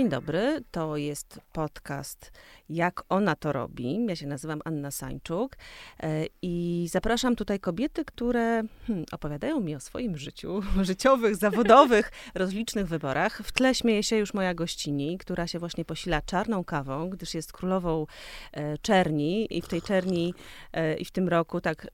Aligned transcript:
Dzień 0.00 0.08
dobry, 0.08 0.64
to 0.70 0.96
jest 0.96 1.40
podcast 1.52 2.32
Jak 2.68 3.02
ona 3.08 3.36
to 3.36 3.52
robi. 3.52 4.06
Ja 4.08 4.16
się 4.16 4.26
nazywam 4.26 4.60
Anna 4.64 4.90
Sańczuk 4.90 5.56
e, 6.02 6.24
i 6.42 6.86
zapraszam 6.90 7.36
tutaj 7.36 7.60
kobiety, 7.60 8.04
które 8.04 8.62
hmm, 8.86 9.06
opowiadają 9.12 9.60
mi 9.60 9.74
o 9.74 9.80
swoim 9.80 10.16
życiu, 10.16 10.60
życiowych, 10.82 11.36
zawodowych, 11.36 12.12
rozlicznych 12.34 12.86
wyborach. 12.86 13.42
W 13.44 13.52
tle 13.52 13.74
śmieje 13.74 14.02
się 14.02 14.16
już 14.16 14.34
moja 14.34 14.54
gościni, 14.54 15.18
która 15.18 15.46
się 15.46 15.58
właśnie 15.58 15.84
posila 15.84 16.22
czarną 16.22 16.64
kawą, 16.64 17.10
gdyż 17.10 17.34
jest 17.34 17.52
królową 17.52 18.06
e, 18.52 18.78
czerni 18.78 19.56
i 19.56 19.62
w 19.62 19.68
tej 19.68 19.82
czerni 19.82 20.34
e, 20.72 20.94
i 20.94 21.04
w 21.04 21.10
tym 21.10 21.28
roku 21.28 21.60
tak 21.60 21.86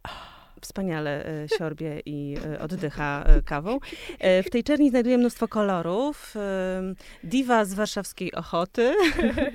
wspaniale 0.61 1.27
e, 1.27 1.48
siorbie 1.48 2.00
i 2.07 2.36
e, 2.46 2.61
oddycha 2.61 3.25
e, 3.27 3.43
kawą. 3.43 3.78
W 4.20 4.51
tej 4.51 4.64
czerni 4.64 4.91
znajduję 4.91 5.19
mnóstwo 5.19 5.48
kolorów. 5.48 6.34
Diwa 7.24 7.64
z 7.64 7.74
warszawskiej 7.74 8.33
Ochoty, 8.33 8.95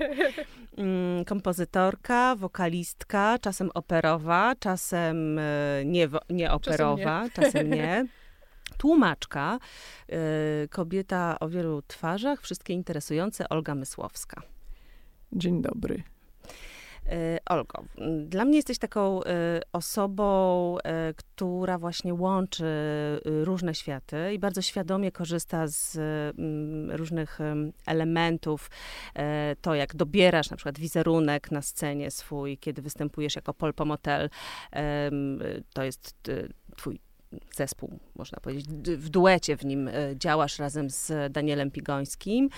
mm, 0.78 1.24
kompozytorka, 1.24 2.36
wokalistka, 2.36 3.38
czasem 3.40 3.70
operowa, 3.74 4.54
czasem 4.58 5.40
nie, 5.84 6.08
nie 6.30 6.50
operowa, 6.50 7.28
czasem 7.34 7.42
nie. 7.42 7.52
Czasem 7.52 7.70
nie. 7.70 8.06
Tłumaczka, 8.78 9.58
kobieta 10.70 11.36
o 11.40 11.48
wielu 11.48 11.82
twarzach, 11.82 12.40
wszystkie 12.40 12.74
interesujące, 12.74 13.48
Olga 13.48 13.74
Mysłowska. 13.74 14.42
Dzień 15.32 15.62
dobry. 15.62 16.11
E, 17.08 17.38
Olgo, 17.46 17.84
dla 18.26 18.44
mnie 18.44 18.56
jesteś 18.56 18.78
taką 18.78 19.24
e, 19.24 19.60
osobą, 19.72 20.76
e, 20.78 21.14
która 21.14 21.78
właśnie 21.78 22.14
łączy 22.14 22.64
różne 23.24 23.74
światy 23.74 24.34
i 24.34 24.38
bardzo 24.38 24.62
świadomie 24.62 25.12
korzysta 25.12 25.66
z 25.66 25.98
różnych 26.88 27.38
elementów. 27.86 28.70
To, 29.60 29.74
jak 29.74 29.96
dobierasz 29.96 30.50
na 30.50 30.56
przykład 30.56 30.78
wizerunek 30.78 31.50
na 31.50 31.62
scenie 31.62 32.10
swój, 32.10 32.58
kiedy 32.58 32.82
występujesz 32.82 33.36
jako 33.36 33.54
Polpomotel, 33.54 34.30
to 35.72 35.82
jest 35.82 36.30
twój 36.76 37.00
zespół, 37.56 37.98
można 38.16 38.40
powiedzieć, 38.40 38.66
w 38.96 39.08
duecie 39.08 39.56
w 39.56 39.64
nim 39.64 39.90
działasz 40.14 40.58
razem 40.58 40.90
z 40.90 41.32
Danielem 41.32 41.70
Pigońskim. 41.70 42.48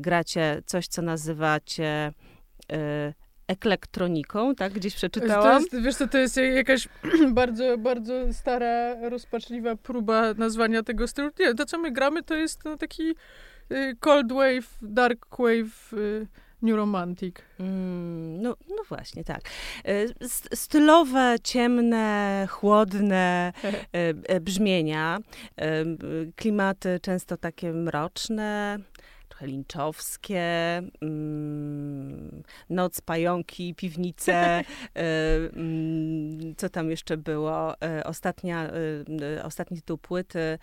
Gracie 0.00 0.62
coś, 0.66 0.88
co 0.88 1.02
nazywacie 1.02 2.12
eklektroniką, 3.48 4.54
tak? 4.54 4.72
Gdzieś 4.72 4.94
przeczytałam. 4.94 5.64
To 5.64 5.76
jest, 5.76 5.84
wiesz 5.84 5.96
co, 5.96 6.08
to 6.08 6.18
jest 6.18 6.36
jakaś 6.36 6.88
bardzo, 7.40 7.78
bardzo 7.78 8.32
stara, 8.32 9.08
rozpaczliwa 9.08 9.76
próba 9.76 10.34
nazwania 10.34 10.82
tego 10.82 11.08
stylu. 11.08 11.30
Nie, 11.40 11.54
to 11.54 11.66
co 11.66 11.78
my 11.78 11.90
gramy, 11.90 12.22
to 12.22 12.34
jest 12.34 12.64
no, 12.64 12.76
taki 12.76 13.14
y, 13.72 13.96
cold 14.00 14.32
wave, 14.32 14.78
dark 14.82 15.26
wave, 15.38 15.92
y, 15.92 16.26
new 16.62 16.76
romantic. 16.76 17.36
Mm, 17.60 18.42
no, 18.42 18.56
no 18.68 18.82
właśnie, 18.88 19.24
tak. 19.24 19.40
Y, 19.88 20.14
stylowe, 20.54 21.36
ciemne, 21.44 22.46
chłodne 22.50 23.52
brzmienia, 24.40 25.18
klimaty 26.36 27.00
często 27.02 27.36
takie 27.36 27.72
mroczne, 27.72 28.78
trochę 29.38 29.46
linczowskie, 29.46 30.42
mm, 31.02 32.42
Noc, 32.70 33.00
Pająki, 33.00 33.74
Piwnice, 33.74 34.32
e, 34.34 34.64
mm, 35.56 36.54
co 36.56 36.68
tam 36.68 36.90
jeszcze 36.90 37.16
było? 37.16 37.80
E, 37.82 38.04
ostatnia, 38.04 38.70
e, 39.36 39.44
ostatni 39.44 39.76
tytuł 39.76 39.98
płyty 39.98 40.58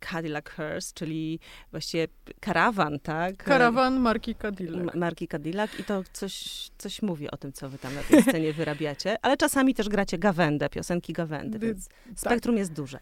Cadillac 0.00 0.44
Hearse, 0.48 0.92
czyli 0.94 1.40
właściwie 1.70 2.08
karawan, 2.40 2.98
tak? 2.98 3.36
Karawan 3.36 4.00
marki 4.00 4.34
Cadillac. 4.34 4.94
Marki 4.94 5.28
Cadillac 5.28 5.70
i 5.78 5.84
to 5.84 6.02
coś, 6.12 6.68
coś 6.78 7.02
mówi 7.02 7.30
o 7.30 7.36
tym, 7.36 7.52
co 7.52 7.68
wy 7.68 7.78
tam 7.78 7.94
na 7.94 8.02
tej 8.02 8.22
scenie 8.22 8.52
wyrabiacie, 8.52 9.16
ale 9.22 9.36
czasami 9.36 9.74
też 9.74 9.88
gracie 9.88 10.18
gawędę, 10.18 10.68
piosenki 10.68 11.12
gawędy, 11.12 11.58
więc 11.58 11.88
tak. 11.88 12.18
spektrum 12.18 12.56
jest 12.56 12.72
duże. 12.72 12.98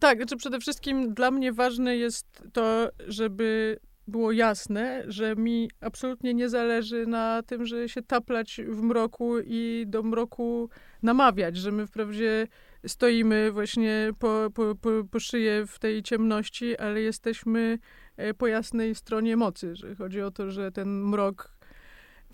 Tak, 0.00 0.18
znaczy 0.18 0.36
przede 0.36 0.60
wszystkim 0.60 1.14
dla 1.14 1.30
mnie 1.30 1.52
ważne 1.52 1.96
jest 1.96 2.42
to, 2.52 2.90
żeby 3.08 3.73
było 4.06 4.32
jasne, 4.32 5.04
że 5.06 5.36
mi 5.36 5.70
absolutnie 5.80 6.34
nie 6.34 6.48
zależy 6.48 7.06
na 7.06 7.42
tym, 7.42 7.66
że 7.66 7.88
się 7.88 8.02
taplać 8.02 8.60
w 8.68 8.82
mroku 8.82 9.38
i 9.38 9.84
do 9.86 10.02
mroku 10.02 10.68
namawiać, 11.02 11.56
że 11.56 11.72
my 11.72 11.86
wprawdzie 11.86 12.46
stoimy 12.86 13.52
właśnie 13.52 14.10
po, 14.18 14.50
po, 14.54 14.74
po, 14.74 14.90
po 15.10 15.20
szyję 15.20 15.66
w 15.66 15.78
tej 15.78 16.02
ciemności, 16.02 16.76
ale 16.76 17.00
jesteśmy 17.00 17.78
e, 18.16 18.34
po 18.34 18.46
jasnej 18.46 18.94
stronie 18.94 19.36
mocy, 19.36 19.76
że 19.76 19.94
chodzi 19.94 20.20
o 20.20 20.30
to, 20.30 20.50
że 20.50 20.72
ten 20.72 20.88
mrok 20.88 21.54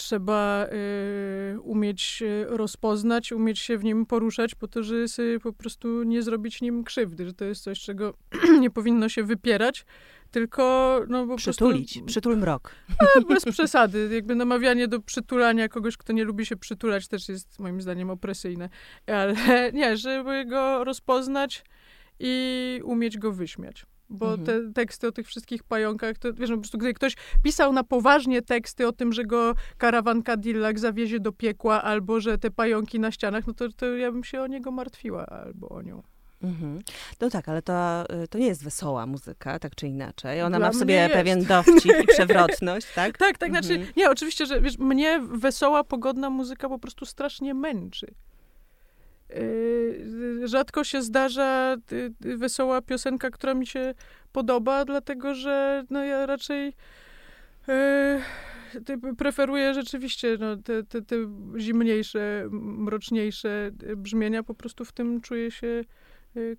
trzeba 0.00 0.66
y, 0.66 1.60
umieć 1.60 2.22
rozpoznać, 2.46 3.32
umieć 3.32 3.58
się 3.58 3.78
w 3.78 3.84
nim 3.84 4.06
poruszać, 4.06 4.54
po 4.54 4.68
to, 4.68 4.82
żeby 4.82 5.40
po 5.42 5.52
prostu 5.52 6.02
nie 6.02 6.22
zrobić 6.22 6.60
nim 6.60 6.84
krzywdy, 6.84 7.26
że 7.26 7.34
to 7.34 7.44
jest 7.44 7.62
coś, 7.62 7.80
czego 7.80 8.14
nie 8.60 8.70
powinno 8.70 9.08
się 9.08 9.24
wypierać, 9.24 9.84
tylko 10.30 11.00
no 11.08 11.36
Przytulić, 11.36 11.92
prostu, 11.92 12.06
przytul 12.06 12.36
mrok. 12.36 12.74
A, 12.98 13.20
bez 13.20 13.44
przesady. 13.44 14.08
Jakby 14.12 14.34
namawianie 14.34 14.88
do 14.88 15.00
przytulania 15.00 15.68
kogoś, 15.68 15.96
kto 15.96 16.12
nie 16.12 16.24
lubi 16.24 16.46
się 16.46 16.56
przytulać, 16.56 17.08
też 17.08 17.28
jest 17.28 17.58
moim 17.58 17.80
zdaniem 17.80 18.10
opresyjne. 18.10 18.68
Ale 19.06 19.34
nie, 19.72 19.96
żeby 19.96 20.44
go 20.44 20.84
rozpoznać 20.84 21.64
i 22.18 22.80
umieć 22.84 23.18
go 23.18 23.32
wyśmiać. 23.32 23.86
Bo 24.10 24.34
mhm. 24.34 24.46
te 24.46 24.72
teksty 24.72 25.06
o 25.06 25.12
tych 25.12 25.26
wszystkich 25.26 25.62
pająkach, 25.62 26.18
to 26.18 26.32
wiesz, 26.34 26.50
no, 26.50 26.56
po 26.56 26.62
prostu 26.62 26.78
gdy 26.78 26.94
ktoś 26.94 27.16
pisał 27.42 27.72
na 27.72 27.84
poważnie 27.84 28.42
teksty 28.42 28.86
o 28.86 28.92
tym, 28.92 29.12
że 29.12 29.24
go 29.24 29.54
karawan 29.78 30.22
Cadillac 30.22 30.78
zawiezie 30.78 31.20
do 31.20 31.32
piekła, 31.32 31.82
albo 31.82 32.20
że 32.20 32.38
te 32.38 32.50
pająki 32.50 33.00
na 33.00 33.10
ścianach, 33.10 33.46
no 33.46 33.52
to, 33.52 33.68
to 33.68 33.86
ja 33.86 34.12
bym 34.12 34.24
się 34.24 34.42
o 34.42 34.46
niego 34.46 34.70
martwiła, 34.70 35.26
albo 35.26 35.68
o 35.68 35.82
nią. 35.82 36.02
Mhm. 36.42 36.80
No 37.20 37.30
tak, 37.30 37.48
ale 37.48 37.62
to, 37.62 38.04
y, 38.24 38.28
to 38.28 38.38
nie 38.38 38.46
jest 38.46 38.64
wesoła 38.64 39.06
muzyka, 39.06 39.58
tak 39.58 39.74
czy 39.74 39.86
inaczej. 39.86 40.42
Ona 40.42 40.58
Dla 40.58 40.66
ma 40.66 40.72
w 40.72 40.76
sobie 40.76 41.08
pewien 41.12 41.44
dowcip 41.54 41.92
i 42.02 42.06
przewrotność, 42.06 42.86
tak? 42.94 43.18
tak, 43.18 43.38
tak, 43.38 43.50
znaczy, 43.50 43.74
mhm. 43.74 43.92
nie, 43.96 44.10
oczywiście, 44.10 44.46
że 44.46 44.60
wiesz, 44.60 44.78
mnie 44.78 45.20
wesoła, 45.32 45.84
pogodna 45.84 46.30
muzyka 46.30 46.68
po 46.68 46.78
prostu 46.78 47.06
strasznie 47.06 47.54
męczy. 47.54 48.14
Yy, 49.30 50.48
rzadko 50.48 50.84
się 50.84 51.02
zdarza 51.02 51.76
wesoła 52.20 52.82
piosenka, 52.82 53.30
która 53.30 53.54
mi 53.54 53.66
się 53.66 53.94
podoba, 54.32 54.84
dlatego 54.84 55.34
że 55.34 55.84
no, 55.90 56.04
ja 56.04 56.26
raczej 56.26 56.72
preferuję 59.18 59.74
rzeczywiście 59.74 60.36
no, 60.40 60.56
te, 60.56 60.82
te, 60.82 61.02
te 61.02 61.16
zimniejsze, 61.58 62.48
mroczniejsze 62.52 63.70
brzmienia. 63.96 64.42
Po 64.42 64.54
prostu 64.54 64.84
w 64.84 64.92
tym 64.92 65.20
czuję 65.20 65.50
się 65.50 65.66
Y, 65.66 65.84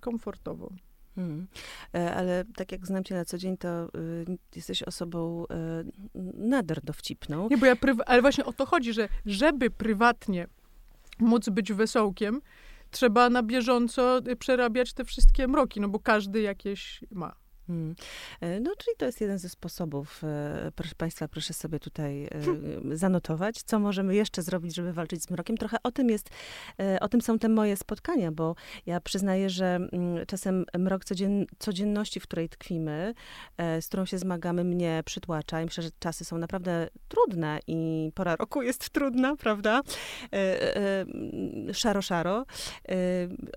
komfortowo. 0.00 0.72
Hmm. 1.14 1.46
E, 1.94 2.14
ale 2.14 2.44
tak 2.56 2.72
jak 2.72 2.86
znam 2.86 3.04
cię 3.04 3.14
na 3.14 3.24
co 3.24 3.38
dzień, 3.38 3.56
to 3.56 3.84
y, 3.84 4.38
jesteś 4.56 4.82
osobą 4.82 5.44
y, 5.44 6.16
nader 6.34 6.80
dowcipną. 6.84 7.48
Nie, 7.48 7.58
bo 7.58 7.66
ja 7.66 7.76
ale 8.06 8.22
właśnie 8.22 8.44
o 8.44 8.52
to 8.52 8.66
chodzi, 8.66 8.92
że 8.92 9.08
żeby 9.26 9.70
prywatnie 9.70 10.46
móc 11.18 11.48
być 11.48 11.72
wesołkiem, 11.72 12.40
trzeba 12.90 13.30
na 13.30 13.42
bieżąco 13.42 14.20
przerabiać 14.38 14.92
te 14.92 15.04
wszystkie 15.04 15.48
mroki, 15.48 15.80
no 15.80 15.88
bo 15.88 15.98
każdy 15.98 16.40
jakieś 16.40 17.04
ma. 17.10 17.41
Hmm. 17.72 17.94
E, 18.40 18.60
no, 18.60 18.72
czyli 18.78 18.96
to 18.96 19.06
jest 19.06 19.20
jeden 19.20 19.38
ze 19.38 19.48
sposobów. 19.48 20.24
E, 20.24 20.72
proszę 20.76 20.94
Państwa, 20.94 21.28
proszę 21.28 21.54
sobie 21.54 21.80
tutaj 21.80 22.24
e, 22.24 22.30
zanotować, 22.96 23.62
co 23.62 23.78
możemy 23.78 24.14
jeszcze 24.14 24.42
zrobić, 24.42 24.74
żeby 24.74 24.92
walczyć 24.92 25.22
z 25.22 25.30
mrokiem. 25.30 25.56
Trochę 25.56 25.76
o 25.82 25.92
tym 25.92 26.10
jest, 26.10 26.30
o 27.00 27.08
tym 27.08 27.20
są 27.20 27.38
te 27.38 27.48
moje 27.48 27.76
spotkania, 27.76 28.32
bo 28.32 28.54
ja 28.86 29.00
przyznaję, 29.00 29.50
że 29.50 29.66
mm, 29.92 30.26
czasem 30.26 30.64
mrok 30.78 31.04
codzien, 31.04 31.46
codzienności, 31.58 32.20
w 32.20 32.22
której 32.22 32.48
tkwimy, 32.48 33.14
z 33.80 33.86
którą 33.86 34.06
się 34.06 34.18
zmagamy, 34.18 34.64
mnie 34.64 35.02
przytłacza 35.04 35.62
i 35.62 35.64
myślę, 35.64 35.82
że 35.82 35.90
czasy 35.98 36.24
są 36.24 36.38
naprawdę 36.38 36.88
trudne 37.08 37.60
i 37.66 38.10
pora 38.14 38.36
roku 38.36 38.62
jest 38.62 38.90
trudna, 38.90 39.36
prawda? 39.36 39.80
Szaro, 41.72 42.02
szaro. 42.02 42.44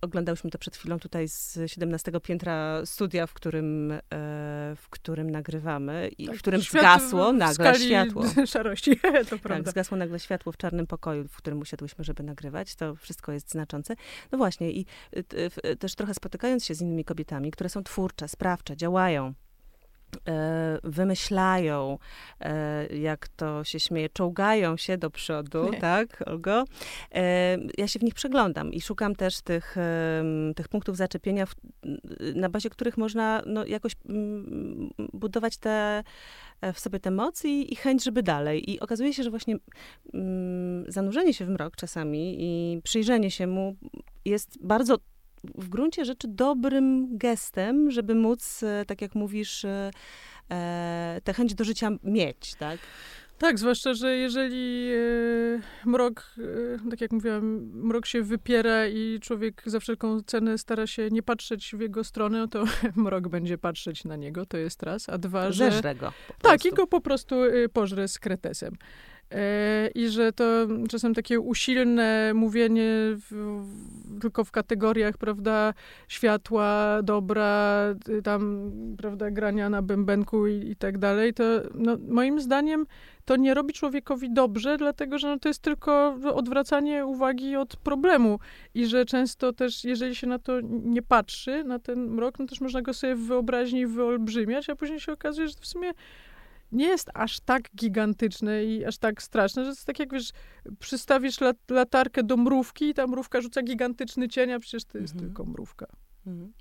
Oglądałyśmy 0.02 0.50
to 0.50 0.58
przed 0.58 0.76
chwilą 0.76 1.00
tutaj 1.00 1.28
z 1.28 1.60
17 1.68 2.12
piętra 2.24 2.86
studia, 2.86 3.28
w 3.28 3.34
którym 3.34 3.94
w 4.76 4.86
którym 4.90 5.30
nagrywamy 5.30 6.10
i 6.18 6.28
tak, 6.28 6.36
w 6.36 6.40
którym 6.40 6.62
zgasło 6.62 7.34
nagle 7.34 7.76
światło. 7.76 8.24
szarości, 8.46 9.00
to 9.00 9.12
tak, 9.12 9.40
prawda. 9.40 9.64
Tak, 9.64 9.70
zgasło 9.70 9.98
nagle 9.98 10.20
światło 10.20 10.52
w 10.52 10.58
czarnym 10.58 10.88
pokoju, 10.88 11.28
w 11.28 11.38
którym 11.38 11.60
usiadłyśmy, 11.60 12.04
żeby 12.04 12.24
nagrywać. 12.24 12.76
To 12.76 12.96
wszystko 12.96 13.32
jest 13.32 13.52
znaczące. 13.52 13.96
No 14.32 14.38
właśnie 14.38 14.72
i 14.72 14.86
y, 15.66 15.76
też 15.76 15.96
trochę 15.96 16.14
spotykając 16.14 16.66
się 16.66 16.76
z 16.76 16.82
innymi 16.82 17.06
kobietami, 17.06 17.52
które 17.52 17.70
są 17.70 17.84
twórcze, 17.84 18.28
sprawcze, 18.28 18.78
działają, 18.78 19.28
e, 19.28 19.34
wymyślają, 20.84 21.98
e, 22.40 22.86
jak 22.98 23.28
to 23.28 23.64
się 23.64 23.80
śmieje, 23.80 24.10
czołgają 24.10 24.78
się 24.78 24.98
do 24.98 25.10
przodu, 25.10 25.72
Nie. 25.72 25.80
tak, 25.90 26.24
Olgo? 26.26 26.64
E, 27.12 27.58
ja 27.78 27.88
się 27.88 28.00
w 28.00 28.04
nich 28.04 28.14
przeglądam 28.14 28.74
i 28.74 28.82
szukam 28.82 29.16
też 29.16 29.42
tych, 29.42 29.76
tych 30.56 30.68
punktów 30.68 30.98
zaczepienia, 30.98 31.46
na 32.36 32.50
bazie 32.50 32.70
których 32.70 32.98
można 32.98 33.42
no, 33.46 33.66
jakoś 33.66 33.96
budować 35.14 35.58
te, 35.58 36.04
w 36.74 36.80
sobie 36.80 37.00
te 37.00 37.12
mocy 37.12 37.50
i, 37.50 37.74
i 37.74 37.76
chęć, 37.76 38.04
żeby 38.04 38.24
dalej. 38.24 38.72
I 38.72 38.80
okazuje 38.80 39.14
się, 39.14 39.24
że 39.24 39.30
właśnie 39.30 39.56
zanurzenie 40.88 41.34
się 41.34 41.46
w 41.46 41.50
mrok 41.50 41.76
czasami 41.76 42.36
i 42.40 42.82
przyjrzenie 42.82 43.32
się 43.32 43.48
mu 43.48 43.76
jest 44.26 44.58
bardzo 44.62 44.98
w 45.56 45.70
gruncie 45.70 46.06
rzeczy 46.06 46.28
dobrym 46.28 47.18
gestem, 47.18 47.92
żeby 47.92 48.16
móc, 48.16 48.64
e, 48.64 48.86
tak 48.86 49.02
jak 49.02 49.16
mówisz, 49.16 49.66
e, 49.66 49.92
e, 50.52 51.22
tę 51.24 51.34
chęć 51.34 51.56
do 51.56 51.64
życia 51.64 51.90
mieć, 52.04 52.56
tak? 52.56 52.80
Tak, 53.38 53.60
zwłaszcza, 53.60 53.94
że 53.94 54.16
jeżeli 54.16 54.92
mrok, 55.86 56.36
tak 56.90 57.02
jak 57.02 57.12
mówiłam, 57.12 57.46
mrok 57.74 58.06
się 58.06 58.22
wypiera 58.22 58.88
i 58.88 59.20
człowiek 59.22 59.62
za 59.66 59.80
wszelką 59.80 60.22
cenę 60.22 60.58
stara 60.58 60.88
się 60.88 61.10
nie 61.12 61.24
patrzeć 61.24 61.76
w 61.76 61.80
jego 61.80 62.04
stronę, 62.04 62.48
to 62.48 62.64
mrok 62.96 63.28
będzie 63.28 63.58
patrzeć 63.58 64.04
na 64.04 64.16
niego, 64.16 64.46
to 64.46 64.58
jest 64.58 64.84
raz. 64.84 65.10
A 65.10 65.18
dwa, 65.18 65.52
że... 65.52 65.72
Zeżre 65.72 65.96
go. 65.96 66.14
Tak, 66.42 66.66
i 66.66 66.72
go 66.72 66.88
po 66.88 67.02
prostu 67.02 67.36
pożre 67.74 68.08
z 68.08 68.20
kretesem. 68.20 68.76
E, 69.32 69.90
I 69.96 70.10
że 70.10 70.32
to 70.32 70.68
czasem 70.90 71.14
takie 71.14 71.40
usilne 71.40 72.32
mówienie 72.34 72.92
w, 72.96 73.62
tylko 74.22 74.44
w 74.44 74.52
kategoriach, 74.52 75.18
prawda, 75.18 75.74
światła, 76.08 77.00
dobra, 77.04 77.84
y, 78.10 78.22
tam, 78.22 78.72
prawda, 78.98 79.32
grania 79.32 79.70
na 79.70 79.82
bębenku 79.82 80.48
i, 80.48 80.70
i 80.70 80.76
tak 80.76 80.98
dalej, 80.98 81.34
to 81.34 81.44
no, 81.76 81.98
moim 82.08 82.40
zdaniem 82.40 82.86
to 83.26 83.36
nie 83.36 83.54
robi 83.54 83.74
człowiekowi 83.74 84.34
dobrze, 84.34 84.78
dlatego 84.78 85.20
że 85.20 85.28
no, 85.28 85.40
to 85.40 85.50
jest 85.50 85.62
tylko 85.62 86.18
odwracanie 86.34 87.06
uwagi 87.06 87.56
od 87.56 87.76
problemu. 87.76 88.40
I 88.74 88.86
że 88.86 89.06
często 89.06 89.54
też, 89.54 89.84
jeżeli 89.84 90.16
się 90.16 90.28
na 90.28 90.40
to 90.40 90.62
nie 90.84 91.02
patrzy, 91.02 91.64
na 91.64 91.80
ten 91.80 92.10
mrok, 92.10 92.40
no 92.40 92.46
też 92.46 92.62
można 92.62 92.82
go 92.82 92.94
sobie 92.94 93.16
w 93.16 93.28
wyobraźni 93.28 93.88
wyolbrzymiać, 93.88 94.70
a 94.70 94.76
później 94.76 95.00
się 95.00 95.12
okazuje, 95.12 95.48
że 95.48 95.54
w 95.62 95.68
sumie 95.68 95.92
nie 96.76 96.88
jest 96.88 97.10
aż 97.14 97.40
tak 97.40 97.70
gigantyczne 97.76 98.66
i 98.66 98.86
aż 98.86 98.98
tak 98.98 99.22
straszne, 99.22 99.64
że 99.64 99.72
to 99.72 99.72
jest 99.72 99.86
tak 99.86 100.00
jak, 100.00 100.14
wiesz, 100.14 100.32
przystawisz 100.80 101.42
lat, 101.42 101.58
latarkę 101.70 102.24
do 102.24 102.38
mrówki 102.38 102.90
i 102.90 102.94
ta 102.94 103.08
mrówka 103.08 103.42
rzuca 103.42 103.62
gigantyczny 103.62 104.28
cień, 104.28 104.52
a 104.52 104.60
przecież 104.60 104.86
to 104.86 104.98
jest 104.98 105.14
mhm. 105.14 105.30
tylko 105.30 105.52
mrówka. 105.52 105.88
Mhm. 106.28 106.54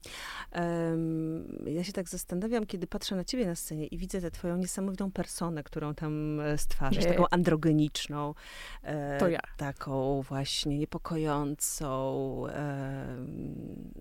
Um, 0.55 1.65
ja 1.67 1.85
się 1.85 1.93
tak 1.93 2.09
zastanawiam, 2.09 2.67
kiedy 2.67 2.87
patrzę 2.87 3.17
na 3.17 3.25
ciebie 3.25 3.47
na 3.47 3.55
scenie 3.55 3.87
i 3.87 3.99
widzę 3.99 4.21
tę 4.21 4.31
twoją 4.31 4.57
niesamowitą 4.57 5.13
personę, 5.13 5.63
którą 5.63 5.95
tam 5.95 6.41
e, 6.41 6.59
stwarzasz, 6.59 7.05
taką 7.05 7.25
androgeniczną. 7.31 8.35
E, 8.83 9.19
to 9.19 9.29
ja. 9.29 9.41
Taką 9.57 10.23
właśnie 10.23 10.79
niepokojącą, 10.79 12.43
e, 12.49 13.17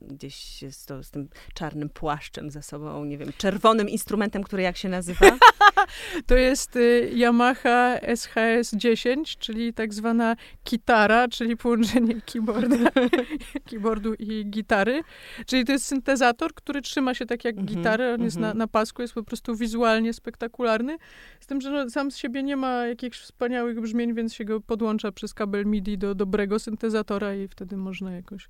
gdzieś 0.01 0.63
z, 0.71 0.85
to, 0.85 1.03
z 1.03 1.11
tym 1.11 1.29
czarnym 1.53 1.89
płaszczem 1.89 2.51
za 2.51 2.61
sobą, 2.61 3.05
nie 3.05 3.17
wiem, 3.17 3.29
czerwonym 3.37 3.89
instrumentem, 3.89 4.43
który 4.43 4.63
jak 4.63 4.77
się 4.77 4.89
nazywa? 4.89 5.37
to 6.27 6.35
jest 6.35 6.75
y, 6.75 7.11
Yamaha 7.13 7.97
SHS 8.15 8.75
10, 8.75 9.37
czyli 9.37 9.73
tak 9.73 9.93
zwana 9.93 10.35
kitara, 10.63 11.27
czyli 11.27 11.57
połączenie 11.57 12.21
keyboarda, 12.21 12.91
keyboardu 13.69 14.13
i 14.13 14.45
gitary. 14.45 15.03
Czyli 15.53 15.65
to 15.65 15.71
jest 15.71 15.85
syntezator, 15.85 16.53
który 16.53 16.81
trzyma 16.81 17.13
się 17.13 17.25
tak 17.25 17.45
jak 17.45 17.55
mm 17.55 17.65
-hmm, 17.65 17.75
gitara, 17.75 18.13
on 18.13 18.23
jest 18.23 18.37
na, 18.37 18.47
mhm. 18.47 18.57
na 18.57 18.67
pasku, 18.67 19.01
jest 19.01 19.13
po 19.13 19.23
prostu 19.23 19.55
wizualnie 19.55 20.13
spektakularny. 20.13 20.97
Z 21.39 21.47
tym, 21.47 21.61
że 21.61 21.71
no, 21.71 21.89
sam 21.89 22.11
z 22.11 22.17
siebie 22.17 22.43
nie 22.43 22.57
ma 22.57 22.87
jakichś 22.87 23.19
wspaniałych 23.19 23.81
brzmień, 23.81 24.13
więc 24.13 24.33
się 24.33 24.45
go 24.45 24.61
podłącza 24.61 25.11
przez 25.11 25.33
kabel 25.33 25.65
MIDI 25.65 25.97
do 25.97 26.15
dobrego 26.15 26.59
syntezatora 26.59 27.35
i 27.35 27.47
wtedy 27.47 27.77
można 27.77 28.11
jakoś... 28.11 28.49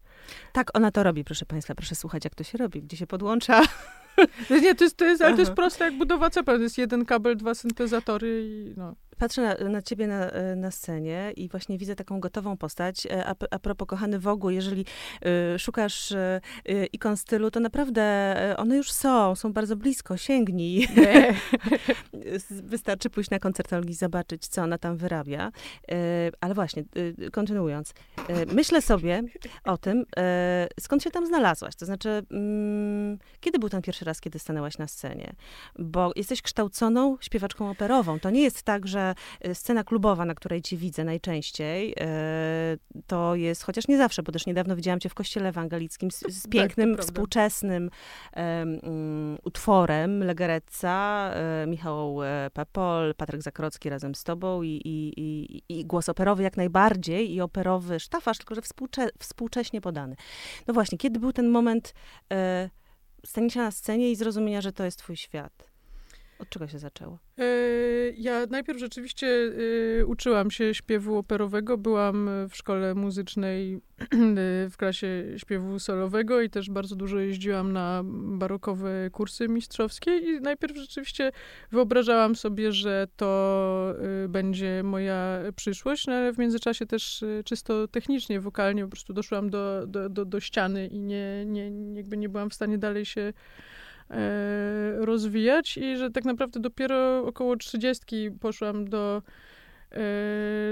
Tak 0.54 0.78
ona 0.78 0.92
to 0.92 1.04
robi, 1.04 1.24
proszę 1.24 1.46
państwa. 1.46 1.76
Proszę 1.76 1.96
słuchać, 1.96 2.24
jak 2.24 2.36
to 2.36 2.44
się 2.44 2.58
robi, 2.58 2.82
gdzie 2.84 2.98
się 2.98 3.08
podłącza 3.08 3.62
nie, 4.62 4.76
to 4.76 4.84
jest, 4.84 4.98
to 4.98 5.06
jest, 5.06 5.22
ale 5.22 5.34
to 5.34 5.40
jest 5.40 5.54
proste 5.54 5.86
jak 5.86 5.98
budowa 5.98 6.30
cepel. 6.30 6.58
To 6.58 6.64
jest 6.64 6.78
jeden 6.78 7.06
kabel, 7.06 7.38
dwa 7.38 7.56
syntezatory 7.56 8.44
i 8.46 8.74
no. 8.78 8.96
Patrzę 9.18 9.42
na, 9.42 9.70
na 9.70 9.82
ciebie 9.82 10.08
na, 10.08 10.32
na, 10.56 10.72
scenie 10.72 11.32
i 11.36 11.50
właśnie 11.50 11.78
widzę 11.78 11.96
taką 11.96 12.20
gotową 12.20 12.58
postać. 12.58 13.06
E, 13.06 13.26
a, 13.26 13.36
a 13.52 13.60
propos, 13.60 13.88
kochany 13.88 14.20
Wogu, 14.20 14.50
jeżeli 14.50 14.86
y, 15.56 15.60
szukasz 15.60 16.12
y, 16.12 16.42
ikon 16.94 17.18
stylu, 17.18 17.52
to 17.52 17.60
naprawdę 17.60 18.04
one 18.58 18.78
już 18.78 18.92
są, 18.92 19.36
są 19.36 19.54
bardzo 19.54 19.76
blisko, 19.76 20.18
sięgnij. 20.18 20.88
Wystarczy 22.50 23.10
pójść 23.10 23.30
na 23.30 23.40
koncert 23.40 23.74
Olgi, 23.74 23.94
zobaczyć, 23.94 24.48
co 24.48 24.62
ona 24.62 24.78
tam 24.78 24.98
wyrabia. 24.98 25.52
Y, 25.92 25.94
ale 26.42 26.54
właśnie, 26.54 26.84
kontynuując, 27.32 27.94
myślę 28.54 28.82
sobie 28.82 29.24
o 29.64 29.78
tym, 29.78 30.06
skąd 30.80 31.04
się 31.04 31.12
tam 31.12 31.28
znalazłaś. 31.28 31.76
To 31.76 31.86
znaczy, 31.86 32.10
mm, 32.32 33.18
kiedy 33.40 33.60
był 33.60 33.70
ten 33.70 33.82
pierwszy 33.82 34.06
raz, 34.06 34.22
kiedy 34.22 34.40
stanęłaś 34.40 34.78
na 34.78 34.88
scenie? 34.88 35.34
Bo 35.80 36.12
jesteś 36.16 36.42
kształconą 36.42 37.18
śpiewaczką 37.22 37.70
operową. 37.70 38.20
To 38.20 38.30
nie 38.30 38.42
jest 38.42 38.64
tak, 38.64 38.88
że 38.88 39.13
Y, 39.48 39.56
scena 39.56 39.84
klubowa, 39.84 40.26
na 40.26 40.36
której 40.36 40.62
cię 40.62 40.78
widzę 40.78 41.04
najczęściej, 41.04 41.92
y, 41.92 43.04
to 43.08 43.36
jest, 43.36 43.64
chociaż 43.64 43.88
nie 43.88 43.98
zawsze, 43.98 44.24
bo 44.24 44.32
też 44.32 44.46
niedawno 44.46 44.76
widziałam 44.76 45.00
cię 45.00 45.10
w 45.10 45.14
kościele 45.14 45.50
ewangelickim 45.50 46.12
z, 46.12 46.20
z 46.20 46.42
tak, 46.42 46.52
pięknym, 46.52 46.96
tak, 46.96 47.06
współczesnym 47.06 47.90
um, 48.36 49.38
utworem 49.44 50.24
Legereca, 50.24 51.30
e, 51.34 51.68
Michał 51.68 52.24
e, 52.24 52.50
Pepol, 52.54 53.16
Patryk 53.16 53.42
Zakrocki 53.42 53.90
razem 53.90 54.16
z 54.16 54.24
tobą 54.24 54.62
i, 54.62 54.82
i, 54.86 55.14
i, 55.22 55.64
i 55.70 55.86
głos 55.86 56.10
operowy 56.10 56.44
jak 56.44 56.58
najbardziej 56.58 57.34
i 57.34 57.42
operowy 57.42 58.00
sztafasz, 58.00 58.38
tylko 58.38 58.56
że 58.56 58.62
współcze, 58.62 59.10
współcześnie 59.20 59.82
podany. 59.82 60.16
No 60.68 60.74
właśnie, 60.74 60.98
kiedy 60.98 61.20
był 61.20 61.34
ten 61.34 61.50
moment 61.50 61.94
e, 62.34 62.70
stanięcia 63.26 63.62
na 63.62 63.72
scenie 63.72 64.12
i 64.12 64.16
zrozumienia, 64.16 64.62
że 64.62 64.72
to 64.72 64.84
jest 64.86 64.98
twój 65.00 65.18
świat? 65.18 65.73
Od 66.44 66.50
czego 66.50 66.68
się 66.68 66.80
zaczęło? 66.80 67.20
E, 67.38 67.46
ja 68.18 68.46
najpierw 68.46 68.80
rzeczywiście 68.80 69.28
e, 70.00 70.06
uczyłam 70.06 70.52
się 70.52 70.74
śpiewu 70.74 71.18
operowego. 71.18 71.78
Byłam 71.78 72.30
w 72.50 72.56
szkole 72.56 72.96
muzycznej 72.96 73.82
w 74.72 74.78
klasie 74.78 75.24
śpiewu 75.38 75.80
solowego 75.80 76.42
i 76.42 76.50
też 76.50 76.70
bardzo 76.70 76.96
dużo 76.96 77.20
jeździłam 77.20 77.74
na 77.74 78.02
barokowe 78.06 79.10
kursy 79.12 79.48
mistrzowskie 79.48 80.18
i 80.18 80.42
najpierw 80.42 80.78
rzeczywiście 80.78 81.32
wyobrażałam 81.72 82.36
sobie, 82.36 82.72
że 82.72 83.08
to 83.16 83.94
e, 84.24 84.28
będzie 84.28 84.82
moja 84.84 85.40
przyszłość, 85.56 86.08
no 86.08 86.14
ale 86.14 86.34
w 86.34 86.38
międzyczasie 86.38 86.86
też 86.86 87.26
czysto 87.46 87.88
technicznie, 87.88 88.40
wokalnie 88.40 88.84
po 88.84 88.90
prostu 88.90 89.14
doszłam 89.14 89.50
do, 89.50 89.88
do, 89.88 90.10
do, 90.10 90.26
do 90.26 90.40
ściany 90.40 90.88
i 90.88 91.02
nie, 91.02 91.46
nie, 91.46 91.72
jakby 91.94 92.18
nie 92.18 92.30
byłam 92.30 92.50
w 92.50 92.54
stanie 92.54 92.78
dalej 92.78 93.06
się 93.06 93.24
E, 93.24 93.34
rozwijać 94.98 95.78
i 95.78 95.98
że 95.98 96.10
tak 96.10 96.26
naprawdę 96.26 96.60
dopiero 96.60 97.26
około 97.26 97.56
trzydziestki 97.56 98.32
poszłam 98.32 98.90
do, 98.90 99.22
e, 99.92 100.02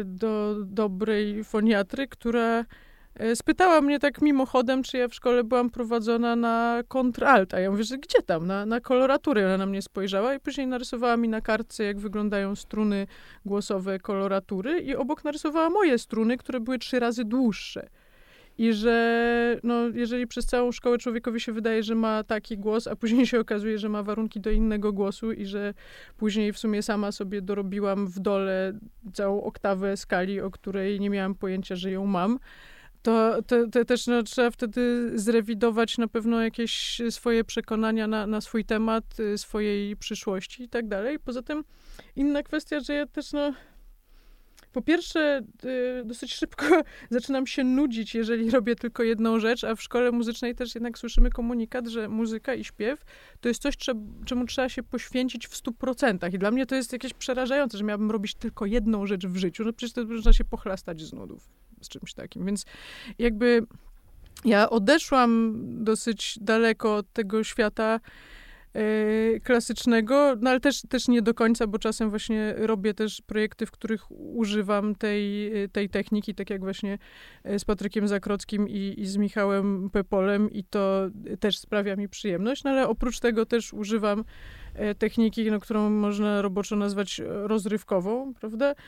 do 0.06 0.56
dobrej 0.66 1.44
foniatry, 1.44 2.08
która 2.08 2.66
e, 3.16 3.36
spytała 3.36 3.82
mnie 3.82 4.00
tak 4.00 4.22
mimochodem, 4.22 4.84
czy 4.84 4.98
ja 4.98 5.08
w 5.08 5.14
szkole 5.14 5.44
byłam 5.44 5.70
prowadzona 5.70 6.36
na 6.36 6.82
kontralt, 6.88 7.54
a 7.54 7.60
ja 7.60 7.72
mówię, 7.72 7.84
że 7.84 7.98
gdzie 7.98 8.22
tam, 8.22 8.48
na, 8.48 8.66
na 8.66 8.80
koloraturę. 8.80 9.46
Ona 9.46 9.58
na 9.58 9.66
mnie 9.66 9.82
spojrzała 9.82 10.34
i 10.34 10.40
później 10.40 10.68
narysowała 10.68 11.18
mi 11.18 11.30
na 11.30 11.42
kartce, 11.42 11.84
jak 11.84 12.00
wyglądają 12.00 12.56
struny 12.56 13.08
głosowe 13.46 14.00
koloratury 14.00 14.80
i 14.80 14.96
obok 14.96 15.24
narysowała 15.24 15.70
moje 15.70 15.98
struny, 15.98 16.38
które 16.38 16.60
były 16.60 16.80
trzy 16.80 17.00
razy 17.00 17.26
dłuższe. 17.26 17.90
I 18.62 18.74
że 18.74 19.60
no, 19.64 19.90
jeżeli 19.94 20.28
przez 20.28 20.46
całą 20.46 20.72
szkołę 20.72 20.98
człowiekowi 20.98 21.40
się 21.40 21.54
wydaje, 21.54 21.84
że 21.84 21.96
ma 21.96 22.24
taki 22.24 22.58
głos, 22.58 22.88
a 22.88 22.96
później 22.96 23.28
się 23.28 23.40
okazuje, 23.40 23.78
że 23.78 23.90
ma 23.90 24.04
warunki 24.04 24.42
do 24.42 24.52
innego 24.52 24.94
głosu 24.94 25.32
i 25.32 25.46
że 25.46 25.74
później 26.18 26.54
w 26.54 26.60
sumie 26.60 26.84
sama 26.84 27.12
sobie 27.12 27.42
dorobiłam 27.42 28.08
w 28.08 28.20
dole 28.20 28.74
całą 29.14 29.44
oktawę 29.44 29.98
skali, 29.98 30.42
o 30.42 30.52
której 30.52 31.00
nie 31.00 31.10
miałam 31.10 31.36
pojęcia, 31.36 31.76
że 31.76 31.92
ją 31.92 32.06
mam, 32.06 32.40
to, 33.02 33.42
to, 33.48 33.68
to 33.68 33.86
też 33.86 34.08
no, 34.08 34.24
trzeba 34.24 34.52
wtedy 34.52 35.12
zrewidować 35.16 35.98
na 35.98 36.08
pewno 36.08 36.42
jakieś 36.42 37.02
swoje 37.10 37.44
przekonania 37.44 38.08
na, 38.08 38.28
na 38.28 38.42
swój 38.42 38.66
temat, 38.66 39.20
y, 39.20 39.38
swojej 39.38 39.98
przyszłości 39.98 40.64
i 40.64 40.70
tak 40.70 40.88
dalej. 40.88 41.20
Poza 41.20 41.42
tym 41.42 41.64
inna 42.16 42.44
kwestia, 42.44 42.80
że 42.80 42.94
ja 42.94 43.06
też 43.08 43.34
no, 43.34 43.54
po 44.74 44.82
pierwsze, 44.82 45.42
y, 46.02 46.06
dosyć 46.06 46.34
szybko 46.34 46.66
zaczynam 47.10 47.48
się 47.48 47.64
nudzić, 47.64 48.16
jeżeli 48.16 48.52
robię 48.52 48.76
tylko 48.76 49.04
jedną 49.04 49.40
rzecz, 49.40 49.64
a 49.64 49.76
w 49.76 49.82
szkole 49.82 50.12
muzycznej 50.12 50.56
też 50.56 50.76
jednak 50.76 50.98
słyszymy 50.98 51.30
komunikat, 51.30 51.88
że 51.88 52.10
muzyka 52.10 52.54
i 52.54 52.64
śpiew 52.64 53.06
to 53.42 53.50
jest 53.50 53.62
coś, 53.62 53.78
czemu 54.26 54.46
trzeba 54.46 54.70
się 54.70 54.84
poświęcić 54.84 55.48
w 55.48 55.56
stu 55.56 55.72
procentach. 55.72 56.34
I 56.34 56.40
dla 56.40 56.52
mnie 56.52 56.66
to 56.66 56.76
jest 56.76 56.94
jakieś 56.94 57.14
przerażające, 57.14 57.78
że 57.78 57.84
miałabym 57.84 58.12
robić 58.12 58.36
tylko 58.36 58.66
jedną 58.66 59.06
rzecz 59.06 59.28
w 59.28 59.38
życiu. 59.38 59.64
No 59.64 59.74
przecież 59.74 59.94
to 59.94 60.06
można 60.06 60.34
się 60.34 60.46
pochlastać 60.46 61.02
z 61.02 61.14
nudów 61.14 61.50
z 61.82 61.90
czymś 61.90 62.14
takim. 62.14 62.46
Więc 62.46 62.66
jakby 63.20 63.66
ja 64.46 64.70
odeszłam 64.70 65.54
dosyć 65.84 66.38
daleko 66.42 66.96
od 66.96 67.14
tego 67.14 67.44
świata 67.44 68.00
klasycznego, 69.44 70.36
no 70.42 70.50
ale 70.50 70.60
też, 70.60 70.82
też 70.82 71.08
nie 71.08 71.22
do 71.22 71.34
końca, 71.34 71.68
bo 71.68 71.80
czasem 71.80 72.10
właśnie 72.10 72.54
robię 72.58 72.94
też 72.94 73.22
projekty, 73.22 73.66
w 73.66 73.72
których 73.72 74.12
używam 74.12 74.96
tej, 74.96 75.52
tej 75.72 75.90
techniki, 75.90 76.36
tak 76.36 76.50
jak 76.50 76.62
właśnie 76.62 76.98
e, 77.44 77.60
z 77.60 77.66
Patrykiem 77.66 78.08
Zakrockim 78.08 78.70
i, 78.70 78.94
i 78.98 79.06
z 79.06 79.18
Michałem 79.18 79.90
Pepolem 79.90 80.52
i 80.52 80.64
to 80.64 81.10
też 81.40 81.58
sprawia 81.58 81.96
mi 81.96 82.10
przyjemność, 82.10 82.64
no 82.64 82.72
ale 82.72 82.88
oprócz 82.88 83.20
tego 83.20 83.46
też 83.46 83.74
używam 83.74 84.24
techniki, 84.98 85.52
no, 85.52 85.60
którą 85.60 85.90
można 85.90 86.42
roboczo 86.42 86.76
nazwać 86.76 87.22
rozrywkową, 87.26 88.34
prawda? 88.34 88.74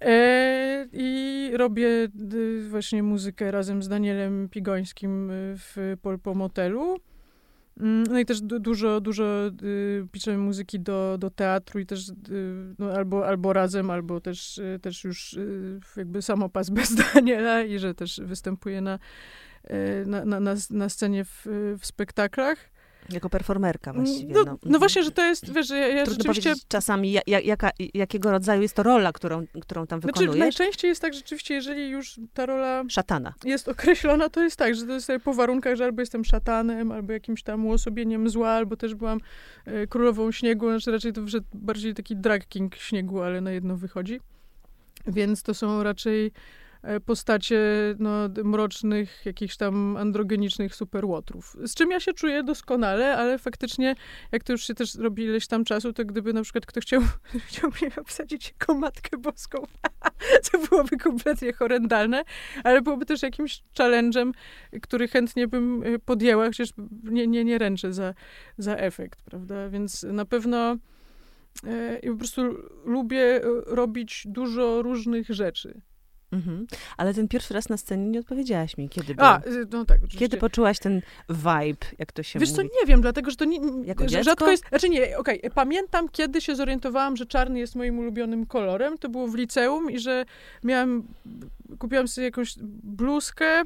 E, 0.00 0.86
I 0.92 1.50
robię 1.54 2.08
y, 2.34 2.68
właśnie 2.68 3.02
muzykę 3.02 3.50
razem 3.50 3.82
z 3.82 3.88
Danielem 3.88 4.48
Pigońskim 4.48 5.30
w 5.32 5.96
Polpo 6.02 6.34
Motelu. 6.34 7.00
Mm, 7.80 8.02
no 8.02 8.18
i 8.18 8.24
też 8.24 8.40
du 8.40 8.58
dużo, 8.60 9.00
dużo 9.00 9.24
y, 9.62 10.06
piszemy 10.12 10.38
muzyki 10.38 10.80
do, 10.80 11.16
do 11.18 11.30
teatru 11.30 11.80
i 11.80 11.86
też 11.86 12.08
y, 12.08 12.14
no, 12.78 12.92
albo, 12.92 13.26
albo 13.26 13.52
razem, 13.52 13.90
albo 13.90 14.20
też, 14.20 14.58
y, 14.58 14.78
też 14.82 15.04
już 15.04 15.32
y, 15.32 15.80
jakby 15.96 16.22
samopas 16.22 16.70
bez 16.70 16.94
Daniela 16.94 17.62
i 17.62 17.78
że 17.78 17.94
też 17.94 18.20
występuje 18.24 18.80
na, 18.80 18.98
y, 19.70 20.06
na, 20.06 20.40
na, 20.40 20.54
na 20.70 20.88
scenie 20.88 21.24
w, 21.24 21.46
w 21.78 21.86
spektaklach. 21.86 22.58
Jako 23.12 23.30
performerka 23.30 23.92
właściwie. 23.92 24.34
No, 24.34 24.44
No, 24.44 24.58
no 24.64 24.78
właśnie, 24.78 25.02
że 25.02 25.10
to 25.10 25.24
jest, 25.24 25.52
wiesz, 25.52 25.68
że 25.68 25.78
ja, 25.78 25.88
ja 25.88 26.04
Trudno 26.04 26.24
rzeczywiście... 26.34 26.64
czasami, 26.68 27.12
ja, 27.12 27.20
ja- 27.26 27.40
jaka, 27.40 27.70
jakiego 27.94 28.30
rodzaju 28.30 28.62
jest 28.62 28.74
to 28.76 28.82
rola, 28.82 29.12
którą, 29.12 29.46
którą 29.62 29.86
tam 29.86 30.00
Znaczy, 30.00 30.12
wykonujesz. 30.20 30.38
najczęściej 30.40 30.88
jest 30.88 31.02
tak, 31.02 31.12
że 31.12 31.18
rzeczywiście, 31.18 31.54
jeżeli 31.54 31.88
już 31.88 32.20
ta 32.34 32.46
rola 32.46 32.84
Szatana. 32.88 33.34
jest 33.44 33.68
określona, 33.68 34.28
to 34.28 34.42
jest 34.42 34.56
tak, 34.56 34.74
że 34.74 34.86
to 34.86 34.92
jest 34.92 35.10
po 35.24 35.34
warunkach, 35.34 35.76
że 35.76 35.84
albo 35.84 36.02
jestem 36.02 36.24
szatanem, 36.24 36.92
albo 36.92 37.12
jakimś 37.12 37.42
tam 37.42 37.66
uosobieniem 37.66 38.28
zła, 38.30 38.48
albo 38.50 38.76
też 38.76 38.94
byłam 38.94 39.18
e, 39.64 39.86
królową 39.86 40.32
śniegu, 40.32 40.70
znaczy 40.70 40.90
raczej 40.92 41.12
to 41.12 41.22
wyszedł 41.22 41.46
bardziej 41.54 41.94
taki 41.94 42.16
drag 42.16 42.46
king 42.48 42.76
śniegu, 42.76 43.22
ale 43.22 43.40
na 43.40 43.50
jedno 43.50 43.76
wychodzi. 43.76 44.20
Więc 45.06 45.42
to 45.42 45.54
są 45.54 45.82
raczej 45.82 46.32
postacie 47.04 47.60
no, 47.98 48.10
mrocznych, 48.44 49.22
jakichś 49.24 49.56
tam 49.56 49.96
androgenicznych 49.96 50.74
superłotrów. 50.74 51.56
Z 51.64 51.74
czym 51.74 51.90
ja 51.90 52.00
się 52.00 52.12
czuję 52.12 52.42
doskonale, 52.42 53.16
ale 53.16 53.38
faktycznie, 53.38 53.94
jak 54.32 54.44
to 54.44 54.52
już 54.52 54.66
się 54.66 54.74
też 54.74 54.94
robi 54.94 55.22
ileś 55.22 55.46
tam 55.46 55.64
czasu, 55.64 55.92
to 55.92 56.04
gdyby 56.04 56.32
na 56.32 56.42
przykład 56.42 56.66
ktoś 56.66 56.84
chciał, 56.84 57.02
chciał 57.48 57.70
mnie 57.70 57.90
obsadzić 57.96 58.54
jako 58.60 58.74
Matkę 58.74 59.18
Boską, 59.18 59.58
to 60.52 60.58
byłoby 60.58 60.96
kompletnie 60.96 61.52
horrendalne, 61.52 62.24
ale 62.64 62.82
byłoby 62.82 63.06
też 63.06 63.22
jakimś 63.22 63.62
challenge'em, 63.78 64.32
który 64.82 65.08
chętnie 65.08 65.48
bym 65.48 65.82
y, 65.82 65.98
podjęła, 65.98 66.46
chociaż 66.46 66.68
nie, 67.02 67.26
nie, 67.26 67.44
nie 67.44 67.58
ręczę 67.58 67.92
za, 67.92 68.14
za 68.58 68.76
efekt, 68.76 69.22
prawda? 69.22 69.68
Więc 69.68 70.02
na 70.02 70.24
pewno 70.24 70.76
e, 71.66 71.98
ja 72.02 72.12
po 72.12 72.18
prostu 72.18 72.42
lubię 72.84 73.36
e, 73.36 73.40
robić 73.66 74.22
dużo 74.26 74.82
różnych 74.82 75.28
rzeczy. 75.28 75.80
Mhm. 76.36 76.66
Ale 76.96 77.14
ten 77.14 77.28
pierwszy 77.28 77.54
raz 77.54 77.68
na 77.68 77.76
scenie 77.76 78.06
nie 78.06 78.20
odpowiedziałaś 78.20 78.76
mi, 78.76 78.88
kiedy 78.88 79.14
był. 79.14 79.24
A, 79.24 79.38
y, 79.38 79.66
no 79.70 79.84
tak, 79.84 79.96
oczywiście. 79.96 80.18
Kiedy 80.18 80.36
poczułaś 80.36 80.78
ten 80.78 81.02
vibe, 81.28 81.86
jak 81.98 82.12
to 82.12 82.22
się 82.22 82.38
Wiesz 82.38 82.50
co, 82.50 82.62
mówi? 82.62 82.74
nie 82.80 82.86
wiem, 82.86 83.00
dlatego, 83.00 83.30
że 83.30 83.36
to 83.36 83.44
nie, 83.44 83.60
Jako 83.84 84.08
że 84.08 84.24
rzadko 84.24 84.50
jest, 84.50 84.68
znaczy 84.68 84.88
nie, 84.88 85.18
okej, 85.18 85.40
pamiętam, 85.54 86.08
kiedy 86.08 86.40
się 86.40 86.56
zorientowałam, 86.56 87.16
że 87.16 87.26
czarny 87.26 87.58
jest 87.58 87.74
moim 87.74 87.98
ulubionym 87.98 88.46
kolorem, 88.46 88.98
to 88.98 89.08
było 89.08 89.28
w 89.28 89.34
liceum 89.34 89.90
i 89.90 89.98
że 89.98 90.24
miałam, 90.64 91.02
kupiłam 91.78 92.08
sobie 92.08 92.24
jakąś 92.24 92.54
bluzkę 92.82 93.62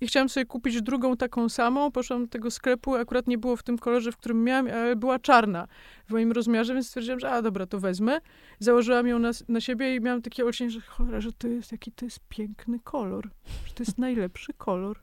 i 0.00 0.06
chciałam 0.06 0.28
sobie 0.28 0.46
kupić 0.46 0.82
drugą 0.82 1.16
taką 1.16 1.48
samą, 1.48 1.90
poszłam 1.90 2.22
do 2.24 2.28
tego 2.28 2.50
sklepu, 2.50 2.94
akurat 2.94 3.26
nie 3.26 3.38
było 3.38 3.56
w 3.56 3.62
tym 3.62 3.78
kolorze, 3.78 4.12
w 4.12 4.16
którym 4.16 4.44
miałam, 4.44 4.66
ale 4.66 4.96
była 4.96 5.18
czarna 5.18 5.68
w 6.08 6.12
moim 6.12 6.32
rozmiarze, 6.32 6.74
więc 6.74 6.86
stwierdziłam, 6.86 7.20
że 7.20 7.30
a 7.30 7.42
dobra, 7.42 7.66
to 7.66 7.80
wezmę. 7.80 8.20
Założyłam 8.58 9.06
ją 9.06 9.18
na, 9.18 9.30
na 9.48 9.60
siebie 9.60 9.96
i 9.96 10.00
miałam 10.00 10.22
takie 10.22 10.44
olśnienie, 10.44 10.70
że 10.70 10.80
cholera, 10.80 11.20
że 11.20 11.32
to 11.32 11.48
jest, 11.48 11.72
jaki 11.72 11.92
to 11.92 12.04
jest 12.04 12.20
piękny 12.28 12.78
kolor, 12.84 13.28
że 13.66 13.74
to 13.74 13.82
jest 13.82 13.98
najlepszy 13.98 14.52
kolor 14.52 15.02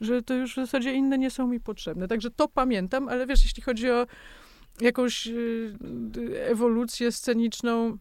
że 0.00 0.22
to 0.22 0.34
już 0.34 0.52
w 0.52 0.56
zasadzie 0.56 0.92
inne 0.92 1.18
nie 1.18 1.30
są 1.30 1.46
mi 1.46 1.60
potrzebne. 1.60 2.08
Także 2.08 2.30
to 2.30 2.48
pamiętam, 2.48 3.08
ale 3.08 3.26
wiesz, 3.26 3.44
jeśli 3.44 3.62
chodzi 3.62 3.90
o 3.90 4.06
jakąś 4.80 5.26
y, 5.26 5.76
ewolucję 6.46 7.12
sceniczną, 7.12 7.98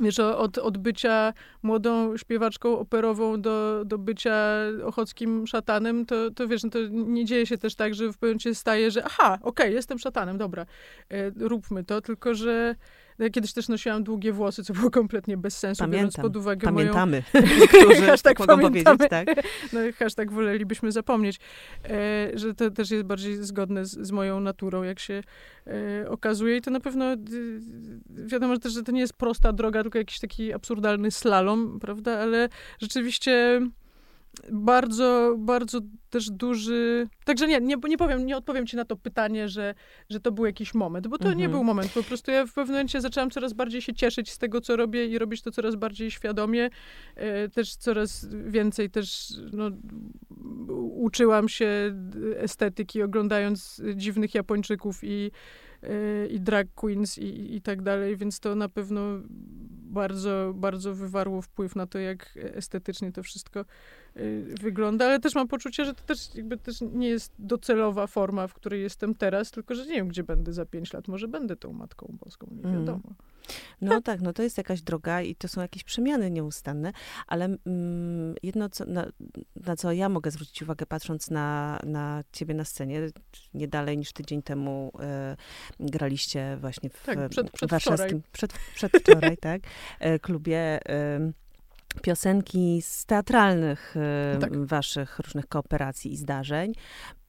wiesz, 0.00 0.18
od, 0.18 0.58
od 0.58 0.78
bycia 0.78 1.32
młodą 1.62 2.16
śpiewaczką 2.16 2.78
operową 2.78 3.40
do, 3.40 3.82
do 3.84 3.98
bycia 3.98 4.36
ochockim 4.84 5.46
szatanem, 5.46 6.06
to, 6.06 6.30
to 6.30 6.48
wiesz, 6.48 6.64
no 6.64 6.70
to 6.70 6.78
nie 6.90 7.24
dzieje 7.24 7.46
się 7.46 7.58
też 7.58 7.74
tak, 7.74 7.94
że 7.94 8.04
w 8.04 8.18
pewnym 8.18 8.30
momencie 8.30 8.54
staje, 8.54 8.90
że 8.90 9.04
aha, 9.04 9.38
okej, 9.42 9.74
jestem 9.74 9.98
szatanem, 9.98 10.38
dobra, 10.38 10.66
e, 11.10 11.30
róbmy 11.36 11.84
to, 11.84 12.00
tylko 12.00 12.34
że 12.34 12.74
ja 13.22 13.30
kiedyś 13.30 13.52
też 13.52 13.68
nosiłam 13.68 14.04
długie 14.04 14.32
włosy, 14.32 14.64
co 14.64 14.72
było 14.72 14.90
kompletnie 14.90 15.36
bez 15.36 15.58
sensu, 15.58 15.84
biorąc 15.84 15.96
Pamiętam. 15.96 16.22
pod 16.22 16.36
uwagę 16.36 16.72
moją 16.72 16.92
Pamiętamy, 16.92 17.22
Hashtag 18.06 18.38
mogą 18.38 18.60
pamiętamy. 18.62 18.98
powiedzieć, 18.98 19.08
tak? 19.08 19.44
no 19.72 19.80
hashtag 19.98 20.32
wolelibyśmy 20.32 20.92
zapomnieć, 20.92 21.40
e, 21.84 22.30
że 22.34 22.54
to 22.54 22.70
też 22.70 22.90
jest 22.90 23.04
bardziej 23.04 23.44
zgodne 23.44 23.84
z, 23.84 23.90
z 23.90 24.10
moją 24.10 24.40
naturą, 24.40 24.82
jak 24.82 24.98
się 24.98 25.22
e, 25.66 26.08
okazuje. 26.08 26.56
I 26.56 26.60
to 26.60 26.70
na 26.70 26.80
pewno 26.80 27.12
y, 27.12 27.18
wiadomo 28.08 28.58
też, 28.58 28.72
że 28.72 28.82
to 28.82 28.92
nie 28.92 29.00
jest 29.00 29.12
prosta 29.12 29.52
droga, 29.52 29.82
tylko 29.82 29.98
jakiś 29.98 30.20
taki 30.20 30.52
absurdalny 30.52 31.10
slalom, 31.10 31.78
prawda? 31.80 32.18
Ale 32.18 32.48
rzeczywiście 32.80 33.60
bardzo, 34.52 35.34
bardzo 35.38 35.80
też 36.10 36.30
duży... 36.30 37.08
Także 37.24 37.48
nie, 37.48 37.60
nie, 37.60 37.76
nie 37.88 37.98
powiem, 37.98 38.26
nie 38.26 38.36
odpowiem 38.36 38.66
ci 38.66 38.76
na 38.76 38.84
to 38.84 38.96
pytanie, 38.96 39.48
że, 39.48 39.74
że 40.10 40.20
to 40.20 40.32
był 40.32 40.46
jakiś 40.46 40.74
moment, 40.74 41.06
bo 41.06 41.18
to 41.18 41.28
nie 41.28 41.32
Mhm. 41.32 41.50
był 41.50 41.64
moment. 41.64 41.92
Po 41.92 42.02
prostu 42.02 42.30
ja 42.30 42.46
w 42.46 42.52
pewnym 42.52 42.74
momencie 42.74 43.00
zaczęłam 43.00 43.30
coraz 43.30 43.52
bardziej 43.52 43.82
się 43.82 43.94
cieszyć 43.94 44.30
z 44.30 44.38
tego, 44.38 44.60
co 44.60 44.76
robię 44.76 45.06
i 45.06 45.18
robić 45.18 45.42
to 45.42 45.50
coraz 45.50 45.74
bardziej 45.74 46.10
świadomie. 46.10 46.70
E, 47.14 47.48
też 47.48 47.76
coraz 47.76 48.28
więcej 48.46 48.90
też 48.90 49.32
no, 49.52 49.70
uczyłam 50.78 51.48
się 51.48 51.94
estetyki, 52.36 53.02
oglądając 53.02 53.82
dziwnych 53.94 54.34
Japończyków 54.34 54.98
i, 55.02 55.30
e, 55.82 56.26
i 56.26 56.40
drag 56.40 56.66
queens 56.74 57.18
i, 57.18 57.56
i 57.56 57.62
tak 57.62 57.82
dalej, 57.82 58.16
więc 58.16 58.40
to 58.40 58.54
na 58.54 58.68
pewno 58.68 59.00
bardzo, 59.92 60.52
bardzo 60.56 60.94
wywarło 60.94 61.42
wpływ 61.42 61.76
na 61.76 61.86
to, 61.86 61.98
jak 61.98 62.38
estetycznie 62.42 63.12
to 63.12 63.22
wszystko 63.22 63.64
wygląda, 64.60 65.04
ale 65.04 65.20
też 65.20 65.34
mam 65.34 65.48
poczucie, 65.48 65.84
że 65.84 65.94
to 65.94 66.02
też 66.02 66.34
jakby 66.34 66.56
też 66.56 66.80
nie 66.80 67.08
jest 67.08 67.32
docelowa 67.38 68.06
forma, 68.06 68.46
w 68.46 68.54
której 68.54 68.82
jestem 68.82 69.14
teraz, 69.14 69.50
tylko 69.50 69.74
że 69.74 69.86
nie 69.86 69.94
wiem, 69.94 70.08
gdzie 70.08 70.22
będę 70.24 70.52
za 70.52 70.66
pięć 70.66 70.92
lat. 70.92 71.08
Może 71.08 71.28
będę 71.28 71.56
tą 71.56 71.72
Matką 71.72 72.16
Boską, 72.24 72.46
nie 72.52 72.64
Mm. 72.68 72.80
wiadomo. 72.80 73.02
No 73.80 74.00
tak, 74.00 74.20
no 74.20 74.32
to 74.32 74.42
jest 74.42 74.58
jakaś 74.58 74.82
droga 74.82 75.22
i 75.22 75.34
to 75.34 75.48
są 75.48 75.60
jakieś 75.60 75.84
przemiany 75.84 76.30
nieustanne, 76.30 76.92
ale 77.26 77.44
mm, 77.44 78.34
jedno, 78.42 78.68
co, 78.68 78.84
na, 78.84 79.06
na 79.66 79.76
co 79.76 79.92
ja 79.92 80.08
mogę 80.08 80.30
zwrócić 80.30 80.62
uwagę, 80.62 80.86
patrząc 80.86 81.30
na, 81.30 81.78
na 81.86 82.22
ciebie 82.32 82.54
na 82.54 82.64
scenie, 82.64 83.00
nie 83.54 83.68
dalej 83.68 83.98
niż 83.98 84.12
tydzień 84.12 84.42
temu 84.42 84.92
e, 85.00 85.36
graliście 85.80 86.56
właśnie 86.60 86.90
w 86.90 87.02
Tak, 87.04 87.18
przed- 87.18 87.50
przedwczoraj. 87.50 87.68
warszawskim, 87.70 88.22
przed, 88.32 88.52
przedwczoraj, 88.74 89.36
tak, 89.50 89.62
e, 90.00 90.18
klubie 90.18 90.80
e, 90.88 91.32
piosenki 92.00 92.82
z 92.82 93.06
teatralnych 93.06 93.94
e, 93.96 94.38
Tak. 94.38 94.66
waszych 94.66 95.18
różnych 95.18 95.48
kooperacji 95.48 96.12
i 96.12 96.16
zdarzeń. 96.16 96.72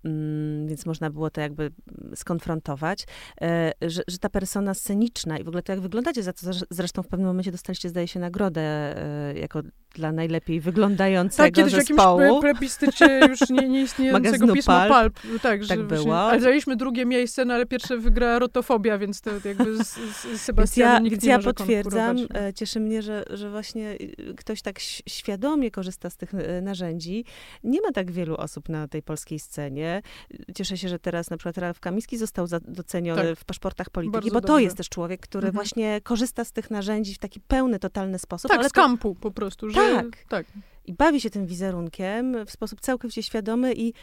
Mm, 0.06 0.68
więc 0.68 0.86
można 0.86 1.10
było 1.10 1.30
to 1.30 1.42
jakby 1.42 1.64
mm, 1.64 2.16
skonfrontować, 2.16 3.06
e, 3.42 3.72
że, 3.82 4.02
że 4.08 4.18
ta 4.18 4.30
persona 4.30 4.74
sceniczna 4.74 5.38
i 5.38 5.44
w 5.44 5.48
ogóle 5.48 5.64
to, 5.64 5.72
jak 5.72 5.82
wyglądacie, 5.82 6.24
za 6.24 6.34
co 6.34 6.48
zresz- 6.48 6.64
zresztą 6.70 7.04
w 7.04 7.08
pewnym 7.08 7.28
momencie 7.28 7.52
dostaliście, 7.52 7.90
zdaje 7.90 8.08
się, 8.08 8.20
nagrodę 8.20 8.62
e, 8.62 9.34
jako 9.40 9.62
dla 9.96 10.12
najlepiej 10.12 10.62
wyglądającego 10.62 11.44
Tak, 11.48 11.54
kiedyś 11.54 11.74
w 11.74 11.78
jakimś 11.78 11.98
zespołu. 11.98 12.20
ple- 12.22 12.42
plebiscycie 12.42 13.20
już 13.30 13.50
nie, 13.50 13.70
nieistniejącego 13.70 14.54
pisma 14.54 14.88
Pulp. 14.88 15.20
Pulp. 15.22 15.42
Tak, 15.42 15.64
że 15.64 15.70
Tak 15.70 15.88
właśnie- 15.88 16.04
było. 16.06 16.20
Ale 16.20 16.40
zajęliśmy 16.42 16.76
drugie 16.76 17.06
miejsce, 17.06 17.46
no 17.46 17.54
ale 17.54 17.66
pierwsze 17.66 17.98
wygrała 17.98 18.40
rotofobia, 18.40 18.98
więc 18.98 19.22
to 19.22 19.32
jakby 19.46 19.84
z, 19.84 19.88
z, 19.88 20.42
Sebastianem 20.42 20.94
ja, 20.94 21.00
nikt 21.00 21.12
więc 21.12 21.24
nie 21.24 21.30
ja 21.30 21.38
może 21.38 21.54
potwierdzam, 21.54 22.18
e, 22.34 22.54
cieszy 22.54 22.80
mnie, 22.80 23.02
że, 23.02 23.24
że 23.30 23.50
właśnie 23.50 23.92
y, 23.92 24.34
ktoś 24.38 24.62
tak 24.62 24.80
świadomie 25.10 25.72
korzysta 25.72 26.10
z 26.10 26.18
tych 26.18 26.32
narzędzi. 26.62 27.26
Nie 27.64 27.82
ma 27.82 27.92
tak 27.92 28.12
wielu 28.12 28.36
osób 28.36 28.70
na 28.70 28.88
tej 28.88 29.04
polskiej 29.04 29.40
scenie. 29.40 29.93
Cieszę 30.56 30.78
się, 30.78 30.90
że 30.90 31.00
teraz 31.00 31.30
na 31.30 31.38
przykład 31.38 31.58
Ralf 31.58 31.80
Kamiński 31.80 32.18
został 32.18 32.48
doceniony 32.62 33.22
Tak. 33.30 33.40
w 33.40 33.46
paszportach 33.46 33.90
polityki, 33.90 34.14
Bardzo 34.14 34.34
bo 34.34 34.42
to 34.42 34.48
dobrze. 34.48 34.64
jest 34.64 34.78
też 34.78 34.90
człowiek, 34.90 35.22
który 35.22 35.48
Mhm. 35.48 35.54
właśnie 35.54 36.02
korzysta 36.02 36.46
z 36.46 36.52
tych 36.52 36.72
narzędzi 36.72 37.14
w 37.16 37.20
taki 37.20 37.40
pełny, 37.40 37.80
totalny 37.80 38.20
sposób. 38.20 38.50
Tak, 38.52 38.60
ale 38.60 38.70
z 38.70 38.72
to, 38.72 38.82
kampu 38.82 39.16
po 39.16 39.32
prostu. 39.32 39.70
Że, 39.70 39.76
Tak. 39.76 40.06
tak. 40.30 40.46
I 40.86 40.94
bawi 40.94 41.22
się 41.22 41.30
tym 41.30 41.46
wizerunkiem 41.46 42.46
w 42.46 42.52
sposób 42.52 42.82
całkowicie 42.82 43.24
świadomy 43.24 43.74
i 43.74 43.94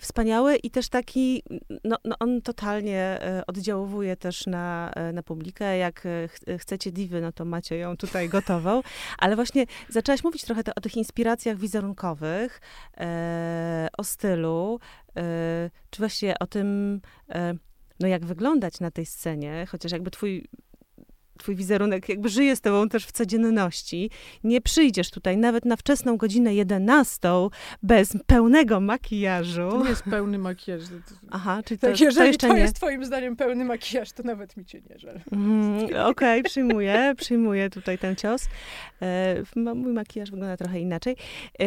wspaniały 0.00 0.56
i 0.56 0.70
też 0.70 0.88
taki, 0.88 1.42
no, 1.84 1.96
no 2.04 2.16
on 2.20 2.42
totalnie 2.42 2.98
e, 2.98 3.42
oddziałuje 3.46 4.16
też 4.16 4.46
na, 4.46 4.90
e, 4.96 5.12
na 5.12 5.22
publikę. 5.22 5.76
Jak 5.76 6.06
e, 6.06 6.28
ch 6.28 6.40
chcecie 6.58 6.92
diwy, 6.92 7.20
no 7.20 7.32
to 7.32 7.44
macie 7.44 7.76
ją 7.76 7.96
tutaj 7.96 8.28
gotową. 8.38 8.82
Ale 9.18 9.36
właśnie 9.36 9.66
zaczęłaś 9.88 10.24
mówić 10.24 10.44
trochę 10.44 10.62
o 10.76 10.80
tych 10.80 10.96
inspiracjach 10.96 11.56
wizerunkowych, 11.56 12.60
e, 12.96 13.88
o 13.98 14.04
stylu, 14.04 14.80
e, 15.16 15.70
czy 15.90 15.98
właśnie 15.98 16.38
o 16.38 16.46
tym 16.46 17.00
e, 17.28 17.54
no 18.00 18.08
jak 18.08 18.26
wyglądać 18.26 18.80
na 18.80 18.90
tej 18.90 19.06
scenie, 19.06 19.66
chociaż 19.70 19.92
jakby 19.92 20.10
twój 20.10 20.48
twój 21.40 21.56
wizerunek 21.56 22.08
jakby 22.08 22.28
żyje 22.28 22.56
z 22.56 22.60
tobą 22.60 22.88
też 22.88 23.06
w 23.06 23.12
codzienności. 23.12 24.10
Nie 24.44 24.60
przyjdziesz 24.60 25.10
tutaj 25.10 25.36
nawet 25.36 25.64
na 25.64 25.76
wczesną 25.76 26.16
godzinę 26.16 26.54
11 26.54 27.28
bez 27.82 28.12
pełnego 28.26 28.80
makijażu. 28.80 29.70
To 29.70 29.82
nie 29.82 29.90
jest 29.90 30.02
pełny 30.02 30.38
makijaż. 30.38 30.82
Aha, 31.30 31.62
czyli 31.64 31.78
to, 31.80 31.86
tak, 31.86 32.00
jeżeli 32.00 32.16
to 32.16 32.24
jeszcze 32.24 32.48
to 32.48 32.54
nie. 32.54 32.60
jest 32.60 32.74
twoim 32.74 33.04
zdaniem 33.04 33.36
pełny 33.36 33.64
makijaż, 33.64 34.12
to 34.12 34.22
nawet 34.22 34.56
mi 34.56 34.64
cię 34.64 34.80
nie 34.90 34.98
żal. 34.98 35.20
Mm, 35.32 36.06
Okej, 36.06 36.42
przyjmuję, 36.42 37.14
przyjmuję 37.16 37.70
tutaj 37.70 37.98
ten 37.98 38.16
cios. 38.16 38.48
E, 39.02 39.42
mój 39.56 39.92
makijaż 39.92 40.30
wygląda 40.30 40.56
trochę 40.56 40.80
inaczej. 40.80 41.16
E, 41.60 41.64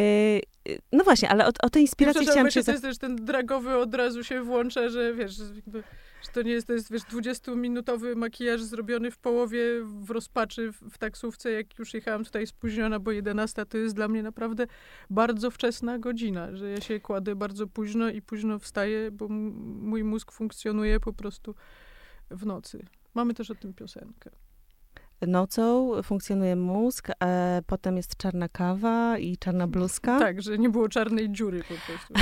no 0.91 1.03
właśnie, 1.03 1.29
ale 1.29 1.47
o, 1.47 1.51
o 1.61 1.69
tej 1.69 1.81
inspiracji 1.81 2.27
chciałam 2.27 2.49
cię... 2.49 2.63
to 2.63 2.71
jest 2.71 2.83
też 2.83 2.97
ten 2.97 3.15
dragowy 3.15 3.77
od 3.77 3.95
razu 3.95 4.23
się 4.23 4.41
włącza, 4.41 4.89
że 4.89 5.13
wiesz, 5.13 5.33
jakby, 5.55 5.83
że 6.23 6.31
to 6.31 6.41
nie 6.41 6.51
jest, 6.51 6.67
to 6.67 6.73
jest 6.73 6.91
wiesz, 6.91 7.01
20-minutowy 7.01 8.15
makijaż 8.15 8.63
zrobiony 8.63 9.11
w 9.11 9.17
połowie 9.17 9.63
w 9.83 10.09
rozpaczy 10.09 10.71
w, 10.71 10.81
w 10.81 10.97
taksówce, 10.97 11.51
jak 11.51 11.79
już 11.79 11.93
jechałam 11.93 12.23
tutaj 12.23 12.47
spóźniona, 12.47 12.99
bo 12.99 13.11
11 13.11 13.65
to 13.65 13.77
jest 13.77 13.95
dla 13.95 14.07
mnie 14.07 14.23
naprawdę 14.23 14.67
bardzo 15.09 15.51
wczesna 15.51 15.99
godzina, 15.99 16.55
że 16.55 16.69
ja 16.69 16.81
się 16.81 16.99
kładę 16.99 17.35
bardzo 17.35 17.67
późno 17.67 18.09
i 18.09 18.21
późno 18.21 18.59
wstaję, 18.59 19.11
bo 19.11 19.27
mój 19.27 20.03
mózg 20.03 20.31
funkcjonuje 20.31 20.99
po 20.99 21.13
prostu 21.13 21.55
w 22.31 22.45
nocy. 22.45 22.85
Mamy 23.13 23.33
też 23.33 23.51
o 23.51 23.55
tym 23.55 23.73
piosenkę. 23.73 24.42
Nocą 25.27 25.91
funkcjonuje 26.03 26.55
mózg, 26.55 27.09
e, 27.23 27.61
potem 27.67 27.97
jest 27.97 28.17
czarna 28.17 28.49
kawa 28.49 29.17
i 29.17 29.37
czarna 29.37 29.67
bluzka, 29.67 30.19
Tak, 30.29 30.41
że 30.41 30.57
nie 30.57 30.69
było 30.69 30.89
czarnej 30.89 31.31
dziury 31.31 31.63
po 31.63 31.73
prostu. 31.85 32.13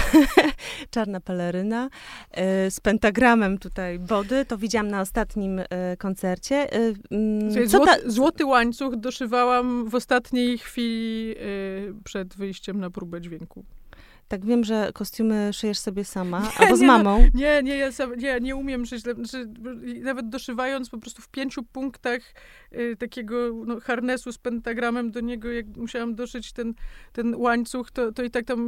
czarna 0.96 1.20
peleryna 1.20 1.90
e, 2.32 2.72
z 2.72 2.80
pentagramem 2.80 3.58
tutaj 3.58 4.00
body. 4.00 4.46
To 4.46 4.58
widziałam 4.58 4.88
na 4.88 5.02
ostatnim 5.02 5.60
e, 5.60 5.98
koncercie. 5.98 6.74
E, 6.74 6.94
mm, 7.12 7.70
Słuchaj, 7.70 8.02
ta... 8.02 8.10
złoty, 8.10 8.46
łańcuch 8.46 8.96
doszywałam 8.96 9.90
w 9.90 9.96
ostatniej 9.96 10.58
chwili 10.58 11.36
y, 11.38 11.94
przed 12.04 12.36
wyjściem 12.36 12.80
na 12.80 12.90
próbę 12.90 13.22
dźwięku. 13.22 13.66
Tak 14.32 14.46
wiem, 14.46 14.64
że 14.64 14.92
kostiumy 14.94 15.54
szyjesz 15.54 15.80
sobie 15.80 16.06
sama, 16.06 16.52
albo 16.58 16.78
z 16.78 16.82
nie, 16.82 16.88
no, 16.88 16.98
mamą. 16.98 17.28
Nie, 17.34 17.64
nie, 17.64 17.78
ja 17.78 17.92
sam, 17.92 18.16
nie, 18.16 18.40
nie 18.40 18.56
umiem 18.56 18.86
szyć. 18.86 19.02
Znaczy, 19.02 19.48
nawet 20.02 20.30
doszywając 20.30 20.90
po 20.90 20.98
prostu 20.98 21.22
w 21.22 21.30
pięciu 21.30 21.64
punktach 21.64 22.22
y, 22.74 22.96
takiego 23.00 23.36
no, 23.66 23.80
harnesu 23.80 24.32
z 24.32 24.38
pentagramem 24.38 25.12
do 25.12 25.20
niego, 25.20 25.52
jak 25.52 25.66
musiałam 25.78 26.16
doszyć 26.16 26.54
ten, 26.54 26.74
ten 27.14 27.36
łańcuch, 27.36 27.92
to, 27.92 28.12
to 28.12 28.24
i 28.24 28.32
tak 28.32 28.46
tam 28.46 28.60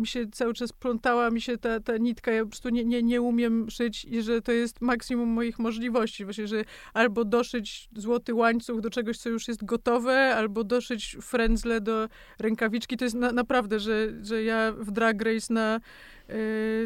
mi 0.00 0.06
się 0.06 0.26
cały 0.32 0.54
czas 0.54 0.72
plątała 0.72 1.30
mi 1.30 1.40
się 1.40 1.58
ta, 1.58 1.80
ta 1.80 1.96
nitka. 1.96 2.32
Ja 2.32 2.42
po 2.42 2.48
prostu 2.48 2.68
nie, 2.68 2.84
nie, 2.84 3.02
nie 3.02 3.22
umiem 3.22 3.70
szyć 3.70 4.04
i 4.04 4.22
że 4.22 4.42
to 4.42 4.52
jest 4.52 4.80
maksimum 4.80 5.28
moich 5.28 5.58
możliwości. 5.58 6.24
Właśnie, 6.24 6.46
że 6.46 6.64
albo 6.94 7.24
doszyć 7.24 7.88
złoty 7.96 8.34
łańcuch 8.34 8.80
do 8.80 8.90
czegoś, 8.90 9.18
co 9.18 9.28
już 9.28 9.48
jest 9.48 9.64
gotowe, 9.64 10.34
albo 10.36 10.64
doszyć 10.64 11.16
frędzle 11.22 11.80
do 11.80 12.08
rękawiczki. 12.38 12.96
To 12.96 13.04
jest 13.04 13.16
na, 13.16 13.32
naprawdę, 13.32 13.80
że, 13.80 14.08
że 14.22 14.42
ja 14.42 14.72
w 14.78 14.90
Drag 15.00 15.22
Race 15.22 15.54
na, 15.54 15.76
y, 15.76 15.80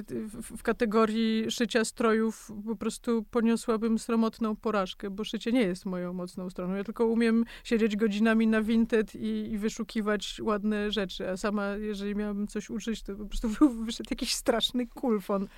w, 0.08 0.56
w 0.58 0.62
kategorii 0.62 1.50
szycia 1.50 1.84
strojów 1.84 2.52
po 2.66 2.76
prostu 2.76 3.24
poniosłabym 3.30 3.98
sromotną 3.98 4.56
porażkę, 4.56 5.10
bo 5.10 5.24
szycie 5.24 5.52
nie 5.52 5.60
jest 5.62 5.86
moją 5.86 6.12
mocną 6.12 6.50
stroną. 6.50 6.74
Ja 6.74 6.84
tylko 6.84 7.06
umiem 7.06 7.44
siedzieć 7.64 7.96
godzinami 7.96 8.46
na 8.46 8.62
Vinted 8.62 9.14
i, 9.14 9.52
i 9.52 9.58
wyszukiwać 9.58 10.40
ładne 10.42 10.92
rzeczy, 10.92 11.30
a 11.30 11.36
sama, 11.36 11.68
jeżeli 11.76 12.14
miałabym 12.14 12.46
coś 12.46 12.70
uczyć, 12.70 13.02
to 13.02 13.14
po 13.14 13.26
prostu 13.26 13.48
był, 13.58 13.84
wyszedł 13.84 14.08
jakiś 14.10 14.34
straszny 14.34 14.86
kulfon. 14.86 15.48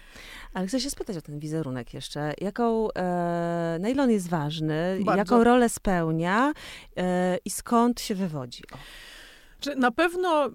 Ale 0.55 0.67
chcę 0.67 0.81
się 0.81 0.91
spytać 0.91 1.17
o 1.17 1.23
ten 1.23 1.39
wizerunek 1.39 1.95
jeszcze. 1.95 2.35
Jaką, 2.41 2.93
e, 2.93 3.79
na 3.81 3.89
ile 3.89 4.03
on 4.03 4.11
jest 4.11 4.29
ważny, 4.29 4.99
Bardzo. 5.05 5.19
jaką 5.19 5.45
rolę 5.45 5.69
spełnia 5.69 6.53
e, 6.97 7.39
i 7.45 7.51
skąd 7.51 8.01
się 8.01 8.15
wywodzi? 8.15 8.63
O, 8.73 8.77
Czy 9.61 9.77
na 9.77 9.91
pewno 9.91 10.51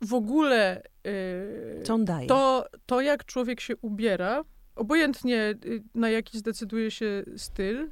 w 0.00 0.14
ogóle 0.14 0.82
y, 1.06 1.82
co 1.84 1.94
on 1.94 2.04
daje? 2.04 2.28
to, 2.28 2.66
to, 2.86 3.00
jak 3.00 3.24
człowiek 3.24 3.60
się 3.60 3.76
ubiera, 3.76 4.44
obojętnie 4.76 5.54
y, 5.64 5.82
na 5.94 6.10
jaki 6.10 6.38
zdecyduje 6.38 6.90
się 6.90 7.24
styl, 7.36 7.90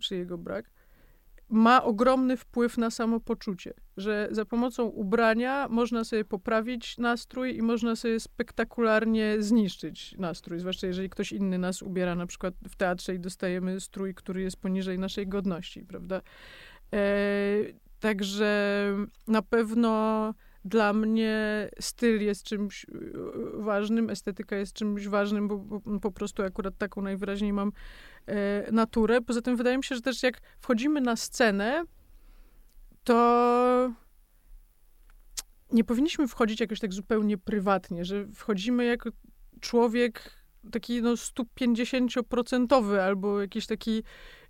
czy 0.00 0.16
jego 0.16 0.38
brak, 0.38 0.70
ma 1.48 1.84
ogromny 1.84 2.36
wpływ 2.36 2.78
na 2.78 2.90
samopoczucie. 2.90 3.74
Że 3.96 4.28
za 4.30 4.44
pomocą 4.44 4.84
ubrania 4.84 5.68
można 5.70 6.04
sobie 6.04 6.24
poprawić 6.24 6.98
nastrój 6.98 7.56
i 7.56 7.62
można 7.62 7.96
sobie 7.96 8.20
spektakularnie 8.20 9.36
zniszczyć 9.38 10.14
nastrój. 10.18 10.60
Zwłaszcza 10.60 10.86
jeżeli 10.86 11.10
ktoś 11.10 11.32
inny 11.32 11.58
nas 11.58 11.82
ubiera, 11.82 12.14
na 12.14 12.26
przykład 12.26 12.54
w 12.68 12.76
teatrze 12.76 13.14
i 13.14 13.20
dostajemy 13.20 13.80
strój, 13.80 14.14
który 14.14 14.42
jest 14.42 14.56
poniżej 14.56 14.98
naszej 14.98 15.26
godności, 15.28 15.84
prawda? 15.84 16.22
E, 16.92 17.00
także 18.00 18.92
na 19.26 19.42
pewno 19.42 20.34
dla 20.68 20.92
mnie 20.92 21.68
styl 21.80 22.22
jest 22.22 22.42
czymś 22.42 22.84
y, 22.84 23.12
ważnym, 23.54 24.10
estetyka 24.10 24.56
jest 24.56 24.72
czymś 24.72 25.08
ważnym, 25.08 25.48
bo, 25.48 25.58
bo 25.58 26.00
po 26.00 26.12
prostu 26.12 26.42
akurat 26.42 26.78
taką 26.78 27.02
najwyraźniej 27.02 27.52
mam 27.52 27.72
e, 28.26 28.72
naturę. 28.72 29.20
Poza 29.20 29.42
tym 29.42 29.56
wydaje 29.56 29.76
mi 29.76 29.84
się, 29.84 29.94
że 29.94 30.00
też 30.00 30.22
jak 30.22 30.40
wchodzimy 30.60 31.00
na 31.00 31.16
scenę, 31.16 31.84
to 33.04 33.92
nie 35.72 35.84
powinniśmy 35.84 36.28
wchodzić 36.28 36.60
jakoś 36.60 36.80
tak 36.80 36.92
zupełnie 36.92 37.38
prywatnie, 37.38 38.04
że 38.04 38.26
wchodzimy 38.26 38.84
jako 38.84 39.10
człowiek 39.60 40.37
taki 40.68 41.02
no 41.02 41.14
150% 41.14 42.98
albo 43.00 43.40
jakiś 43.40 43.66
taki 43.66 44.02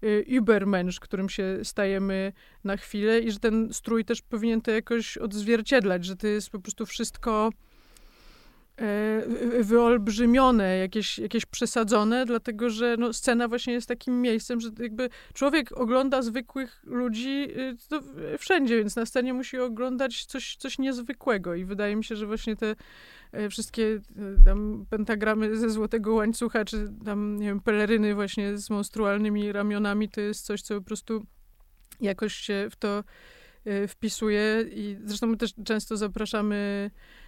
y, 0.05 0.25
übermensch, 0.27 1.01
którym 1.01 1.29
się 1.29 1.59
stajemy 1.63 2.33
na 2.65 2.77
chwilę 2.77 3.21
i 3.21 3.31
że 3.31 3.39
ten 3.39 3.69
strój 3.73 4.05
też 4.05 4.23
powinien 4.23 4.61
to 4.61 4.71
jakoś 4.71 5.17
odzwierciedlać, 5.17 6.05
że 6.05 6.17
to 6.17 6.27
jest 6.27 6.51
po 6.51 6.61
prostu 6.61 6.87
wszystko 6.87 7.51
wyolbrzymione, 9.61 10.79
jakieś, 10.79 11.19
jakieś 11.19 11.47
przesadzone, 11.47 12.27
dlatego 12.27 12.71
że 12.71 12.97
no, 12.99 13.13
scena 13.13 13.49
właśnie 13.49 13.73
jest 13.73 13.89
takim 13.89 14.23
miejscem, 14.23 14.61
że 14.61 14.71
jakby 14.79 15.09
człowiek 15.35 15.79
ogląda 15.79 16.23
zwykłych 16.23 16.81
ludzi 16.85 17.49
y, 18.33 18.39
wszędzie, 18.39 18.79
więc 18.79 18.97
na 18.97 19.07
scenie 19.07 19.35
musi 19.35 19.59
oglądać 19.59 20.25
coś, 20.25 20.57
coś 20.57 20.79
niezwykłego. 20.79 21.55
I 21.55 21.65
wydaje 21.65 21.97
mi 21.97 22.05
się, 22.05 22.17
że 22.17 22.27
właśnie 22.27 22.57
te 22.57 22.75
e, 23.33 23.49
wszystkie 23.49 23.85
e, 23.85 24.45
tam 24.45 24.87
pentagramy 24.91 25.57
ze 25.57 25.71
złotego 25.71 26.15
łańcucha, 26.15 26.65
czy 26.65 26.89
tam, 27.05 27.37
nie 27.37 27.47
wiem, 27.47 27.61
peleryny 27.61 28.15
właśnie 28.15 28.59
z 28.59 28.71
monstrualnymi 28.71 29.53
ramionami, 29.53 30.09
to 30.09 30.21
jest 30.21 30.47
coś, 30.47 30.63
co 30.63 30.75
po 30.75 30.83
prostu 30.83 31.27
jakoś 32.01 32.35
się 32.35 32.69
w 32.71 32.77
to 32.77 33.05
e, 33.65 33.89
wpisuje. 33.89 34.65
I 34.71 34.97
zresztą 35.05 35.27
my 35.27 35.37
też 35.37 35.55
często 35.65 35.97
zapraszamy 35.97 36.91
e, 36.95 37.28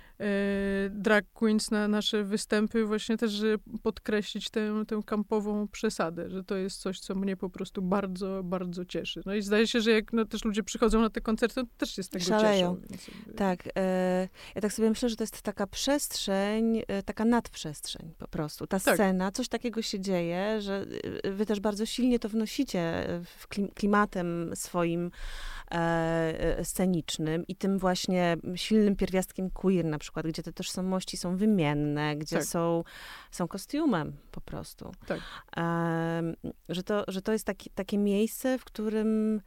drag 0.91 1.25
queens 1.33 1.71
na 1.71 1.89
nasze 1.89 2.25
występy 2.25 2.85
właśnie 2.85 3.17
też, 3.17 3.31
żeby 3.33 3.59
podkreślić 3.83 4.51
tę, 4.51 4.85
tę 4.89 5.01
kampową 5.07 5.69
przesadę, 5.69 6.31
że 6.31 6.45
to 6.45 6.57
jest 6.57 6.81
coś, 6.81 7.01
co 7.01 7.15
mnie 7.15 7.37
po 7.37 7.51
prostu 7.51 7.83
bardzo, 7.83 8.43
bardzo 8.45 8.85
cieszy. 8.85 9.23
No 9.27 9.35
i 9.35 9.43
zdaje 9.43 9.67
się, 9.67 9.81
że 9.81 9.91
jak 9.91 10.13
no, 10.13 10.25
też 10.25 10.45
ludzie 10.45 10.63
przychodzą 10.63 11.01
na 11.01 11.11
te 11.11 11.21
koncerty, 11.21 11.55
to 11.55 11.67
też 11.77 11.91
się 11.91 12.03
z 12.03 12.09
tego 12.09 12.25
Szaleją. 12.25 12.77
cieszą. 12.91 13.13
Tak, 13.37 13.69
e, 13.77 14.29
ja 14.55 14.61
tak 14.61 14.73
sobie 14.73 14.89
myślę, 14.91 15.09
że 15.09 15.17
to 15.17 15.23
jest 15.23 15.43
taka 15.43 15.67
przestrzeń, 15.67 16.83
e, 16.89 17.03
taka 17.03 17.25
nadprzestrzeń 17.25 18.15
po 18.19 18.29
prostu. 18.29 18.67
Ta 18.67 18.81
Tak. 18.81 18.95
scena, 18.95 19.33
coś 19.33 19.49
takiego 19.49 19.83
się 19.83 20.01
dzieje, 20.01 20.61
że 20.61 20.87
e, 21.23 21.31
wy 21.33 21.47
też 21.47 21.61
bardzo 21.61 21.87
silnie 21.87 22.19
to 22.19 22.29
wnosicie 22.29 22.81
e, 22.81 23.25
w 23.39 23.49
klim, 23.49 23.69
klimatem 23.69 24.51
swoim 24.55 25.11
e, 25.71 25.75
e, 26.59 26.65
scenicznym 26.65 27.45
i 27.49 27.57
tym 27.57 27.79
właśnie 27.79 28.37
silnym 28.55 28.97
pierwiastkiem 28.97 29.51
queer 29.51 29.85
na 29.85 29.99
przykład, 29.99 30.10
gdzie 30.15 30.43
te 30.43 30.53
tożsamości 30.53 31.17
są 31.17 31.37
wymienne, 31.37 32.17
gdzie 32.17 32.37
Tak. 32.37 32.45
są, 32.45 32.85
są 33.31 33.49
kostiumem 33.49 34.17
po 34.31 34.41
prostu. 34.41 34.93
Tak. 35.07 35.21
Em, 35.57 36.37
że, 36.69 36.83
to, 36.83 37.05
że 37.09 37.23
to 37.23 37.33
jest 37.33 37.45
taki, 37.45 37.71
takie 37.71 37.99
miejsce, 37.99 38.59
w 38.59 38.65
którym 38.65 39.41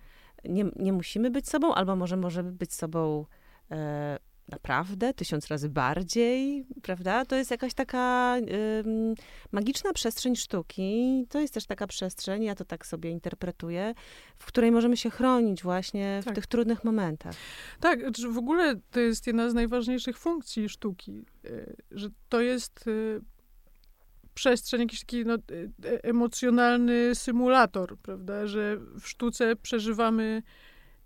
nie, 0.45 0.65
nie 0.75 0.93
musimy 0.93 1.31
być 1.31 1.49
sobą, 1.49 1.73
albo 1.73 1.95
może 1.95 2.17
możemy 2.17 2.51
być 2.51 2.73
sobą 2.73 3.25
e, 3.71 4.19
naprawdę 4.49 5.13
tysiąc 5.13 5.47
razy 5.47 5.69
bardziej, 5.69 6.65
prawda? 6.81 7.25
To 7.25 7.35
jest 7.35 7.51
jakaś 7.51 7.73
taka 7.73 8.35
ym, 8.37 9.15
magiczna 9.51 9.93
przestrzeń 9.93 10.35
sztuki. 10.35 11.25
To 11.29 11.39
jest 11.39 11.53
też 11.53 11.65
taka 11.65 11.87
przestrzeń, 11.87 12.43
ja 12.43 12.55
to 12.55 12.65
tak 12.65 12.87
sobie 12.87 13.09
interpretuję, 13.09 13.93
w 14.37 14.45
której 14.45 14.71
możemy 14.71 14.97
się 14.97 15.09
chronić 15.09 15.63
właśnie 15.63 16.19
w 16.21 16.25
Tak. 16.25 16.35
tych 16.35 16.47
trudnych 16.47 16.83
momentach. 16.83 17.35
Tak, 17.79 17.99
w 18.31 18.37
ogóle 18.37 18.75
to 18.91 18.99
jest 18.99 19.27
jedna 19.27 19.49
z 19.49 19.53
najważniejszych 19.53 20.17
funkcji 20.17 20.69
sztuki, 20.69 21.25
y, 21.45 21.75
że 21.91 22.09
to 22.29 22.41
jest 22.41 22.87
y, 22.87 23.21
przestrzeń, 24.33 24.81
jakiś 24.81 24.99
taki 24.99 25.25
no, 25.25 25.35
y, 25.35 25.71
e- 25.85 26.03
emocjonalny 26.03 27.15
symulator, 27.15 27.97
prawda, 27.97 28.47
że 28.47 28.77
w 28.99 29.07
sztuce 29.07 29.55
przeżywamy 29.55 30.43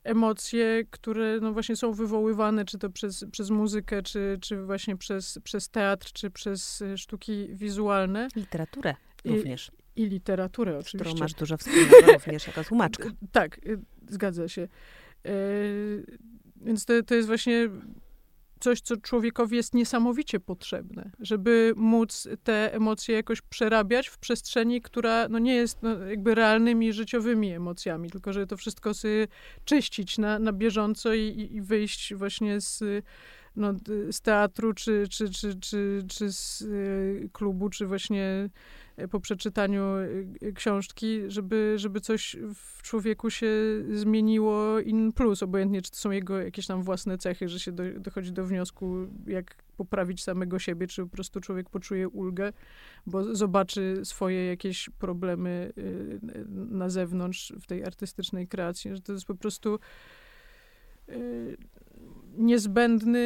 emocje, 0.08 0.84
które 0.89 1.39
no 1.41 1.54
właśnie 1.54 1.76
są 1.76 1.93
wywoływane, 1.93 2.65
czy 2.65 2.78
to 2.78 2.89
przez, 2.89 3.26
przez 3.32 3.50
muzykę, 3.50 4.04
czy, 4.04 4.38
czy 4.41 4.63
właśnie 4.63 4.98
przez, 4.98 5.39
przez 5.43 5.70
teatr, 5.70 6.12
czy 6.13 6.30
przez 6.30 6.82
y, 6.82 6.98
sztuki 6.98 7.48
wizualne. 7.52 8.28
Literaturę 8.36 8.96
I- 9.24 9.30
również. 9.30 9.72
I 9.96 10.06
literaturę 10.06 10.78
oczywiście. 10.78 10.98
Którą 10.98 11.20
masz 11.20 11.34
dużo 11.34 11.58
wspólnego 11.58 12.12
również 12.13 12.48
jako 12.48 12.63
tłumaczka. 12.63 13.10
Tak, 13.32 13.60
zgadza 14.10 14.48
się. 14.48 14.67
Więc 16.62 16.86
to, 16.86 17.04
to 17.04 17.15
jest 17.15 17.28
właśnie 17.28 17.70
coś, 18.60 18.82
co 18.82 18.98
człowiekowi 18.98 19.56
jest 19.56 19.74
niesamowicie 19.74 20.39
potrzebne, 20.39 21.12
żeby 21.20 21.74
móc 21.76 22.28
te 22.43 22.74
emocje 22.74 23.15
jakoś 23.15 23.41
przerabiać 23.41 24.08
w 24.08 24.17
przestrzeni, 24.17 24.82
która 24.82 25.28
no, 25.28 25.39
nie 25.39 25.56
jest 25.56 25.84
no, 25.84 26.00
jakby 26.00 26.36
realnymi, 26.36 26.93
życiowymi 26.93 27.52
emocjami, 27.52 28.10
tylko 28.10 28.34
żeby 28.34 28.48
to 28.48 28.58
wszystko 28.58 28.93
sobie 28.93 29.28
czyścić 29.65 30.17
na, 30.17 30.39
na 30.39 30.54
bieżąco 30.54 31.13
i, 31.13 31.50
i 31.52 31.62
wyjść 31.62 32.13
właśnie 32.13 32.62
z, 32.62 32.84
no, 33.58 33.74
z 34.12 34.22
teatru, 34.22 34.74
czy, 34.74 35.08
czy, 35.10 35.30
czy, 35.30 35.60
czy, 35.60 36.04
czy 36.08 36.32
z 36.32 36.62
y, 36.62 37.30
klubu, 37.34 37.70
czy 37.70 37.88
właśnie 37.88 38.50
po 39.12 39.20
przeczytaniu 39.20 39.84
y, 40.43 40.54
książki, 40.56 41.22
żeby, 41.28 41.74
żeby 41.78 42.02
coś 42.02 42.36
w 42.56 42.82
człowieku 42.82 43.30
się 43.30 43.52
zmieniło 43.93 44.80
in 44.80 45.12
plus, 45.13 45.43
obojętnie 45.43 45.82
czy 45.82 45.91
to 45.91 45.98
są 45.98 46.12
jego 46.12 46.41
jakieś 46.41 46.67
tam 46.67 46.84
własne 46.84 47.17
cechy, 47.17 47.50
że 47.50 47.60
się 47.60 47.72
do, 47.72 47.84
dochodzi 48.00 48.32
do 48.32 48.46
wniosku, 48.46 49.08
jak 49.28 49.56
poprawić 49.78 50.24
samego 50.24 50.60
siebie, 50.60 50.88
czy 50.88 51.04
po 51.04 51.10
prostu 51.10 51.41
człowiek 51.41 51.70
poczuje 51.70 52.10
ulgę, 52.10 52.54
bo 53.06 53.36
zobaczy 53.36 54.02
swoje 54.04 54.46
jakieś 54.46 54.89
problemy 54.89 55.74
y, 55.78 56.20
na 56.50 56.89
zewnątrz 56.89 57.54
w 57.62 57.65
tej 57.65 57.84
artystycznej 57.84 58.48
kreacji, 58.48 58.96
że 58.96 59.02
to 59.02 59.13
jest 59.13 59.26
po 59.26 59.36
prostu 59.36 59.76
y, 59.76 59.80
niezbędny 62.38 63.20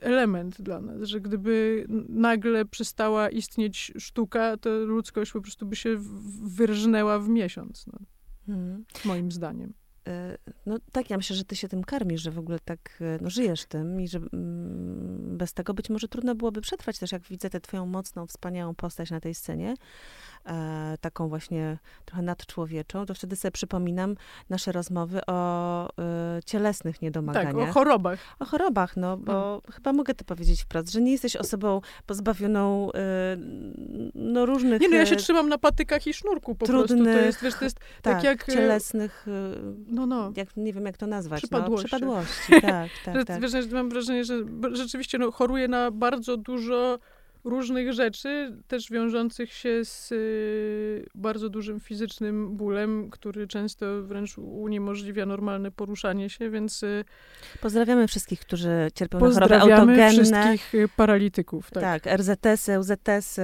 element 0.00 0.62
dla 0.62 0.80
nas, 0.80 1.02
że 1.02 1.20
gdyby 1.20 1.84
nagle 2.08 2.64
przestała 2.64 3.28
istnieć 3.28 3.92
sztuka, 3.98 4.56
to 4.56 4.70
ludzkość 4.70 5.32
po 5.32 5.40
prostu 5.40 5.66
by 5.66 5.76
się 5.76 5.96
wyrżnęła 6.42 7.18
w 7.18 7.28
miesiąc, 7.28 7.86
no. 7.86 7.98
hmm. 8.46 8.84
moim 9.04 9.32
zdaniem. 9.32 9.72
E, 10.08 10.38
no 10.66 10.78
tak, 10.92 11.10
ja 11.10 11.16
myślę, 11.16 11.36
że 11.36 11.44
ty 11.44 11.56
się 11.56 11.68
tym 11.68 11.84
karmisz, 11.84 12.22
że 12.22 12.30
w 12.30 12.38
ogóle 12.38 12.58
tak 12.64 12.98
e, 13.00 13.18
no, 13.22 13.30
żyjesz 13.30 13.64
tym 13.64 14.00
i 14.00 14.08
że 14.08 14.18
mm, 14.18 15.17
bez 15.38 15.52
tego 15.52 15.74
być 15.74 15.90
może 15.90 16.08
trudno 16.08 16.34
byłoby 16.34 16.60
przetrwać 16.60 16.98
też, 16.98 17.12
jak 17.12 17.22
widzę 17.22 17.50
tę 17.50 17.60
twoją 17.60 17.86
mocną, 17.86 18.26
wspaniałą 18.26 18.74
postać 18.74 19.10
na 19.10 19.20
tej 19.20 19.34
scenie, 19.34 19.74
e, 20.46 20.96
taką 21.00 21.28
właśnie 21.28 21.78
trochę 22.04 22.22
nadczłowieczą, 22.22 23.06
to 23.06 23.14
wtedy 23.14 23.36
sobie 23.36 23.52
przypominam 23.52 24.14
nasze 24.50 24.72
rozmowy 24.72 25.20
o 25.26 25.88
e, 25.98 26.40
cielesnych 26.46 27.02
niedomaganiach. 27.02 27.54
Tak, 27.54 27.68
o 27.68 27.72
chorobach. 27.72 28.18
O 28.38 28.44
chorobach, 28.44 28.96
no, 28.96 29.16
bo 29.16 29.32
no. 29.32 29.72
chyba 29.72 29.92
mogę 29.92 30.14
to 30.14 30.24
powiedzieć 30.24 30.62
wprost, 30.62 30.92
że 30.92 31.00
nie 31.00 31.12
jesteś 31.12 31.36
osobą 31.36 31.80
pozbawioną 32.06 32.92
e, 32.92 32.98
no 34.14 34.46
różnych... 34.46 34.80
Nie, 34.80 34.88
no 34.88 34.96
ja 34.96 35.06
się 35.06 35.16
trzymam 35.16 35.48
na 35.48 35.58
patykach 35.58 36.06
i 36.06 36.14
sznurku 36.14 36.54
po 36.54 36.66
trudnych, 36.66 37.04
prostu. 37.04 37.04
To 37.04 37.26
jest, 37.26 37.42
wiesz, 37.42 37.54
to 37.54 37.64
jest 37.64 37.78
tak, 38.02 38.14
tak 38.14 38.24
jak... 38.24 38.46
cielesnych 38.46 39.26
no, 39.86 40.06
no. 40.06 40.32
Jak, 40.36 40.56
nie 40.56 40.72
wiem, 40.72 40.86
jak 40.86 40.96
to 40.96 41.06
nazwać. 41.06 41.40
Przypadłości. 41.40 41.88
No, 41.92 41.98
przypadłości, 41.98 42.52
tak, 42.62 42.90
tak, 43.04 43.24
tak. 43.24 43.40
Wiesz, 43.40 43.52
mam 43.72 43.90
wrażenie, 43.90 44.24
że 44.24 44.34
rzeczywiście 44.72 45.18
no, 45.18 45.27
choruję 45.32 45.68
na 45.68 45.90
bardzo 45.90 46.36
dużo 46.36 46.98
różnych 47.44 47.92
rzeczy, 47.92 48.56
też 48.68 48.90
wiążących 48.90 49.52
się 49.52 49.84
z 49.84 50.12
y, 50.12 51.06
bardzo 51.14 51.48
dużym 51.48 51.80
fizycznym 51.80 52.56
bólem, 52.56 53.10
który 53.10 53.46
często 53.46 54.02
wręcz 54.02 54.38
uniemożliwia 54.38 55.26
normalne 55.26 55.70
poruszanie 55.70 56.30
się, 56.30 56.50
więc... 56.50 56.82
Y, 56.82 57.04
pozdrawiamy 57.60 58.08
wszystkich, 58.08 58.40
którzy 58.40 58.90
cierpią 58.94 59.20
na 59.20 59.30
choroby 59.30 59.56
autogenne. 59.56 60.10
Wszystkich 60.10 60.74
y, 60.74 60.88
paralityków. 60.96 61.70
Tak, 61.70 62.02
tak 62.02 62.20
RZS-y, 62.20 62.78
UZS-y. 62.78 63.42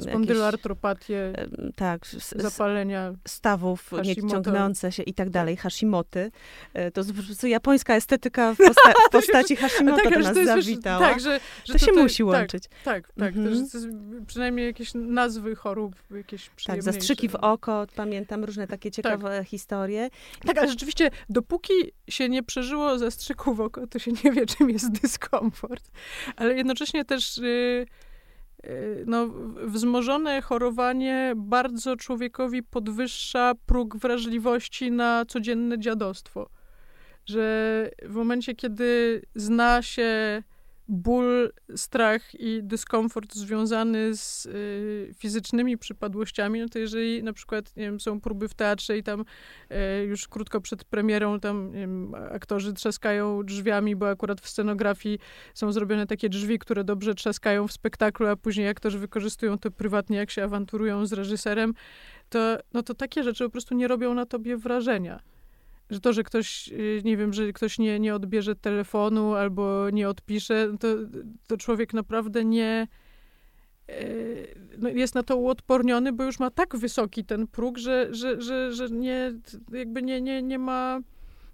Spondyloartropatię, 0.00 1.32
tak, 1.76 2.06
zapalenia 2.36 3.12
stawów 3.28 3.90
nieciągnące 4.04 4.92
się 4.92 5.02
i 5.02 5.14
tak 5.14 5.30
dalej, 5.30 5.56
Hashimoty. 5.56 6.30
E, 6.74 6.90
to 6.90 7.00
jest 7.00 7.40
po 7.40 7.46
japońska 7.46 7.94
estetyka 7.94 8.54
w, 8.54 8.56
posta 8.56 8.92
w 9.08 9.10
postaci 9.16 9.56
Hashimoto 9.66 10.02
tak, 10.02 10.14
to 10.14 10.20
nas 10.20 10.46
zawitała. 10.46 11.00
Tak, 11.00 11.20
że, 11.20 11.40
że 11.64 11.72
to, 11.72 11.78
się 11.78 11.92
musi 11.92 12.24
łączyć. 12.24 12.64
Tak, 12.68 12.84
tak, 12.84 13.05
tak, 13.18 13.36
mhm. 13.36 13.68
to, 13.68 13.78
przynajmniej 14.26 14.66
jakieś 14.66 14.90
nazwy 14.94 15.56
chorób, 15.56 15.94
jakieś 16.10 16.50
Tak, 16.66 16.82
zastrzyki 16.82 17.28
w 17.28 17.34
oko, 17.34 17.86
pamiętam 17.96 18.44
różne 18.44 18.66
takie 18.66 18.90
ciekawe 18.90 19.38
tak. 19.38 19.46
historie. 19.46 20.10
Tak, 20.46 20.58
ale 20.58 20.68
rzeczywiście, 20.68 21.10
dopóki 21.28 21.72
się 22.08 22.28
nie 22.28 22.42
przeżyło 22.42 22.98
zastrzyku 22.98 23.54
w 23.54 23.60
oko, 23.60 23.86
to 23.86 23.98
się 23.98 24.12
nie 24.24 24.32
wie, 24.32 24.46
czym 24.46 24.70
jest 24.70 24.92
dyskomfort. 25.00 25.90
Ale 26.36 26.56
jednocześnie 26.56 27.04
też... 27.04 27.38
Yy, 27.38 27.86
no, 29.06 29.26
wzmożone 29.66 30.42
chorowanie 30.42 31.32
bardzo 31.36 31.96
człowiekowi 31.96 32.62
podwyższa 32.62 33.52
próg 33.66 33.96
wrażliwości 33.96 34.90
na 34.90 35.24
codzienne 35.28 35.78
dziadostwo. 35.78 36.50
Że 37.26 37.90
w 38.02 38.14
momencie, 38.14 38.54
kiedy 38.54 39.22
zna 39.34 39.82
się 39.82 40.42
ból, 40.88 41.52
strach 41.76 42.34
i 42.34 42.60
dyskomfort 42.62 43.34
związany 43.34 44.16
z 44.16 44.46
y, 44.46 45.14
fizycznymi 45.14 45.78
przypadłościami, 45.78 46.60
no 46.60 46.68
to 46.68 46.78
jeżeli 46.78 47.22
na 47.22 47.32
przykład, 47.32 47.76
nie 47.76 47.82
wiem, 47.82 48.00
są 48.00 48.20
próby 48.20 48.48
w 48.48 48.54
teatrze 48.54 48.98
i 48.98 49.02
tam 49.02 49.20
y, 49.20 50.04
już 50.04 50.28
krótko 50.28 50.60
przed 50.60 50.84
premierą 50.84 51.40
tam 51.40 51.72
wiem, 51.72 52.14
aktorzy 52.14 52.72
trzaskają 52.72 53.42
drzwiami, 53.42 53.96
bo 53.96 54.08
akurat 54.08 54.40
w 54.40 54.48
scenografii 54.48 55.18
są 55.54 55.72
zrobione 55.72 56.06
takie 56.06 56.28
drzwi, 56.28 56.58
które 56.58 56.84
dobrze 56.84 57.14
trzaskają 57.14 57.68
w 57.68 57.72
spektaklu, 57.72 58.26
a 58.26 58.36
później 58.36 58.68
aktorzy 58.68 58.98
wykorzystują 58.98 59.58
to 59.58 59.70
prywatnie, 59.70 60.16
jak 60.16 60.30
się 60.30 60.44
awanturują 60.44 61.06
z 61.06 61.12
reżyserem, 61.12 61.74
to, 62.28 62.58
no 62.72 62.82
to 62.82 62.94
takie 62.94 63.22
rzeczy 63.22 63.44
po 63.44 63.50
prostu 63.50 63.74
nie 63.74 63.88
robią 63.88 64.14
na 64.14 64.26
tobie 64.26 64.56
wrażenia 64.56 65.35
że 65.90 66.00
to, 66.00 66.12
że 66.12 66.22
ktoś, 66.22 66.68
y, 66.68 67.02
nie 67.04 67.16
wiem, 67.16 67.32
że 67.32 67.52
ktoś 67.52 67.78
nie, 67.78 68.00
nie 68.00 68.14
odbierze 68.14 68.54
telefonu 68.54 69.34
albo 69.34 69.90
nie 69.90 70.08
odpisze, 70.08 70.72
to, 70.80 70.88
to 71.46 71.56
człowiek 71.56 71.94
naprawdę 71.94 72.44
nie 72.44 72.88
y, 73.90 74.54
no 74.78 74.88
jest 74.88 75.14
na 75.14 75.22
to 75.22 75.36
uodporniony, 75.36 76.12
bo 76.12 76.24
już 76.24 76.38
ma 76.38 76.50
tak 76.50 76.76
wysoki 76.76 77.24
ten 77.24 77.46
próg, 77.46 77.78
że, 77.78 78.08
że, 78.10 78.40
że, 78.40 78.72
że 78.72 78.88
nie, 78.90 79.32
jakby 79.72 80.02
nie, 80.02 80.20
nie, 80.20 80.42
nie 80.42 80.58
ma 80.58 81.00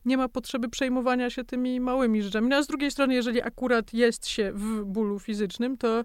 nie 0.04 0.16
ma 0.16 0.28
potrzeby 0.28 0.68
przejmowania 0.68 1.30
się 1.30 1.44
tymi 1.44 1.80
małymi 1.80 2.22
rzeczami. 2.22 2.48
No 2.48 2.56
a 2.56 2.62
z 2.62 2.66
drugiej 2.66 2.90
strony, 2.90 3.14
jeżeli 3.14 3.42
akurat 3.42 3.94
jest 3.94 4.26
się 4.26 4.52
w 4.54 4.84
bólu 4.84 5.18
fizycznym, 5.18 5.76
to 5.76 6.04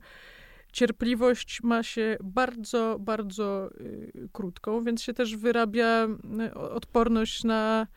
cierpliwość 0.72 1.64
ma 1.64 1.84
się 1.84 2.18
bardzo, 2.24 2.98
bardzo 3.00 3.70
y, 3.82 4.30
krótką, 4.32 4.84
więc 4.84 5.04
się 5.04 5.14
też 5.14 5.36
wyrabia 5.36 6.08
y, 6.48 6.54
odporność 6.54 7.44
na 7.44 7.88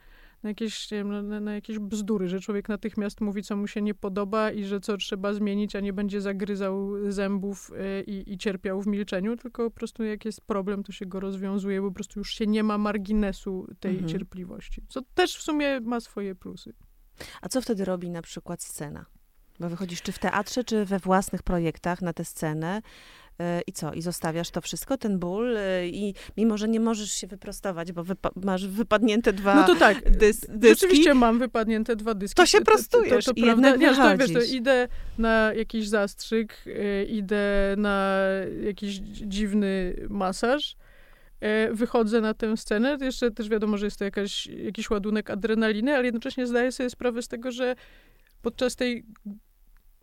na 0.43 0.49
jakieś, 0.49 0.89
wiem, 0.91 1.29
na, 1.29 1.41
na, 1.41 1.55
jakieś 1.55 1.79
bzdury, 1.79 2.29
że 2.29 2.41
człowiek 2.41 2.69
natychmiast 2.69 3.21
mówi, 3.21 3.43
co 3.43 3.57
mu 3.57 3.67
się 3.67 3.83
nie 3.83 3.95
podoba 3.95 4.51
i 4.51 4.65
że 4.65 4.81
co 4.81 4.97
trzeba 4.97 5.33
zmienić, 5.33 5.77
a 5.77 5.81
nie 5.81 5.93
będzie 5.93 6.21
zagryzał 6.21 6.91
zębów 7.13 7.71
y, 7.71 8.05
i, 8.07 8.33
i 8.33 8.39
cierpiał 8.39 8.83
w 8.83 8.87
milczeniu, 8.87 9.37
tylko 9.37 9.65
po 9.65 9.71
prostu 9.71 10.05
jak 10.05 10.25
jest 10.25 10.41
problem, 10.41 10.83
to 10.83 10.93
się 10.93 11.07
go 11.07 11.21
rozwiązuje, 11.21 11.81
bo 11.81 11.89
po 11.89 11.95
prostu 11.95 12.21
już 12.21 12.35
się 12.35 12.47
nie 12.47 12.63
ma 12.63 12.79
marginesu 12.79 13.67
tej 13.81 13.93
mhm. 13.93 14.11
cierpliwości. 14.11 14.83
Co 14.89 15.03
też 15.15 15.37
w 15.37 15.43
sumie 15.43 15.81
ma 15.81 16.01
swoje 16.01 16.35
plusy. 16.35 16.73
A 17.43 17.49
co 17.49 17.63
wtedy 17.63 17.85
robi 17.85 18.11
na 18.11 18.23
przykład 18.23 18.63
scena? 18.63 19.07
Bo 19.61 19.69
wychodzisz 19.69 20.03
czy 20.03 20.13
w 20.13 20.19
teatrze, 20.19 20.65
czy 20.65 20.85
we 20.85 20.99
własnych 20.99 21.43
projektach 21.43 22.03
na 22.03 22.13
tę 22.13 22.25
scenę. 22.25 22.83
E, 23.41 23.61
I 23.67 23.73
co? 23.73 23.93
I 23.93 24.03
zostawiasz 24.03 24.51
to 24.51 24.61
wszystko, 24.61 24.97
ten 24.97 25.19
ból 25.19 25.57
e, 25.57 25.89
i 25.89 26.15
mimo, 26.37 26.59
że 26.59 26.69
nie 26.69 26.81
możesz 26.81 27.13
się 27.13 27.27
wyprostować, 27.27 27.93
bo 27.93 28.05
wypa 28.05 28.31
masz 28.45 28.67
wypadnięte 28.67 29.33
dwa 29.33 29.55
No 29.55 29.67
to 29.67 29.75
tak, 29.75 30.11
dys 30.11 30.41
dyski. 30.49 30.69
Rzeczywiście 30.69 31.15
mam 31.15 31.39
wypadnięte 31.39 31.97
dwa 31.97 32.15
dyski. 32.15 32.37
To 32.37 32.47
się 32.47 32.61
prostujesz 32.61 33.25
to, 33.25 33.35
to, 33.35 33.41
to 33.41 33.47
i 33.47 33.47
jednak 33.47 33.81
nie, 33.81 33.95
to, 33.95 34.17
wiesz, 34.17 34.33
to 34.33 34.43
idę 34.43 34.89
na 35.19 35.53
jakiś 35.55 35.89
zastrzyk, 35.89 36.65
e, 36.67 37.05
idę 37.05 37.75
na 37.77 38.21
jakiś 38.65 38.95
dziwny 39.05 39.97
masaż, 40.11 40.77
wychodzę 41.71 42.21
na 42.21 42.35
tę 42.35 42.57
scenę, 42.57 42.99
jeszcze 43.01 43.31
też 43.31 43.49
wiadomo, 43.49 43.79
że 43.79 43.87
jest 43.87 43.99
to 43.99 44.05
jakaś, 44.05 44.47
jakiś 44.47 44.91
ładunek 44.91 45.31
adrenaliny, 45.31 45.95
ale 45.95 46.05
jednocześnie 46.05 46.47
zdaję 46.47 46.73
sobie 46.73 46.91
sprawę 46.91 47.23
z 47.23 47.29
tego, 47.29 47.53
że 47.53 47.77
podczas 48.43 48.77
tej 48.77 49.05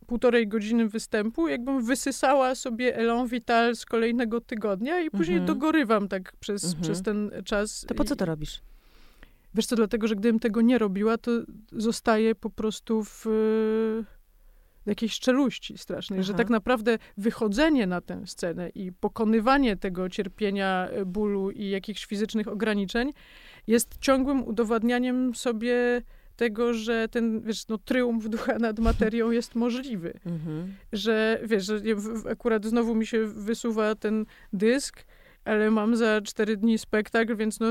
półtorej 0.08 0.48
godziny 0.48 0.90
występu, 0.90 1.48
jakbym 1.48 1.86
wysysała 1.86 2.56
sobie 2.56 2.96
Elon 2.96 3.28
Vital 3.28 3.76
z 3.76 3.86
kolejnego 3.86 4.42
tygodnia 4.42 5.00
i 5.02 5.10
później 5.10 5.38
mhm. 5.38 5.48
dogorywam 5.48 6.08
tak 6.08 6.34
przez, 6.40 6.64
mhm. 6.64 6.84
przez 6.84 7.02
ten 7.02 7.32
czas. 7.46 7.86
To 7.88 7.96
po 7.96 8.04
co 8.04 8.16
to 8.16 8.26
robisz? 8.26 8.62
Wiesz 9.54 9.66
co, 9.66 9.76
dlatego, 9.76 10.08
że 10.08 10.16
gdybym 10.16 10.40
tego 10.40 10.62
nie 10.62 10.78
robiła, 10.78 11.18
to 11.18 11.32
zostaje 11.72 12.36
po 12.36 12.50
prostu 12.50 13.04
w, 13.04 13.26
jakiejś 14.88 15.20
czeluści 15.20 15.78
strasznej, 15.78 16.20
Aha. 16.20 16.28
że 16.28 16.34
tak 16.34 16.50
naprawdę 16.50 16.98
wychodzenie 17.18 17.88
na 17.88 18.02
tę 18.02 18.28
scenę 18.28 18.70
i 18.70 18.92
pokonywanie 18.92 19.78
tego 19.78 20.10
cierpienia, 20.10 20.88
e, 20.88 21.06
bólu 21.06 21.52
i 21.52 21.70
jakichś 21.70 22.06
fizycznych 22.06 22.48
ograniczeń 22.48 23.14
jest 23.68 23.98
ciągłym 23.98 24.48
udowadnianiem 24.48 25.36
sobie 25.36 26.02
tego, 26.38 26.74
że 26.74 27.08
ten, 27.08 27.42
wiesz, 27.42 27.68
no, 27.68 27.78
triumf 27.78 28.30
ducha 28.30 28.60
nad 28.60 28.80
materią 28.80 29.32
jest 29.40 29.56
możliwy. 29.56 30.14
Mhm. 30.26 30.74
Że, 30.94 31.40
wiesz, 31.44 31.66
że 31.66 31.82
akurat 32.32 32.66
znowu 32.66 32.96
mi 32.96 33.06
się 33.06 33.28
wysuwa 33.28 33.96
ten 33.96 34.26
dysk, 34.54 35.04
ale 35.46 35.72
mam 35.72 35.96
za 35.96 36.22
cztery 36.22 36.58
dni 36.58 36.78
spektakl, 36.78 37.36
więc 37.36 37.60
no, 37.60 37.68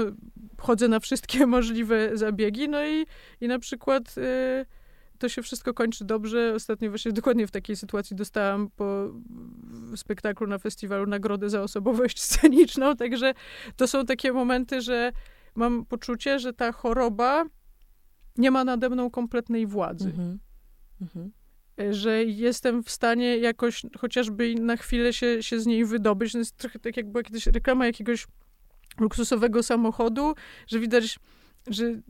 chodzę 0.58 0.88
na 0.88 1.00
wszystkie 1.00 1.46
możliwe 1.56 2.16
zabiegi. 2.18 2.68
No 2.68 2.86
i, 2.86 3.06
i 3.40 3.48
na 3.48 3.58
przykład 3.58 4.14
y, 4.18 4.66
to 5.18 5.28
się 5.28 5.42
wszystko 5.42 5.74
kończy 5.74 6.04
dobrze. 6.04 6.54
Ostatnio 6.54 6.90
właśnie 6.90 7.12
dokładnie 7.12 7.46
w 7.46 7.50
takiej 7.50 7.76
sytuacji 7.76 8.16
dostałam 8.16 8.70
po 8.76 9.12
spektaklu 9.96 10.46
na 10.46 10.58
festiwalu 10.58 11.06
nagrodę 11.06 11.50
za 11.50 11.62
osobowość 11.62 12.22
sceniczną, 12.22 12.96
także 12.96 13.34
to 13.76 13.88
są 13.88 14.06
takie 14.06 14.32
momenty, 14.32 14.80
że 14.80 15.12
mam 15.54 15.84
poczucie, 15.84 16.38
że 16.38 16.52
ta 16.52 16.72
choroba 16.72 17.44
nie 18.38 18.50
ma 18.50 18.64
nade 18.64 18.90
mną 18.90 19.10
kompletnej 19.10 19.66
władzy. 19.66 20.08
Mhm. 20.08 20.38
Mhm. 21.00 21.32
Że 21.90 22.24
jestem 22.24 22.82
w 22.82 22.90
stanie 22.90 23.38
jakoś 23.38 23.82
chociażby 23.98 24.54
na 24.54 24.76
chwilę 24.76 25.12
się, 25.12 25.42
się 25.42 25.60
z 25.60 25.66
niej 25.66 25.84
wydobyć. 25.84 26.32
To 26.32 26.38
jest 26.38 26.56
trochę 26.56 26.78
tak, 26.78 26.96
jak 26.96 27.12
była 27.12 27.22
kiedyś 27.22 27.46
reklama 27.46 27.86
jakiegoś 27.86 28.26
luksusowego 29.00 29.62
samochodu, 29.62 30.34
że 30.66 30.78
widać, 30.78 31.18
że, 31.66 32.00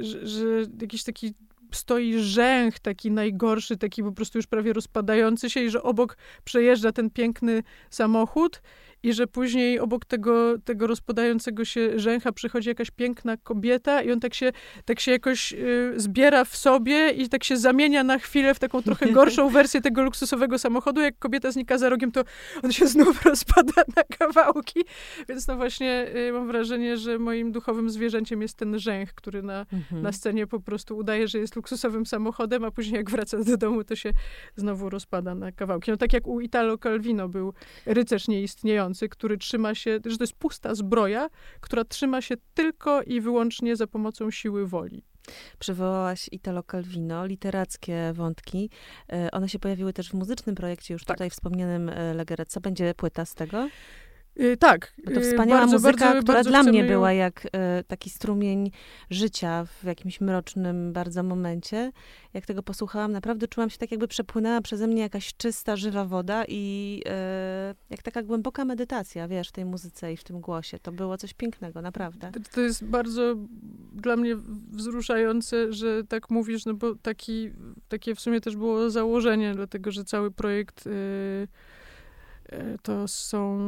że, 0.00 0.26
że 0.26 0.46
jakiś 0.80 1.04
taki 1.04 1.34
stoi 1.72 2.18
rzęch 2.18 2.78
taki 2.78 3.10
najgorszy, 3.10 3.76
taki 3.76 4.02
po 4.02 4.12
prostu 4.12 4.38
już 4.38 4.46
prawie 4.46 4.72
rozpadający 4.72 5.50
się 5.50 5.60
i 5.60 5.70
że 5.70 5.82
obok 5.82 6.16
przejeżdża 6.44 6.92
ten 6.92 7.10
piękny 7.10 7.62
samochód 7.90 8.62
i 9.02 9.12
że 9.12 9.26
później 9.26 9.78
obok 9.78 10.04
tego, 10.04 10.58
tego 10.58 10.86
rozpadającego 10.86 11.64
się 11.64 11.98
rzęcha 11.98 12.32
przychodzi 12.32 12.68
jakaś 12.68 12.90
piękna 12.90 13.36
kobieta 13.36 14.02
i 14.02 14.12
on 14.12 14.20
tak 14.20 14.34
się, 14.34 14.52
tak 14.84 15.00
się 15.00 15.10
jakoś 15.10 15.52
y, 15.52 15.92
zbiera 15.96 16.44
w 16.44 16.56
sobie 16.56 17.10
i 17.10 17.28
tak 17.28 17.44
się 17.44 17.56
zamienia 17.56 18.04
na 18.04 18.18
chwilę 18.18 18.54
w 18.54 18.58
taką 18.58 18.82
trochę 18.82 19.12
gorszą 19.20 19.48
wersję 19.48 19.80
tego 19.80 20.02
luksusowego 20.02 20.58
samochodu. 20.58 21.00
Jak 21.00 21.18
kobieta 21.18 21.50
znika 21.50 21.78
za 21.78 21.88
rogiem, 21.88 22.12
to 22.12 22.24
on 22.62 22.72
się 22.72 22.86
znów 22.86 23.24
rozpada 23.26 23.82
na 23.96 24.02
kawałki. 24.18 24.80
Więc 25.28 25.46
no 25.46 25.56
właśnie 25.56 26.06
y, 26.16 26.32
mam 26.32 26.46
wrażenie, 26.46 26.96
że 26.96 27.18
moim 27.18 27.52
duchowym 27.52 27.90
zwierzęciem 27.90 28.42
jest 28.42 28.56
ten 28.56 28.78
rzęch, 28.78 29.14
który 29.14 29.42
na, 29.42 29.66
mhm. 29.72 30.02
na 30.02 30.12
scenie 30.12 30.46
po 30.46 30.60
prostu 30.60 30.96
udaje, 30.96 31.28
że 31.28 31.38
jest 31.38 31.56
luksusowym 31.56 32.06
samochodem, 32.06 32.64
a 32.64 32.70
później 32.70 32.96
jak 32.96 33.10
wraca 33.10 33.44
do 33.44 33.56
domu, 33.56 33.84
to 33.84 33.96
się 33.96 34.12
znowu 34.56 34.90
rozpada 34.90 35.34
na 35.34 35.52
kawałki. 35.52 35.90
No 35.90 35.96
tak 35.96 36.12
jak 36.12 36.26
u 36.26 36.40
Italo 36.40 36.78
Calvino 36.78 37.28
był 37.28 37.52
rycerz 37.86 38.28
nieistniejący, 38.28 38.89
który 39.08 39.38
trzyma 39.38 39.74
się, 39.74 40.00
że 40.06 40.16
to 40.16 40.22
jest 40.22 40.36
pusta 40.36 40.74
zbroja, 40.74 41.30
która 41.60 41.84
trzyma 41.84 42.20
się 42.20 42.34
tylko 42.54 43.02
i 43.02 43.20
wyłącznie 43.20 43.76
za 43.76 43.86
pomocą 43.86 44.30
siły 44.30 44.66
woli. 44.66 45.04
Przywołałaś 45.58 46.28
Italo 46.32 46.62
Calvino, 46.62 47.26
literackie 47.26 48.12
wątki. 48.14 48.70
E, 49.12 49.30
one 49.30 49.48
się 49.48 49.58
pojawiły 49.58 49.92
też 49.92 50.10
w 50.10 50.14
muzycznym 50.14 50.54
projekcie, 50.54 50.94
już 50.94 51.04
tak. 51.04 51.16
tutaj 51.16 51.30
wspomnianym 51.30 51.88
e, 51.88 52.14
Legerec. 52.14 52.48
Co 52.48 52.60
będzie 52.60 52.94
płyta 52.94 53.24
z 53.24 53.34
tego? 53.34 53.68
Yy, 54.36 54.56
tak. 54.56 54.92
Bo 55.04 55.10
to 55.10 55.20
y, 55.20 55.22
wspaniała 55.22 55.60
bardzo, 55.60 55.76
muzyka, 55.76 56.04
bardzo, 56.04 56.22
która 56.22 56.34
bardzo 56.34 56.50
dla 56.50 56.62
mnie 56.62 56.84
była 56.84 57.12
jak 57.12 57.46
y, 57.46 57.48
taki 57.86 58.10
strumień 58.10 58.70
życia 59.10 59.64
w 59.64 59.84
jakimś 59.84 60.20
mrocznym 60.20 60.92
bardzo 60.92 61.22
momencie. 61.22 61.92
Jak 62.34 62.46
tego 62.46 62.62
posłuchałam, 62.62 63.12
naprawdę 63.12 63.48
czułam 63.48 63.70
się 63.70 63.78
tak, 63.78 63.90
jakby 63.90 64.08
przepłynęła 64.08 64.60
przeze 64.60 64.86
mnie 64.86 65.02
jakaś 65.02 65.34
czysta, 65.36 65.76
żywa 65.76 66.04
woda 66.04 66.44
i 66.48 67.02
y, 67.06 67.10
jak 67.90 68.02
taka 68.02 68.22
głęboka 68.22 68.64
medytacja, 68.64 69.28
wiesz, 69.28 69.48
w 69.48 69.52
tej 69.52 69.64
muzyce 69.64 70.12
i 70.12 70.16
w 70.16 70.24
tym 70.24 70.40
głosie. 70.40 70.78
To 70.78 70.92
było 70.92 71.16
coś 71.16 71.34
pięknego, 71.34 71.82
naprawdę. 71.82 72.30
To, 72.32 72.40
to 72.54 72.60
jest 72.60 72.84
bardzo 72.84 73.36
dla 73.92 74.16
mnie 74.16 74.36
wzruszające, 74.72 75.72
że 75.72 76.04
tak 76.04 76.30
mówisz, 76.30 76.66
no 76.66 76.74
bo 76.74 76.94
taki, 76.94 77.50
takie 77.88 78.14
w 78.14 78.20
sumie 78.20 78.40
też 78.40 78.56
było 78.56 78.90
założenie, 78.90 79.54
dlatego, 79.54 79.90
że 79.90 80.04
cały 80.04 80.30
projekt 80.30 80.86
y, 80.86 81.48
to 82.82 83.08
są 83.08 83.58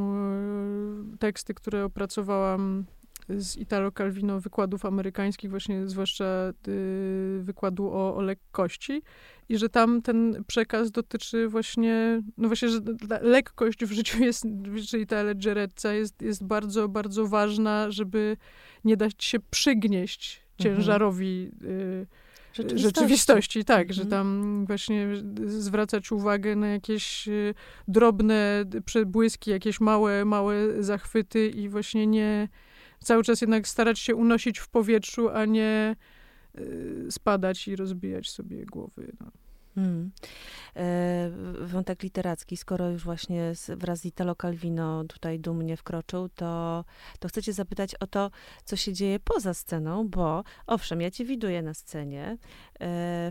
e, 1.15 1.19
teksty, 1.19 1.55
które 1.55 1.85
opracowałam 1.85 2.85
z 3.29 3.57
Italo 3.57 3.93
Calvino 3.93 4.41
wykładów 4.41 4.85
amerykańskich, 4.85 5.51
właśnie 5.51 5.89
zwłaszcza 5.89 6.53
y, 6.69 7.41
wykładu 7.43 7.87
o, 7.87 8.17
o, 8.17 8.21
lekkości 8.21 9.03
i 9.49 9.59
że 9.59 9.69
tam 9.69 10.03
ten 10.03 10.45
przekaz 10.47 10.91
dotyczy 10.91 11.49
właśnie, 11.49 12.23
no 12.37 12.49
właśnie, 12.49 12.69
że 12.69 12.81
lekkość 13.21 13.85
w 13.85 13.93
życiu 13.93 14.23
jest, 14.25 14.45
czyli 14.89 15.07
ta 15.07 15.23
leggerezza 15.23 15.93
jest, 15.93 16.23
jest 16.23 16.45
bardzo, 16.45 16.89
bardzo 16.89 17.27
ważna, 17.27 17.91
żeby 17.91 18.37
nie 18.85 18.97
dać 18.97 19.25
się 19.25 19.39
przygnieść 19.51 20.43
mhm. 20.59 20.77
ciężarowi 20.77 21.51
y, 21.63 22.07
rzeczywistości. 22.55 22.83
rzeczywistości 22.83 23.65
tak, 23.65 23.81
mhm. 23.81 23.95
że 23.95 24.07
tam 24.07 24.65
właśnie 24.67 25.09
zwracać 25.47 26.13
uwagę 26.13 26.57
na 26.57 26.69
jakieś 26.69 27.29
y, 27.29 27.55
drobne 27.89 28.65
przebłyski, 28.85 29.51
jakieś 29.51 29.81
małe, 29.81 30.25
małe 30.25 30.83
zachwyty 30.83 31.49
i 31.49 31.69
właśnie 31.69 32.07
nie 32.07 32.49
cały 33.01 33.23
czas 33.23 33.41
jednak 33.41 33.69
starać 33.69 33.99
się 33.99 34.15
unosić 34.15 34.59
w 34.59 34.69
powietrzu, 34.69 35.29
a 35.29 35.45
nie 35.45 35.97
y, 36.59 37.07
spadać 37.11 37.69
i 37.69 37.77
rozbijać 37.77 38.31
sobie 38.31 38.67
głowy. 38.67 39.13
No. 39.21 39.42
Hmm. 39.75 40.11
E, 40.77 41.31
wątek 41.61 42.03
literacki, 42.03 42.57
skoro 42.57 42.91
już 42.91 43.05
właśnie 43.05 43.53
wraz 43.69 44.01
z 44.01 44.05
Italo 44.05 44.35
Calvino 44.35 45.05
tutaj 45.05 45.41
dumnie 45.41 45.77
wkroczył, 45.77 46.29
to, 46.29 46.85
to 47.19 47.29
chcę 47.29 47.43
cię 47.43 47.53
zapytać 47.53 47.95
o 47.95 48.07
to, 48.07 48.31
co 48.65 48.77
się 48.77 48.93
dzieje 48.93 49.21
poza 49.21 49.55
sceną, 49.55 50.09
bo 50.09 50.45
owszem, 50.67 51.01
ja 51.01 51.11
cię 51.11 51.25
widuję 51.25 51.63
na 51.63 51.75
scenie, 51.75 52.39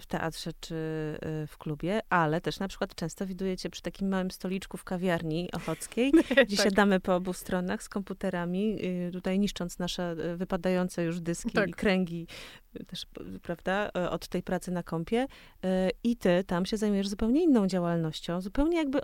w 0.01 0.05
teatrze 0.07 0.51
czy 0.59 0.75
e, 1.21 1.47
w 1.47 1.57
klubie, 1.57 1.99
ale 2.09 2.41
też 2.41 2.59
na 2.59 2.67
przykład 2.67 2.95
często 2.95 3.25
widuję 3.25 3.57
cię 3.57 3.69
przy 3.69 3.81
takim 3.81 4.07
małym 4.07 4.31
stoliczku 4.31 4.77
w 4.77 4.83
kawiarni 4.83 5.51
ochockiej, 5.51 6.11
gdzie 6.47 6.57
tak. 6.57 6.65
siadamy 6.65 6.99
po 6.99 7.15
obu 7.15 7.33
stronach 7.33 7.83
z 7.83 7.89
komputerami, 7.89 8.85
y, 8.85 9.11
tutaj 9.11 9.39
niszcząc 9.39 9.79
nasze 9.79 10.15
y, 10.33 10.37
wypadające 10.37 11.03
już 11.03 11.19
dyski 11.19 11.51
tak. 11.51 11.69
i 11.69 11.73
kręgi 11.73 12.27
też, 12.87 13.05
prawda, 13.41 13.93
od 13.93 14.27
tej 14.27 14.43
pracy 14.43 14.71
na 14.71 14.83
kąpie 14.83 15.27
i 16.03 16.17
ty 16.17 16.43
tam 16.43 16.65
się 16.65 16.77
zajmujesz 16.77 17.07
zupełnie 17.07 17.43
inną 17.43 17.67
działalnością, 17.67 18.41
zupełnie 18.41 18.77
jakby 18.77 18.99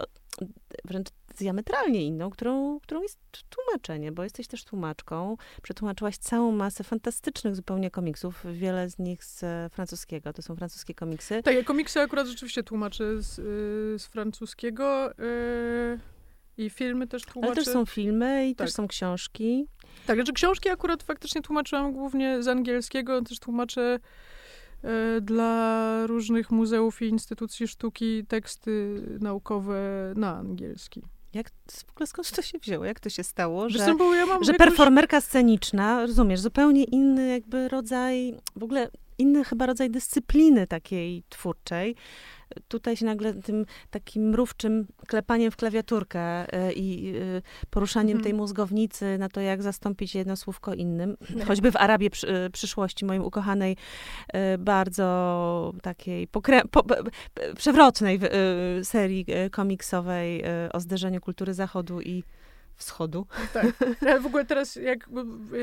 wręcz 0.86 1.08
diametralnie 1.38 2.04
inną, 2.04 2.30
którą, 2.30 2.80
którą 2.80 3.02
jest 3.02 3.19
tłumaczenie, 3.50 4.12
bo 4.12 4.23
jesteś 4.23 4.47
też 4.47 4.63
tłumaczką. 4.63 5.38
Przetłumaczyłaś 5.62 6.17
całą 6.17 6.52
masę 6.52 6.84
fantastycznych 6.84 7.56
zupełnie 7.56 7.91
komiksów, 7.91 8.45
wiele 8.54 8.89
z 8.89 9.00
nich 9.00 9.23
z 9.23 9.43
francuskiego. 9.73 10.34
To 10.34 10.41
są 10.41 10.56
francuskie 10.56 10.93
komiksy. 10.93 11.43
Tak, 11.43 11.56
ja 11.56 11.63
komiksy 11.63 12.00
akurat 12.00 12.28
rzeczywiście 12.28 12.63
tłumaczę 12.63 13.21
z, 13.21 13.39
y, 13.39 14.00
z 14.00 14.06
francuskiego. 14.06 15.12
Yy... 15.17 16.00
I 16.58 16.69
filmy 16.69 17.08
też 17.08 17.26
tłumaczę. 17.26 17.54
Ale 17.54 17.63
też 17.63 17.73
są 17.73 17.86
filmy 17.86 18.47
i 18.47 18.56
tak. 18.56 18.67
też 18.67 18.73
są 18.73 18.88
książki. 18.88 19.67
Tak, 20.06 20.17
znaczy 20.17 20.34
książki 20.34 20.69
akurat 20.69 21.04
faktycznie 21.04 21.41
tłumaczyłam 21.41 21.93
głównie 21.93 22.43
z 22.43 22.47
angielskiego, 22.47 23.21
też 23.21 23.39
tłumaczę 23.39 24.00
e, 24.84 25.21
dla 25.21 26.04
różnych 26.08 26.52
muzeów 26.52 27.02
i 27.02 27.06
instytucji 27.06 27.67
sztuki 27.67 28.26
teksty 28.26 29.02
naukowe 29.19 30.13
na 30.15 30.38
angielski. 30.38 31.04
Jak 31.34 31.50
w 31.86 31.92
ogóle 31.92 32.08
skąd 32.08 32.32
to 32.32 32.42
się 32.42 32.58
wzięło? 32.58 32.86
Jak 32.86 33.00
to 33.00 33.10
się 33.10 33.24
stało, 33.24 33.70
że, 33.70 33.80
Zresztą, 33.80 34.13
ja 34.13 34.26
że 34.42 34.54
performerka 34.54 35.22
sceniczna, 35.22 36.02
rozumiesz, 36.02 36.40
zupełnie 36.40 36.84
inny 36.84 37.28
jakby 37.28 37.68
rodzaj, 37.68 38.36
w 38.56 38.63
ogóle 38.63 38.90
inny 39.18 39.44
chyba 39.44 39.66
rodzaj 39.66 39.90
dyscypliny 39.90 40.68
takiej 40.68 41.24
twórczej, 41.30 41.96
tutaj 42.68 42.98
się 42.98 43.06
nagle 43.06 43.34
tym 43.34 43.66
takim 43.90 44.30
mrówczym 44.30 44.88
klepaniem 45.08 45.52
w 45.52 45.56
klawiaturkę 45.56 46.54
e, 46.54 46.74
i 46.74 47.16
e, 47.18 47.42
poruszaniem 47.70 48.18
mhm. 48.18 48.24
tej 48.24 48.34
mózgownicy 48.34 49.18
na 49.18 49.30
to, 49.30 49.42
jak 49.42 49.64
zastąpić 49.64 50.16
jedno 50.16 50.36
słówko 50.36 50.74
innym, 50.74 51.18
choćby 51.48 51.72
w 51.72 51.76
Arabie 51.76 52.10
e, 52.28 52.50
przyszłości, 52.50 53.06
moim 53.06 53.24
ukochanej, 53.24 53.78
bardzo 54.60 55.74
takiej 55.82 56.28
pokrę- 56.28 56.68
po, 56.72 56.84
przewrotnej 57.56 58.20
serii 58.84 59.26
komiksowej 59.52 60.44
o 60.74 60.80
zderzeniu 60.80 61.22
kultury 61.22 61.54
zachodu 61.54 62.02
i 62.02 62.24
wschodu. 62.78 63.28
Tak. 63.54 63.66
Ale 64.02 64.20
w 64.20 64.26
ogóle 64.26 64.46
teraz, 64.46 64.76
jak 64.76 65.10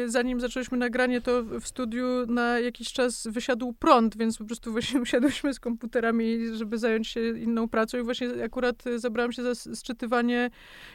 zanim 0.06 0.40
zaczęliśmy 0.40 0.78
nagranie, 0.78 1.20
to 1.20 1.42
w 1.42 1.66
studiu 1.66 2.06
na 2.26 2.60
jakiś 2.60 2.92
czas 2.92 3.26
wysiadł 3.30 3.72
prąd, 3.72 4.16
więc 4.16 4.38
po 4.38 4.44
prostu 4.44 4.72
właśnie 4.72 5.00
usiadłyśmy 5.06 5.54
z 5.54 5.60
komputerami, 5.60 6.56
żeby 6.56 6.78
zająć 6.78 7.08
się 7.08 7.38
inną 7.38 7.68
pracą 7.68 7.98
i 7.98 8.02
właśnie 8.02 8.44
akurat 8.44 8.84
zabrałam 8.96 9.32
się 9.32 9.54
za 9.54 9.74
sczytywanie 9.74 10.50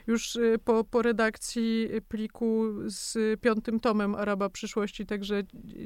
już 0.07 0.35
y, 0.35 0.59
po, 0.63 0.83
po 0.83 1.01
redakcji 1.01 1.89
pliku 2.07 2.65
z 2.85 3.39
piątym 3.41 3.79
tomem 3.79 4.15
Araba 4.15 4.49
Przyszłości, 4.49 5.05
także 5.05 5.43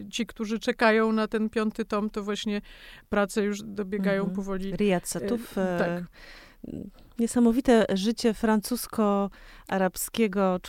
ci, 0.09 0.25
którzy 0.25 0.59
czekają 0.59 1.11
na 1.11 1.27
ten 1.27 1.49
piąty 1.49 1.85
tom, 1.85 2.09
to 2.09 2.23
właśnie 2.23 2.61
prace 3.09 3.43
już 3.43 3.61
dobiegają 3.63 4.21
mhm. 4.21 4.35
powoli. 4.35 4.75
Riyad 4.75 5.07
Satuf. 5.07 5.51
Y, 5.51 5.55
tak 5.55 6.03
niesamowite 7.19 7.85
życie 7.93 8.33
francusko-arabskiego, 8.33 10.59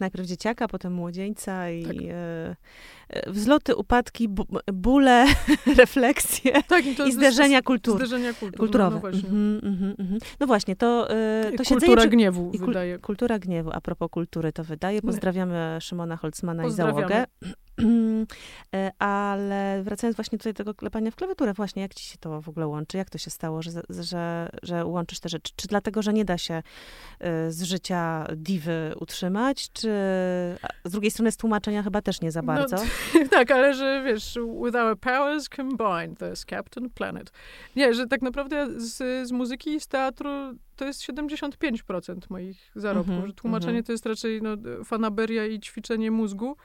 najpierw 0.00 0.26
dzieciaka, 0.26 0.68
potem 0.68 0.92
młodzieńca 0.92 1.70
i 1.70 1.84
tak. 1.84 1.96
e, 1.96 2.56
e 3.08 3.32
wzloty, 3.32 3.76
upadki, 3.76 4.28
bóle, 4.72 5.26
refleksje 5.76 6.62
tak, 6.62 6.86
i, 6.86 6.96
i 7.08 7.12
zderzenia 7.12 7.62
kultur. 7.62 7.96
Zderzenia 7.96 8.34
kultur, 8.34 8.58
kulturowe. 8.58 8.94
No, 8.94 9.00
właśnie. 9.00 9.28
Mm 9.28 9.60
-hmm, 9.60 9.94
mm 9.96 9.96
-hmm. 9.96 10.18
no 10.40 10.46
właśnie, 10.46 10.76
to, 10.76 11.10
e, 11.10 11.52
to 11.56 11.64
Kultura 11.64 12.06
gniewu 12.06 12.50
i 12.52 12.58
kul 12.58 12.66
wydaje. 12.66 12.98
Kultura 12.98 13.38
gniewu, 13.38 13.70
a 13.72 13.80
propos 13.80 14.10
kultury 14.10 14.52
to 14.52 14.64
wydaje. 14.64 15.02
Pozdrawiamy 15.02 15.78
Szymona 15.80 16.16
Holzmana 16.16 16.66
i 16.66 16.72
załogę. 16.72 17.26
E, 18.74 18.92
ale 18.98 19.82
wracając 19.82 20.16
właśnie 20.16 20.38
tutaj 20.38 20.52
do 20.52 20.56
tego 20.56 20.74
klepania 20.74 21.10
w 21.10 21.16
klawiaturę, 21.16 21.52
właśnie 21.52 21.82
jak 21.82 21.94
ci 21.94 22.04
się 22.04 22.18
to 22.18 22.40
w 22.40 22.48
ogóle 22.48 22.66
łączy? 22.66 22.96
Jak 22.98 23.10
to 23.10 23.18
się 23.18 23.30
stało, 23.30 23.62
że, 23.62 23.70
że, 23.88 24.48
że 24.62 24.84
łączysz 24.84 25.20
te 25.20 25.28
rzeczy? 25.28 25.52
Czy 25.56 25.68
dlatego, 25.68 26.02
że 26.02 26.12
nie 26.12 26.24
da 26.24 26.38
się 26.38 26.62
e, 27.20 27.50
z 27.50 27.62
życia 27.62 28.26
diwy 28.36 28.94
utrzymać, 29.00 29.72
czy 29.72 29.88
z 30.84 30.90
drugiej 30.90 31.10
strony 31.10 31.32
z 31.32 31.36
tłumaczenia 31.36 31.82
chyba 31.82 32.02
też 32.02 32.20
nie 32.20 32.32
za 32.32 32.42
no, 32.42 32.46
bardzo? 32.46 32.76
No, 33.14 33.28
tak, 33.30 33.50
ale 33.50 33.74
że 33.74 34.02
wiesz, 34.06 34.38
with 34.64 34.76
our 34.76 34.98
powers 34.98 35.48
combined, 35.48 36.18
there's 36.18 36.44
Captain 36.50 36.90
Planet. 36.90 37.32
Nie, 37.76 37.94
że 37.94 38.06
tak 38.06 38.22
naprawdę 38.22 38.80
z, 38.80 39.28
z 39.28 39.32
muzyki 39.32 39.70
i 39.70 39.80
z 39.80 39.86
teatru 39.86 40.30
to 40.76 40.84
jest 40.84 41.00
75% 41.00 42.18
moich 42.30 42.70
zarobków, 42.74 43.14
mm 43.14 43.24
-hmm, 43.24 43.26
że 43.26 43.32
tłumaczenie 43.32 43.72
mm 43.72 43.82
-hmm. 43.82 43.86
to 43.86 43.92
jest 43.92 44.06
raczej 44.06 44.42
no, 44.42 44.56
fanaberia 44.84 45.46
i 45.46 45.60
ćwiczenie 45.60 46.10
mózgu. 46.10 46.56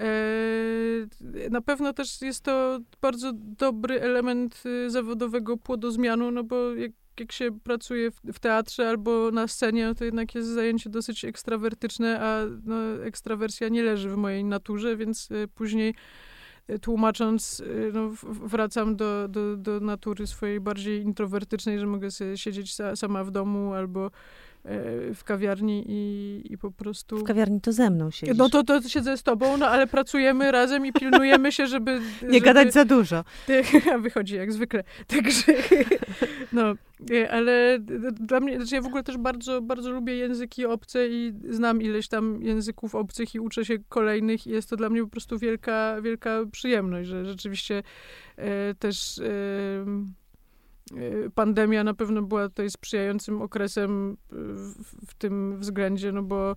E, 0.00 1.50
na 1.50 1.60
pewno 1.60 1.92
też 1.92 2.22
jest 2.22 2.44
to 2.44 2.80
bardzo 3.02 3.32
dobry 3.34 4.00
element 4.00 4.62
y, 4.66 4.90
zawodowego 4.90 5.56
płodozmianu, 5.56 6.30
no 6.30 6.44
bo 6.44 6.74
jak, 6.74 6.92
jak 7.20 7.32
się 7.32 7.58
pracuje 7.60 8.10
w, 8.10 8.20
w, 8.32 8.38
teatrze 8.38 8.88
albo 8.88 9.30
na 9.30 9.48
scenie, 9.48 9.86
no 9.86 9.94
to 9.94 10.04
jednak 10.04 10.34
jest 10.34 10.48
zajęcie 10.48 10.90
dosyć 10.90 11.24
ekstrawertyczne, 11.24 12.20
a 12.20 12.46
no, 12.64 13.04
ekstrawersja 13.04 13.68
nie 13.68 13.82
leży 13.82 14.10
w 14.10 14.16
mojej 14.16 14.44
naturze, 14.44 14.96
więc 14.96 15.30
y, 15.30 15.48
później 15.54 15.94
y, 16.70 16.78
tłumacząc, 16.78 17.62
no, 17.92 18.10
wracam 18.22 18.96
do, 18.96 19.28
do, 19.28 19.56
do 19.56 19.80
natury 19.80 20.26
swojej 20.26 20.60
bardziej 20.60 21.02
introwertycznej, 21.02 21.78
że 21.78 21.86
mogę 21.86 22.10
sobie 22.10 22.36
siedzieć 22.36 22.74
sama 22.94 23.24
w 23.24 23.30
domu 23.30 23.74
albo 23.74 24.10
w 25.14 25.20
kawiarni 25.24 25.84
i, 25.88 26.42
i 26.50 26.58
po 26.58 26.70
prostu... 26.70 27.18
W 27.18 27.24
kawiarni 27.24 27.60
to 27.60 27.72
ze 27.72 27.90
mną 27.90 28.10
siedzisz. 28.10 28.36
No 28.36 28.48
to, 28.48 28.64
to 28.64 28.82
siedzę 28.82 29.16
z 29.16 29.22
tobą, 29.22 29.56
no 29.56 29.68
ale 29.68 29.86
pracujemy 29.86 30.52
razem 30.52 30.86
i 30.86 30.92
pilnujemy 30.92 31.52
się, 31.52 31.66
żeby... 31.66 32.00
Nie 32.22 32.28
żeby... 32.28 32.40
gadać 32.40 32.72
za 32.72 32.84
dużo. 32.84 33.24
Wychodzi 34.00 34.36
jak 34.36 34.52
zwykle. 34.52 34.84
Także, 35.06 35.52
no, 36.52 36.74
e, 37.10 37.30
ale 37.30 37.78
dla 38.12 38.40
mnie, 38.40 38.56
znaczy 38.56 38.74
ja 38.74 38.82
w 38.82 38.86
ogóle 38.86 39.02
też 39.02 39.16
bardzo, 39.16 39.62
bardzo 39.62 39.90
lubię 39.90 40.16
języki 40.16 40.66
obce 40.66 41.08
i 41.08 41.32
znam 41.50 41.82
ileś 41.82 42.08
tam 42.08 42.42
języków 42.42 42.94
obcych 42.94 43.34
i 43.34 43.40
uczę 43.40 43.64
się 43.64 43.78
kolejnych 43.88 44.46
i 44.46 44.50
jest 44.50 44.70
to 44.70 44.76
dla 44.76 44.90
mnie 44.90 45.02
po 45.02 45.08
prostu 45.08 45.38
wielka, 45.38 46.02
wielka 46.02 46.40
przyjemność, 46.52 47.08
że 47.08 47.24
rzeczywiście 47.24 47.82
e, 48.36 48.74
też... 48.74 49.18
E, 49.18 50.20
pandemia 51.34 51.84
na 51.84 51.94
pewno 51.94 52.22
była 52.22 52.48
tutaj 52.48 52.70
sprzyjającym 52.70 53.42
okresem 53.42 54.16
w, 54.30 54.74
w 55.06 55.14
tym 55.14 55.58
względzie, 55.58 56.12
no 56.12 56.22
bo 56.22 56.56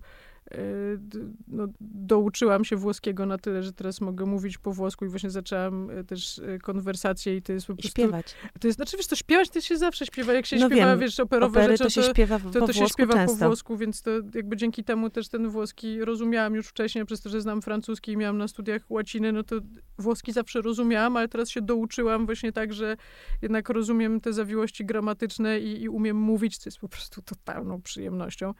no, 1.48 1.66
douczyłam 1.80 2.64
się 2.64 2.76
włoskiego 2.76 3.26
na 3.26 3.38
tyle, 3.38 3.62
że 3.62 3.72
teraz 3.72 4.00
mogę 4.00 4.26
mówić 4.26 4.58
po 4.58 4.72
włosku 4.72 5.04
i 5.04 5.08
właśnie 5.08 5.30
zaczęłam 5.30 5.90
y, 5.90 6.04
też 6.04 6.38
y, 6.38 6.58
konwersację 6.62 7.36
i 7.36 7.42
to 7.42 7.52
jest 7.52 7.66
po 7.66 7.74
prostu... 7.74 7.90
śpiewać. 7.90 8.34
To 8.60 8.68
jest, 8.68 8.76
znaczy 8.76 8.96
wiesz, 8.96 9.06
to 9.06 9.16
śpiewać 9.16 9.50
to 9.50 9.60
się 9.60 9.76
zawsze 9.76 10.06
śpiewa. 10.06 10.32
Jak 10.32 10.46
się 10.46 10.56
no 10.56 10.66
śpiewa, 10.66 10.86
wiem, 10.86 10.98
wiesz, 10.98 11.20
operowe 11.20 11.64
rzeczy, 11.64 11.78
to, 11.78 11.84
to, 11.84 11.90
się 11.90 12.02
śpiewa 12.02 12.38
to, 12.38 12.50
to, 12.50 12.66
to 12.66 12.72
się 12.72 12.88
śpiewa 12.88 13.14
często. 13.14 13.38
po 13.38 13.46
włosku, 13.46 13.76
więc 13.76 14.02
to 14.02 14.10
jakby 14.34 14.56
dzięki 14.56 14.84
temu 14.84 15.10
też 15.10 15.28
ten 15.28 15.48
włoski 15.48 16.04
rozumiałam 16.04 16.54
już 16.54 16.66
wcześniej, 16.66 17.04
przez 17.04 17.20
to, 17.20 17.28
że 17.28 17.40
znam 17.40 17.62
francuski 17.62 18.12
i 18.12 18.16
miałam 18.16 18.38
na 18.38 18.48
studiach 18.48 18.82
łaciny, 18.90 19.32
no 19.32 19.42
to 19.42 19.56
włoski 19.98 20.32
zawsze 20.32 20.60
rozumiałam, 20.60 21.16
ale 21.16 21.28
teraz 21.28 21.50
się 21.50 21.60
douczyłam 21.60 22.26
właśnie 22.26 22.52
tak, 22.52 22.72
że 22.72 22.96
jednak 23.42 23.68
rozumiem 23.68 24.20
te 24.20 24.32
zawiłości 24.32 24.86
gramatyczne 24.86 25.60
i, 25.60 25.82
i 25.82 25.88
umiem 25.88 26.16
mówić, 26.16 26.58
co 26.58 26.68
jest 26.68 26.78
po 26.78 26.88
prostu 26.88 27.22
totalną 27.22 27.82
przyjemnością. 27.82 28.54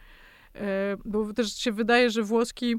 E, 0.55 0.97
bo 1.05 1.33
też 1.33 1.57
się 1.57 1.73
wydaje, 1.73 2.11
że 2.11 2.23
włoski 2.23 2.77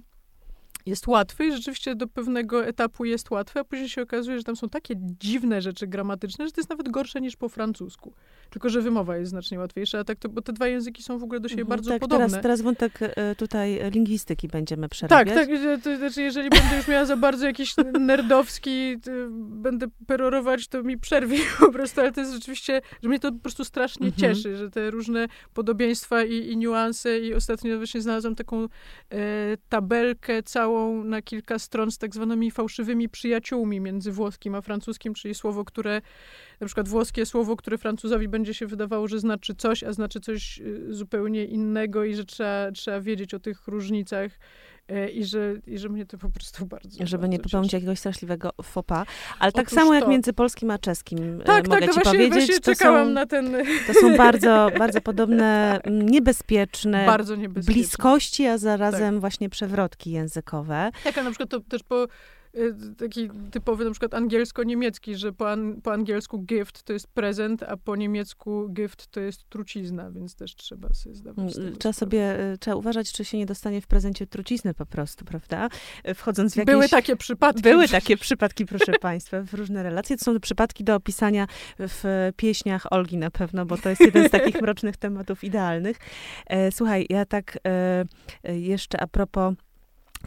jest 0.86 1.08
łatwy 1.08 1.46
i 1.46 1.52
rzeczywiście 1.52 1.96
do 1.96 2.08
pewnego 2.08 2.66
etapu 2.66 3.06
jest 3.06 3.32
łatwy, 3.32 3.60
a 3.60 3.64
później 3.64 3.90
się 3.90 4.02
okazuje, 4.02 4.38
że 4.38 4.44
tam 4.44 4.56
są 4.56 4.70
takie 4.70 4.96
dziwne 5.00 5.62
rzeczy 5.62 5.88
gramatyczne, 5.88 6.46
że 6.46 6.52
to 6.52 6.62
jest 6.62 6.70
nawet 6.70 6.90
gorsze 6.90 7.22
niż 7.22 7.36
po 7.36 7.50
francusku. 7.50 8.14
Tylko, 8.50 8.70
że 8.70 8.82
wymowa 8.82 9.18
jest 9.18 9.30
znacznie 9.30 9.60
łatwiejsza, 9.60 10.00
a 10.00 10.04
tak 10.04 10.20
to, 10.20 10.30
bo 10.30 10.42
te 10.42 10.54
dwa 10.54 10.68
języki 10.68 11.04
są 11.04 11.18
w 11.20 11.24
ogóle 11.24 11.40
do 11.40 11.50
siebie 11.50 11.62
mhm, 11.62 11.78
bardzo 11.78 11.92
tak, 11.92 12.00
podobne. 12.00 12.28
Teraz, 12.28 12.42
teraz 12.42 12.62
wątek 12.62 13.00
e, 13.02 13.36
tutaj 13.36 13.92
lingwistyki 13.92 14.48
będziemy 14.48 14.90
przerabiać. 14.90 15.36
Tak, 15.36 15.48
tak, 15.48 15.84
to 15.84 15.98
znaczy 15.98 16.22
jeżeli 16.22 16.50
będę 16.50 16.78
już 16.78 16.88
miała 16.88 17.06
za 17.06 17.18
bardzo 17.18 17.46
jakiś 17.46 17.76
nerdowski, 18.00 18.98
będę 19.38 19.88
perorować, 20.08 20.68
to 20.68 20.84
mi 20.84 20.98
przerwie 20.98 21.38
po 21.60 21.72
prostu, 21.72 22.02
ale 22.02 22.12
to 22.12 22.22
jest 22.22 22.34
rzeczywiście, 22.34 22.82
że 23.04 23.10
mnie 23.10 23.20
to 23.20 23.32
po 23.32 23.40
prostu 23.40 23.66
strasznie 23.66 24.08
mhm. 24.08 24.22
cieszy, 24.22 24.58
że 24.58 24.70
te 24.70 24.92
różne 24.92 25.28
podobieństwa 25.54 26.24
i, 26.24 26.52
i 26.52 26.58
niuanse 26.58 27.20
i 27.20 27.34
ostatnio 27.34 27.78
właśnie 27.78 28.02
znalazłam 28.02 28.36
taką 28.36 28.64
e, 28.64 28.68
tabelkę 29.70 30.44
całą 30.44 30.75
na 31.06 31.22
kilka 31.22 31.60
stron 31.60 31.92
z 31.92 31.98
tak 31.98 32.16
zwanymi 32.16 32.52
fałszywymi 32.52 33.10
przyjaciółmi 33.10 33.80
między 33.80 34.12
włoskim 34.12 34.56
a 34.56 34.62
francuskim, 34.62 35.14
czyli 35.14 35.36
słowo, 35.36 35.66
które 35.66 36.02
na 36.60 36.68
przykład 36.68 36.88
włoskie 36.90 37.26
słowo, 37.26 37.56
które 37.56 37.78
Francuzowi 37.78 38.28
będzie 38.28 38.54
się 38.54 38.68
wydawało, 38.68 39.08
że 39.08 39.20
znaczy 39.20 39.56
coś, 39.56 39.84
a 39.84 39.94
znaczy 39.94 40.20
coś 40.20 40.60
y, 40.60 40.94
zupełnie 40.94 41.46
innego 41.46 42.04
i 42.04 42.16
że 42.16 42.26
trzeba, 42.26 42.72
trzeba 42.72 43.02
wiedzieć 43.02 43.34
o 43.34 43.40
tych 43.40 43.68
różnicach. 43.68 44.32
E, 44.88 45.10
I 45.10 45.26
że, 45.26 45.54
I 45.68 45.78
że 45.78 45.90
mnie 45.90 46.06
to 46.06 46.18
po 46.18 46.30
prostu 46.30 46.66
bardzo. 46.66 46.90
Żeby 47.06 47.22
bardzo 47.22 47.28
nie 47.28 47.40
popełnić 47.40 47.72
cieszy. 47.72 47.78
jakiegoś 47.78 48.00
straszliwego 48.00 48.50
fopa. 48.64 49.06
Ale 49.40 49.52
tak 49.52 49.72
samo 49.72 49.94
jak 49.94 50.08
między 50.08 50.34
polskim 50.34 50.72
a 50.72 50.78
czeskim. 50.78 51.38
Tak, 51.38 51.46
tak 51.46 51.68
mogę 51.68 51.80
tak, 51.80 51.90
ci 51.90 51.94
właśnie, 51.96 52.12
powiedzieć. 52.12 52.34
Właśnie 52.34 52.60
czekałam 52.60 53.08
są, 53.08 53.14
na 53.14 53.26
ten. 53.26 53.56
To 53.88 53.94
są 53.94 54.18
bardzo, 54.18 54.70
bardzo 54.80 55.02
podobne, 55.02 55.80
niebezpieczne, 55.92 57.06
bardzo 57.16 57.36
niebezpieczne. 57.36 57.74
bliskości, 57.74 58.46
a 58.46 58.58
zarazem 58.58 59.14
tak. 59.14 59.22
właśnie 59.22 59.50
przewrotki 59.50 60.12
językowe. 60.12 60.92
Tak, 61.04 61.18
a 61.18 61.24
na 61.24 61.30
przykład 61.30 61.50
to 61.50 61.60
też 61.60 61.84
po 61.84 62.08
taki 62.98 63.30
typowy 63.52 63.86
na 63.86 63.92
przykład 63.92 64.14
angielsko-niemiecki, 64.14 65.16
że 65.16 65.34
po, 65.34 65.52
an, 65.52 65.82
po 65.82 65.94
angielsku 65.94 66.40
gift 66.40 66.84
to 66.84 66.94
jest 66.94 67.08
prezent, 67.08 67.64
a 67.64 67.78
po 67.78 67.96
niemiecku 67.96 68.70
gift 68.70 69.08
to 69.08 69.20
jest 69.20 69.50
trucizna, 69.50 70.12
więc 70.12 70.36
też 70.36 70.56
trzeba 70.56 70.94
sobie 70.94 71.16
zdawać 71.16 71.54
Trzeba 71.54 71.76
sprawę. 71.76 71.94
sobie, 71.94 72.52
y, 72.54 72.58
trzeba 72.58 72.78
uważać, 72.78 73.12
czy 73.12 73.26
się 73.26 73.38
nie 73.38 73.46
dostanie 73.46 73.82
w 73.82 73.88
prezencie 73.88 74.28
trucizny 74.28 74.74
po 74.74 74.86
prostu, 74.86 75.26
prawda? 75.26 75.70
Wchodząc 76.16 76.54
w 76.54 76.58
jakieś... 76.58 76.74
Były 76.74 76.90
takie 76.90 77.16
przypadki. 77.16 77.62
Były 77.62 77.88
takie 77.88 78.18
przypadki, 78.18 78.66
proszę 78.66 78.92
państwa, 79.10 79.42
w 79.42 79.54
różne 79.54 79.84
relacje. 79.84 80.18
To 80.18 80.26
są 80.26 80.40
przypadki 80.40 80.84
do 80.84 80.96
opisania 80.96 81.48
w 81.80 82.32
pieśniach 82.36 82.94
Olgi 82.94 83.18
na 83.18 83.32
pewno, 83.32 83.66
bo 83.66 83.78
to 83.78 83.90
jest 83.90 84.02
jeden 84.02 84.28
z 84.28 84.32
takich 84.32 84.62
mrocznych 84.62 84.98
tematów 84.98 85.44
idealnych. 85.44 85.98
E, 86.48 86.72
słuchaj, 86.72 87.06
ja 87.10 87.26
tak 87.26 87.58
e, 87.68 88.06
jeszcze 88.54 89.02
a 89.02 89.08
propos 89.08 89.54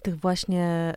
tych 0.01 0.17
właśnie 0.17 0.93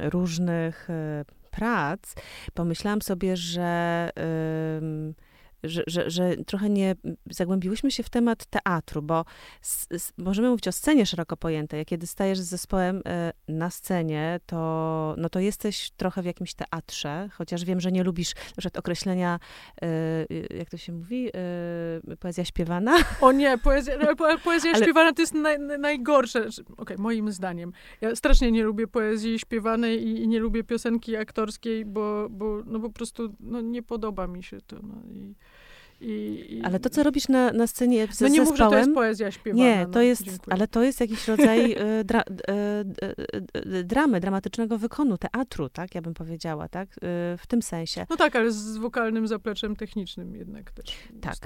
y, 0.00 0.10
różnych 0.10 0.90
y, 0.90 1.24
prac, 1.50 2.14
pomyślałam 2.54 3.02
sobie, 3.02 3.36
że 3.36 4.10
y, 4.18 5.27
że, 5.64 5.82
że, 5.86 6.10
że 6.10 6.36
trochę 6.36 6.70
nie 6.70 6.94
zagłębiłyśmy 7.30 7.90
się 7.90 8.02
w 8.02 8.10
temat 8.10 8.46
teatru, 8.46 9.02
bo 9.02 9.24
s, 9.62 9.86
s, 9.90 10.12
możemy 10.18 10.50
mówić 10.50 10.68
o 10.68 10.72
scenie 10.72 11.06
szeroko 11.06 11.36
pojętej. 11.36 11.86
Kiedy 11.86 12.06
stajesz 12.06 12.38
z 12.38 12.44
zespołem 12.44 12.96
y, 12.96 13.02
na 13.52 13.70
scenie, 13.70 14.40
to, 14.46 15.14
no 15.18 15.28
to 15.28 15.40
jesteś 15.40 15.90
trochę 15.90 16.22
w 16.22 16.24
jakimś 16.24 16.54
teatrze, 16.54 17.28
chociaż 17.32 17.64
wiem, 17.64 17.80
że 17.80 17.92
nie 17.92 18.04
lubisz 18.04 18.34
na 18.64 18.70
określenia, 18.78 19.38
y, 19.84 20.48
jak 20.58 20.70
to 20.70 20.76
się 20.76 20.92
mówi, 20.92 21.28
y, 22.08 22.16
poezja 22.16 22.44
śpiewana. 22.44 22.96
O 23.20 23.32
nie, 23.32 23.58
poezja, 23.58 23.98
no, 23.98 24.16
po, 24.16 24.38
poezja 24.44 24.72
Ale... 24.74 24.84
śpiewana 24.84 25.12
to 25.12 25.22
jest 25.22 25.34
naj, 25.34 25.58
najgorsze. 25.58 26.40
Okej, 26.40 26.74
okay, 26.76 26.96
moim 26.98 27.32
zdaniem. 27.32 27.72
Ja 28.00 28.16
strasznie 28.16 28.52
nie 28.52 28.62
lubię 28.62 28.86
poezji 28.86 29.38
śpiewanej 29.38 30.08
i, 30.08 30.22
i, 30.22 30.28
nie 30.28 30.40
lubię 30.40 30.64
piosenki 30.64 31.16
aktorskiej, 31.16 31.84
bo, 31.84 32.28
bo 32.30 32.62
no 32.66 32.80
po 32.80 32.90
prostu 32.90 33.34
no, 33.40 33.60
nie 33.60 33.82
podoba 33.82 34.26
mi 34.26 34.42
się 34.42 34.60
to. 34.60 34.76
No, 34.82 34.94
i... 35.12 35.34
I, 36.00 36.46
i... 36.48 36.62
Ale 36.64 36.80
to, 36.80 36.90
co 36.90 37.02
robisz 37.02 37.28
na, 37.28 37.52
na 37.52 37.66
scenie 37.66 38.08
z 38.10 38.20
No 38.20 38.28
nie 38.28 38.40
mów, 38.40 38.58
to 38.58 38.78
jest 38.78 38.94
poezja 38.94 39.30
śpiewana. 39.30 39.64
Nie, 39.64 39.84
to 39.84 39.90
no, 39.94 40.02
jest, 40.02 40.24
ale 40.50 40.68
to 40.68 40.82
jest 40.82 41.00
jakiś 41.00 41.28
rodzaj 41.28 41.72
y, 41.72 42.04
dra, 42.04 42.20
y, 42.20 43.56
y, 43.56 43.84
dramy, 43.84 44.20
dramatycznego 44.20 44.78
wykonu, 44.78 45.18
teatru, 45.18 45.68
tak, 45.68 45.94
ja 45.94 46.02
bym 46.02 46.14
powiedziała, 46.14 46.68
tak, 46.68 46.88
w 47.38 47.46
tym 47.48 47.62
sensie. 47.62 48.06
No 48.10 48.16
tak, 48.16 48.36
ale 48.36 48.52
z 48.52 48.76
wokalnym 48.76 49.28
zapleczem 49.28 49.76
technicznym 49.76 50.36
jednak 50.36 50.70
też. 50.70 50.96
Tak. 51.20 51.36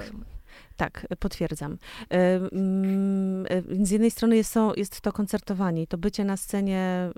Tak, 0.77 1.07
potwierdzam. 1.19 1.77
E, 2.11 2.35
mm, 2.35 3.45
e, 3.49 3.85
z 3.85 3.91
jednej 3.91 4.11
strony 4.11 4.35
jest, 4.35 4.51
są, 4.51 4.73
jest 4.73 5.01
to 5.01 5.11
koncertowanie 5.11 5.81
i 5.83 5.87
to 5.87 5.97
bycie 5.97 6.25
na 6.25 6.37
scenie 6.37 7.09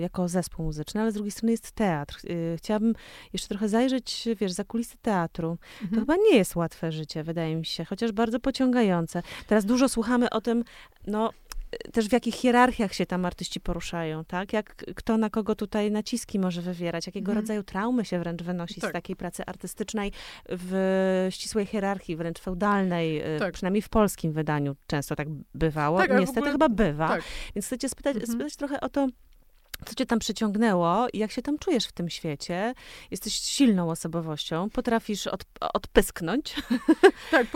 jako 0.00 0.28
zespół 0.28 0.64
muzyczny, 0.64 1.00
ale 1.00 1.10
z 1.10 1.14
drugiej 1.14 1.30
strony 1.30 1.50
jest 1.52 1.72
teatr. 1.72 2.20
Chciałabym 2.56 2.94
jeszcze 3.32 3.48
trochę 3.48 3.68
zajrzeć, 3.68 4.28
wiesz, 4.40 4.52
za 4.52 4.64
kulisy 4.64 4.96
teatru. 5.02 5.56
To 5.78 5.84
Mhm. 5.84 6.00
chyba 6.02 6.16
nie 6.16 6.36
jest 6.36 6.56
łatwe 6.56 6.92
życie, 6.92 7.22
wydaje 7.24 7.56
mi 7.56 7.66
się, 7.66 7.84
chociaż 7.84 8.12
bardzo 8.12 8.40
pociągające. 8.40 9.22
Teraz 9.46 9.64
dużo 9.64 9.88
słuchamy 9.88 10.30
o 10.30 10.40
tym, 10.40 10.64
no, 11.06 11.30
też 11.92 12.08
w 12.08 12.12
jakich 12.12 12.34
hierarchiach 12.34 12.94
się 12.94 13.06
tam 13.06 13.24
artyści 13.24 13.60
poruszają, 13.60 14.24
tak? 14.24 14.52
Jak 14.52 14.74
kto 14.96 15.16
na 15.18 15.30
kogo 15.30 15.54
tutaj 15.54 15.90
naciski 15.90 16.38
może 16.38 16.62
wywierać, 16.62 17.06
jakiego 17.06 17.30
Mhm. 17.30 17.38
rodzaju 17.38 17.62
traumy 17.62 18.04
się 18.04 18.18
wręcz 18.18 18.42
wynosi 18.42 18.74
z 18.74 18.82
Tak. 18.82 18.92
takiej 18.92 19.16
pracy 19.16 19.42
artystycznej 19.46 20.12
w 20.48 21.26
ścisłej 21.30 21.66
hierarchii, 21.66 22.16
wręcz 22.16 22.40
feudalnej, 22.40 23.36
y, 23.36 23.38
Tak. 23.38 23.54
przynajmniej 23.54 23.82
w 23.82 23.88
polskim 23.88 24.32
wydaniu 24.32 24.76
często 24.86 25.16
tak 25.16 25.28
bywało. 25.54 25.98
Tak, 25.98 26.10
Niestety 26.10 26.38
ogóle- 26.38 26.52
chyba 26.52 26.68
bywa. 26.68 27.08
tak. 27.08 27.22
Więc 27.54 27.66
chcę 27.66 27.78
cię 27.78 27.88
spytać, 27.88 28.16
Mhm. 28.16 28.32
spytać 28.32 28.56
trochę 28.56 28.80
o 28.80 28.88
to, 28.88 29.08
co 29.86 29.94
cię 29.94 30.06
tam 30.06 30.18
przyciągnęło 30.18 31.06
i 31.12 31.18
jak 31.18 31.30
się 31.30 31.42
tam 31.42 31.58
czujesz 31.58 31.86
w 31.86 31.92
tym 31.92 32.10
świecie? 32.10 32.74
Jesteś 33.10 33.34
silną 33.34 33.90
osobowością, 33.90 34.70
potrafisz 34.70 35.26
od, 35.26 35.44
odpysknąć. 35.60 36.54
Tak, 37.30 37.46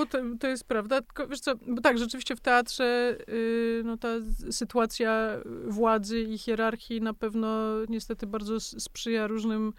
to, 0.41 0.49
jest 0.49 0.65
prawda. 0.65 1.03
Tylko, 1.03 1.29
wiesz 1.29 1.41
co, 1.41 1.55
bo 1.57 1.81
tak, 1.81 1.99
rzeczywiście 1.99 2.37
w 2.37 2.41
teatrze 2.41 3.17
y, 3.29 3.83
no, 3.85 3.97
ta 3.97 4.09
sytuacja 4.51 5.31
władzy 5.67 6.21
i 6.21 6.39
hierarchii 6.39 7.01
na 7.01 7.15
pewno 7.15 7.49
niestety 7.89 8.27
bardzo 8.27 8.61
sprzyja 8.61 9.27
różnym 9.27 9.73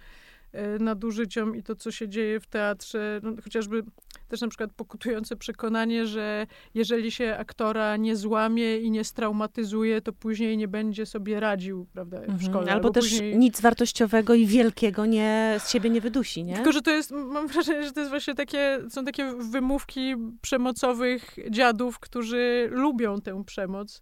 nadużyciom 0.79 1.55
i 1.55 1.63
to, 1.63 1.75
co 1.75 1.91
się 1.91 2.09
dzieje 2.09 2.39
w 2.39 2.47
teatrze, 2.47 3.19
no, 3.23 3.31
chociażby 3.43 3.83
też 4.27 4.41
na 4.41 4.47
przykład 4.47 4.73
pokutujące 4.73 5.35
przekonanie, 5.35 6.07
że 6.07 6.47
jeżeli 6.73 7.11
się 7.11 7.35
aktora 7.39 7.97
nie 7.97 8.15
złamie 8.15 8.77
i 8.77 8.91
nie 8.91 9.03
straumatyzuje, 9.03 10.01
to 10.01 10.13
później 10.13 10.57
nie 10.57 10.67
będzie 10.67 11.05
sobie 11.05 11.39
radził, 11.39 11.87
prawda, 11.93 12.17
w 12.19 12.23
Mhm. 12.23 12.39
szkole. 12.39 12.71
Albo 12.71 12.89
też 12.89 13.09
później... 13.09 13.37
nic 13.37 13.61
wartościowego 13.61 14.33
i 14.33 14.45
wielkiego 14.45 15.05
nie, 15.05 15.55
z 15.59 15.69
siebie 15.71 15.89
nie 15.89 16.01
wydusi, 16.01 16.43
nie? 16.43 16.55
Tylko, 16.55 16.71
że 16.71 16.81
to 16.81 16.91
jest, 16.91 17.11
mam 17.11 17.47
wrażenie, 17.47 17.83
że 17.83 17.91
to 17.91 17.99
jest 17.99 18.09
właśnie 18.11 18.35
takie, 18.35 18.79
są 18.89 19.05
takie 19.05 19.33
wymówki 19.51 20.15
przemocowych 20.41 21.35
dziadów, 21.49 21.99
którzy 21.99 22.69
lubią 22.71 23.21
tę 23.21 23.43
przemoc 23.45 24.01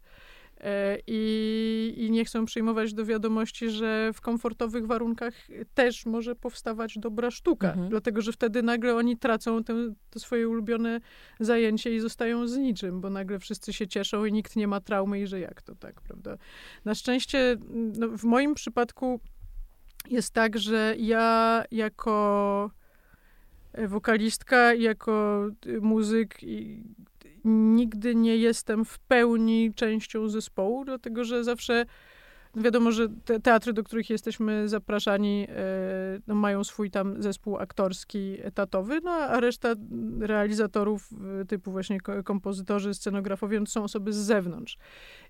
i, 1.07 1.93
i 1.97 2.11
nie 2.11 2.25
chcą 2.25 2.45
przyjmować 2.45 2.93
do 2.93 3.05
wiadomości, 3.05 3.69
że 3.69 4.11
w 4.13 4.21
komfortowych 4.21 4.87
warunkach 4.87 5.33
też 5.73 6.05
może 6.05 6.35
powstawać 6.35 6.99
dobra 6.99 7.31
sztuka. 7.31 7.67
Mhm. 7.67 7.89
Dlatego, 7.89 8.21
że 8.21 8.31
wtedy 8.31 8.63
nagle 8.63 8.95
oni 8.95 9.17
tracą 9.17 9.63
tę, 9.63 9.73
to 10.09 10.19
swoje 10.19 10.49
ulubione 10.49 11.01
zajęcie 11.39 11.95
i 11.95 11.99
zostają 11.99 12.47
z 12.47 12.57
niczym, 12.57 13.01
bo 13.01 13.09
nagle 13.09 13.39
wszyscy 13.39 13.73
się 13.73 13.87
cieszą 13.87 14.25
i 14.25 14.31
nikt 14.31 14.55
nie 14.55 14.67
ma 14.67 14.81
traumy 14.81 15.21
i 15.21 15.27
że 15.27 15.39
jak 15.39 15.61
to 15.61 15.75
tak, 15.75 16.01
prawda? 16.01 16.37
Na 16.85 16.95
szczęście 16.95 17.57
no, 17.97 18.07
w 18.17 18.23
moim 18.23 18.55
przypadku 18.55 19.19
jest 20.09 20.33
tak, 20.33 20.59
że 20.59 20.95
ja 20.97 21.63
jako 21.71 22.71
e, 23.73 23.87
wokalistka, 23.87 24.73
jako 24.73 25.45
y, 25.67 25.81
muzyk 25.81 26.43
i 26.43 26.83
nigdy 27.45 28.15
nie 28.15 28.37
jestem 28.37 28.85
w 28.85 28.99
pełni 28.99 29.73
częścią 29.73 30.29
zespołu, 30.29 30.85
dlatego 30.85 31.23
że 31.23 31.43
zawsze 31.43 31.85
wiadomo, 32.55 32.91
że 32.91 33.09
te 33.25 33.39
teatry, 33.39 33.73
do 33.73 33.83
których 33.83 34.09
jesteśmy 34.09 34.69
zapraszani, 34.69 35.47
e, 35.49 35.55
no, 36.27 36.35
mają 36.35 36.63
swój 36.63 36.91
tam 36.91 37.21
zespół 37.21 37.57
aktorski 37.57 38.37
etatowy, 38.41 39.01
no 39.03 39.11
a 39.11 39.39
reszta 39.39 39.73
realizatorów 40.19 41.09
e, 41.41 41.45
typu 41.45 41.71
właśnie 41.71 42.01
ko- 42.01 42.23
kompozytorzy, 42.23 42.93
scenografowie, 42.93 43.59
no, 43.59 43.65
to 43.65 43.71
są 43.71 43.83
osoby 43.83 44.13
z 44.13 44.17
zewnątrz. 44.17 44.77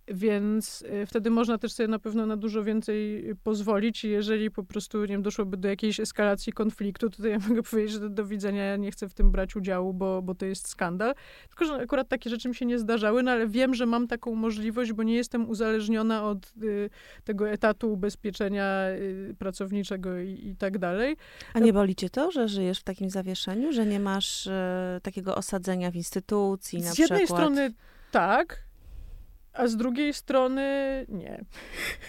Więc 0.07 0.83
e, 0.87 1.05
wtedy 1.05 1.29
można 1.29 1.57
też 1.57 1.73
sobie 1.73 1.87
na 1.87 1.99
pewno 1.99 2.25
na 2.25 2.37
dużo 2.37 2.63
więcej 2.63 3.25
pozwolić 3.43 4.05
i 4.05 4.09
jeżeli 4.09 4.51
po 4.51 4.63
prostu, 4.63 5.01
nie 5.01 5.07
wiem, 5.07 5.21
doszłoby 5.21 5.57
do 5.57 5.67
jakiejś 5.67 5.99
eskalacji 5.99 6.53
konfliktu, 6.53 7.09
to, 7.09 7.27
ja 7.27 7.39
mogę 7.49 7.63
powiedzieć, 7.63 7.91
że 7.91 7.99
do, 7.99 8.09
do 8.09 8.25
widzenia, 8.25 8.63
ja 8.63 8.75
nie 8.77 8.91
chcę 8.91 9.09
w 9.09 9.13
tym 9.13 9.31
brać 9.31 9.55
udziału, 9.55 9.93
bo, 9.93 10.21
bo 10.21 10.35
to 10.35 10.45
jest 10.45 10.67
skandal. 10.67 11.13
Tylko, 11.47 11.65
że 11.65 11.73
akurat 11.73 12.07
takie 12.07 12.29
rzeczy 12.29 12.49
mi 12.49 12.55
się 12.55 12.65
nie 12.65 12.79
zdarzały, 12.79 13.23
no 13.23 13.31
ale 13.31 13.47
wiem, 13.47 13.73
że 13.73 13.85
mam 13.85 14.07
taką 14.07 14.35
możliwość, 14.35 14.93
bo 14.93 15.03
nie 15.03 15.15
jestem 15.15 15.49
uzależniona 15.49 16.23
od 16.23 16.53
y, 16.63 16.89
tego 17.23 17.49
etatu 17.49 17.93
ubezpieczenia 17.93 18.89
y, 18.89 19.35
pracowniczego 19.39 20.19
i, 20.19 20.47
i 20.47 20.55
tak 20.55 20.77
dalej. 20.77 21.17
A 21.53 21.59
nie 21.59 21.73
boli 21.73 21.95
cię 21.95 22.09
to, 22.09 22.31
że 22.31 22.47
żyjesz 22.47 22.79
w 22.79 22.83
takim 22.83 23.09
zawieszeniu, 23.09 23.71
że 23.71 23.85
nie 23.85 23.99
masz 23.99 24.47
e, 24.47 24.99
takiego 25.03 25.35
osadzenia 25.35 25.91
w 25.91 25.95
instytucji 25.95 26.81
na 26.81 26.91
Z 26.91 26.97
jednej 26.97 27.19
przykład? 27.19 27.41
strony 27.41 27.73
tak, 28.11 28.64
a 29.55 29.67
z 29.67 29.77
drugiej 29.77 30.13
strony 30.13 30.61
nie. 31.09 31.45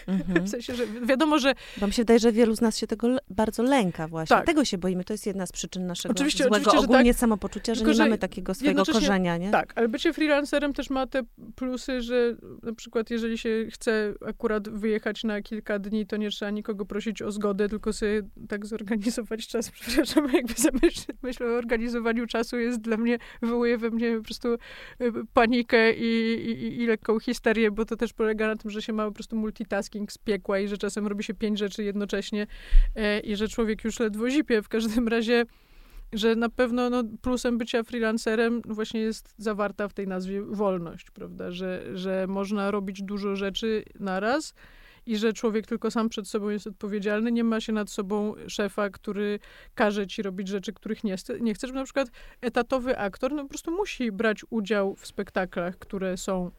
Mhm. 0.07 0.45
W 0.47 0.49
sensie, 0.49 0.75
że 0.75 0.87
wiadomo, 0.87 1.39
że 1.39 1.55
mi 1.87 1.93
się 1.93 2.03
wydaje, 2.03 2.19
że 2.19 2.33
wielu 2.33 2.57
z 2.57 2.61
nas 2.61 2.79
się 2.79 2.87
tego 2.87 3.09
bardzo 3.31 3.63
lęka 3.63 4.09
właśnie. 4.09 4.37
Tak. 4.37 4.47
Tego 4.47 4.65
się 4.65 4.79
boimy. 4.79 5.05
To 5.05 5.13
jest 5.15 5.27
jedna 5.27 5.47
z 5.47 5.53
przyczyn 5.53 5.87
naszego 5.87 6.13
Oczywiście, 6.13 6.45
złego 6.45 6.57
oczywiście, 6.57 6.79
że 6.79 6.85
ogólnie 6.85 7.15
samopoczucia, 7.15 7.75
że 7.75 7.81
Tylko, 7.81 7.91
nie 7.91 7.97
że 7.97 8.03
mamy 8.03 8.19
takiego 8.19 8.55
swojego 8.55 8.85
korzenia, 8.85 9.37
nie? 9.37 9.51
Tak, 9.51 9.73
ale 9.77 9.89
bycie 9.89 10.13
freelancerem 10.13 10.73
też 10.73 10.91
ma 10.91 11.07
te 11.07 11.23
plusy, 11.55 12.03
że 12.03 12.37
na 12.63 12.73
przykład 12.73 13.11
jeżeli 13.11 13.39
się 13.39 13.67
chce 13.71 14.15
akurat 14.27 14.69
wyjechać 14.69 15.25
na 15.25 15.43
kilka 15.43 15.79
dni, 15.79 16.07
to 16.07 16.17
nie 16.17 16.31
trzeba 16.31 16.51
nikogo 16.51 16.85
prosić 16.85 17.23
o 17.23 17.33
zgodę, 17.33 17.69
tylko 17.69 17.93
sobie 17.93 18.23
tak 18.49 18.67
zorganizować 18.67 19.47
czas. 19.47 19.71
Przepraszam, 19.81 20.33
jakby 20.33 20.55
zamyśl, 20.55 21.03
myśl 21.23 21.45
o 21.45 21.47
organizowaniu 21.47 22.27
czasu 22.27 22.59
jest 22.59 22.81
dla 22.81 22.97
mnie, 22.97 23.19
wywołuje 23.43 23.79
we 23.79 23.91
mnie 23.91 24.17
po 24.17 24.23
prostu 24.25 24.55
y, 24.55 25.13
panikę 25.35 25.93
i, 25.93 26.35
i, 26.51 26.83
i 26.83 26.87
lekką 26.87 27.21
histerię, 27.37 27.71
bo 27.71 27.85
to 27.85 27.97
też 27.97 28.13
polega 28.13 28.47
na 28.47 28.57
tym, 28.57 28.71
że 28.71 28.83
się 28.83 28.93
ma 28.93 29.07
po 29.07 29.13
prostu 29.13 29.37
multitasking 29.37 30.13
z 30.13 30.19
piekła 30.19 30.59
i 30.59 30.69
że 30.69 30.79
czasem 30.79 31.07
robi 31.07 31.25
się 31.25 31.35
pięć 31.35 31.59
rzeczy 31.59 31.85
jednocześnie 31.85 32.47
e, 32.95 33.21
i 33.21 33.37
że 33.37 33.49
człowiek 33.49 33.85
już 33.85 34.01
ledwo 34.01 34.31
zipie. 34.31 34.63
W 34.63 34.69
każdym 34.69 35.09
razie 35.09 35.47
że 36.13 36.37
na 36.37 36.49
pewno 36.49 36.91
no, 36.91 37.03
plusem 37.23 37.59
bycia 37.59 37.83
freelancerem 37.83 38.63
właśnie 38.65 39.01
jest 39.01 39.35
zawarta 39.39 39.89
w 39.89 39.95
tej 39.95 40.07
nazwie 40.07 40.43
wolność, 40.43 41.11
prawda? 41.11 41.51
Że, 41.51 41.83
że 41.95 42.27
można 42.27 42.71
robić 42.71 43.03
dużo 43.03 43.37
rzeczy 43.37 43.85
naraz 44.01 44.55
i 45.07 45.17
że 45.17 45.33
człowiek 45.33 45.67
tylko 45.67 45.91
sam 45.91 46.09
przed 46.09 46.29
sobą 46.29 46.49
jest 46.49 46.67
odpowiedzialny, 46.67 47.33
nie 47.33 47.45
ma 47.45 47.61
się 47.61 47.73
nad 47.73 47.91
sobą 47.91 48.35
szefa, 48.49 48.91
który 48.91 49.39
każe 49.75 50.07
ci 50.07 50.23
robić 50.23 50.49
rzeczy, 50.49 50.73
których 50.73 51.05
nie, 51.05 51.17
chce, 51.17 51.41
nie 51.41 51.55
chcesz. 51.55 51.73
Na 51.73 51.85
przykład 51.85 52.09
etatowy 52.41 52.99
aktor 52.99 53.33
no, 53.33 53.43
po 53.43 53.49
prostu 53.49 53.71
musi 53.71 54.13
brać 54.13 54.45
udział 54.51 54.95
w 54.95 55.07
spektaklach, 55.07 55.79
które 55.79 56.17
są, 56.17 56.51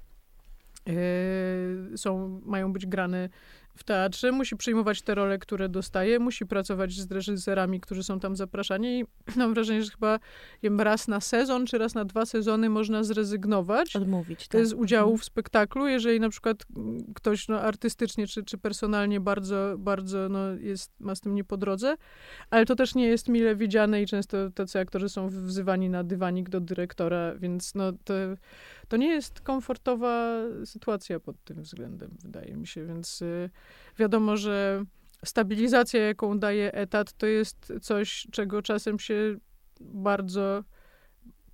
są 1.96 2.42
mają 2.46 2.74
być 2.74 2.86
grane 2.86 3.30
w 3.78 3.84
teatrze, 3.84 4.32
musi 4.32 4.56
przyjmować 4.56 5.02
te 5.02 5.16
role, 5.16 5.38
które 5.40 5.70
dostaje, 5.70 6.20
musi 6.20 6.46
pracować 6.46 6.94
z 6.94 7.12
reżyserami, 7.12 7.80
którzy 7.80 8.04
są 8.04 8.20
tam 8.20 8.36
zapraszani 8.36 9.00
i 9.00 9.06
mam 9.40 9.54
wrażenie, 9.54 9.84
że 9.84 9.92
chyba 9.92 10.20
wiem, 10.64 10.82
raz 10.82 11.08
na 11.08 11.22
sezon, 11.22 11.66
czy 11.66 11.78
raz 11.78 11.96
na 11.96 12.06
dwa 12.06 12.26
sezony 12.26 12.70
można 12.70 13.04
zrezygnować 13.04 13.96
Odmówić. 13.96 14.48
to 14.48 14.52
tak. 14.52 14.62
jest 14.62 14.74
udziału 14.74 15.12
Mhm. 15.12 15.18
w 15.22 15.26
spektaklu, 15.26 15.88
jeżeli 15.88 16.20
na 16.20 16.30
przykład 16.30 16.66
mm, 16.76 17.14
ktoś 17.16 17.48
no, 17.48 17.62
artystycznie 17.62 18.28
czy, 18.28 18.44
czy 18.44 18.58
personalnie 18.58 19.20
bardzo, 19.20 19.76
bardzo 19.78 20.30
no, 20.30 20.40
jest, 20.56 20.92
ma 21.00 21.16
z 21.16 21.22
tym 21.22 21.36
nie 21.36 21.44
po 21.44 21.58
drodze, 21.58 21.96
ale 22.50 22.66
to 22.66 22.76
też 22.76 22.96
nie 22.96 23.08
jest 23.08 23.28
mile 23.30 23.56
widziane 23.56 24.02
i 24.02 24.06
często 24.06 24.52
tacy 24.52 24.80
aktorzy 24.80 25.10
są 25.10 25.30
wzywani 25.30 25.90
na 25.90 26.04
dywanik 26.04 26.50
do 26.50 26.60
dyrektora, 26.62 27.36
więc 27.36 27.76
no, 27.76 27.92
to, 27.92 28.14
to 28.88 28.98
nie 28.98 29.08
jest 29.08 29.42
komfortowa 29.42 30.42
sytuacja 30.66 31.20
pod 31.20 31.44
tym 31.44 31.62
względem, 31.62 32.12
wydaje 32.24 32.56
mi 32.56 32.68
się, 32.68 32.86
więc 32.86 33.22
y, 33.22 33.50
wiadomo, 34.00 34.38
że 34.38 34.84
stabilizacja, 35.26 36.08
jaką 36.08 36.40
daje 36.40 36.74
etat, 36.74 37.14
to 37.14 37.26
jest 37.26 37.74
coś, 37.82 38.28
czego 38.32 38.62
czasem 38.62 39.00
się 39.00 39.38
bardzo 39.82 40.64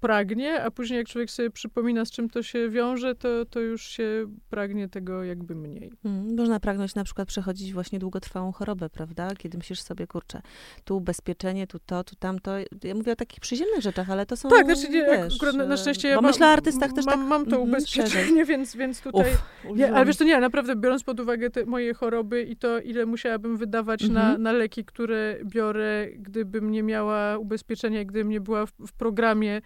pragnie, 0.04 0.64
a 0.64 0.72
później 0.72 0.97
jak 0.97 1.08
człowiek 1.08 1.32
sobie 1.32 1.49
przypomina, 1.49 2.06
z 2.06 2.12
czym 2.12 2.30
to 2.30 2.43
się 2.43 2.70
wiąże, 2.70 3.16
to, 3.16 3.45
to 3.45 3.60
już 3.60 3.84
się 3.84 4.26
pragnie 4.49 4.89
tego 4.89 5.24
jakby 5.24 5.56
mniej. 5.56 5.91
Mm, 6.06 6.36
Można 6.36 6.60
pragnąć 6.60 6.95
na 6.95 7.04
przykład 7.04 7.28
przechodzić 7.28 7.74
właśnie 7.74 7.99
długotrwałą 7.99 8.51
chorobę, 8.51 8.89
prawda? 8.89 9.36
Kiedy 9.38 9.58
myślisz 9.58 9.82
sobie, 9.82 10.08
kurczę, 10.08 10.41
tu 10.84 10.97
ubezpieczenie, 10.97 11.68
tu 11.68 11.80
to, 11.86 12.04
tu 12.04 12.16
tamto. 12.16 12.51
Ja 12.84 12.95
mówię 12.95 13.12
o 13.12 13.16
takich 13.16 13.39
przyziemnych 13.39 13.82
rzeczach, 13.82 14.10
ale 14.10 14.26
to 14.26 14.38
są, 14.38 14.49
tak, 14.49 14.66
znaczy 14.66 14.89
nie, 14.89 15.01
wiesz, 15.01 15.36
akurat 15.36 15.56
na, 15.56 15.66
na 15.66 15.74
e, 15.74 15.78
szczęście 15.78 16.08
ja 16.08 16.16
Bo 16.16 16.22
mam, 16.22 16.32
myślę 16.32 16.47
o 16.47 16.49
artystach 16.49 16.93
też 16.93 17.06
mam, 17.06 17.20
tak 17.20 17.28
mam 17.28 17.45
to 17.45 17.56
mhm, 17.56 17.70
ubezpieczenie, 17.70 18.45
więc, 18.51 18.76
więc 18.76 19.01
tutaj... 19.01 19.32
Uf, 19.32 19.76
Nie, 19.76 19.93
ale 19.93 20.06
wiesz, 20.06 20.18
to 20.18 20.24
nie, 20.24 20.39
naprawdę 20.39 20.76
biorąc 20.76 21.04
pod 21.04 21.20
uwagę 21.20 21.49
te 21.49 21.66
moje 21.66 21.93
choroby 21.93 22.43
i 22.43 22.56
to, 22.56 22.80
ile 22.80 23.06
musiałabym 23.06 23.58
wydawać 23.58 24.01
na, 24.10 24.24
Mhm. 24.24 24.41
na 24.41 24.51
leki, 24.51 24.86
które 24.86 25.38
biorę, 25.45 26.08
gdybym 26.16 26.72
nie 26.72 26.84
miała 26.84 27.38
ubezpieczenia, 27.38 28.06
gdybym 28.06 28.30
nie 28.30 28.41
była 28.41 28.66
w, 28.66 28.72
w 28.88 28.93
programie, 28.93 29.62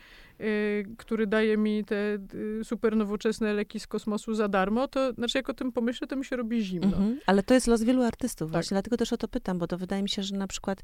który 0.98 1.28
daje 1.28 1.58
mi 1.58 1.84
te 1.86 2.18
y, 2.34 2.64
super 2.64 2.96
nowoczesne 2.96 3.54
leki 3.54 3.80
z 3.80 3.88
kosmosu 3.88 4.34
za 4.34 4.48
darmo, 4.48 4.88
to 4.88 5.14
znaczy 5.14 5.38
jak 5.38 5.50
o 5.50 5.54
tym 5.54 5.72
pomyślę, 5.72 6.08
to 6.08 6.16
mi 6.16 6.26
się 6.26 6.36
robi 6.36 6.62
zimno. 6.64 6.88
Mhm. 6.88 7.20
Ale 7.26 7.44
to 7.44 7.54
jest 7.54 7.68
los 7.68 7.84
wielu 7.84 8.04
artystów 8.04 8.48
Tak. 8.48 8.52
właśnie, 8.52 8.76
dlatego 8.76 8.98
też 8.98 9.14
o 9.14 9.18
to 9.18 9.28
pytam, 9.28 9.58
bo 9.60 9.68
to 9.68 9.78
wydaje 9.78 10.04
mi 10.04 10.10
się, 10.10 10.24
że 10.24 10.36
na 10.36 10.48
przykład 10.48 10.82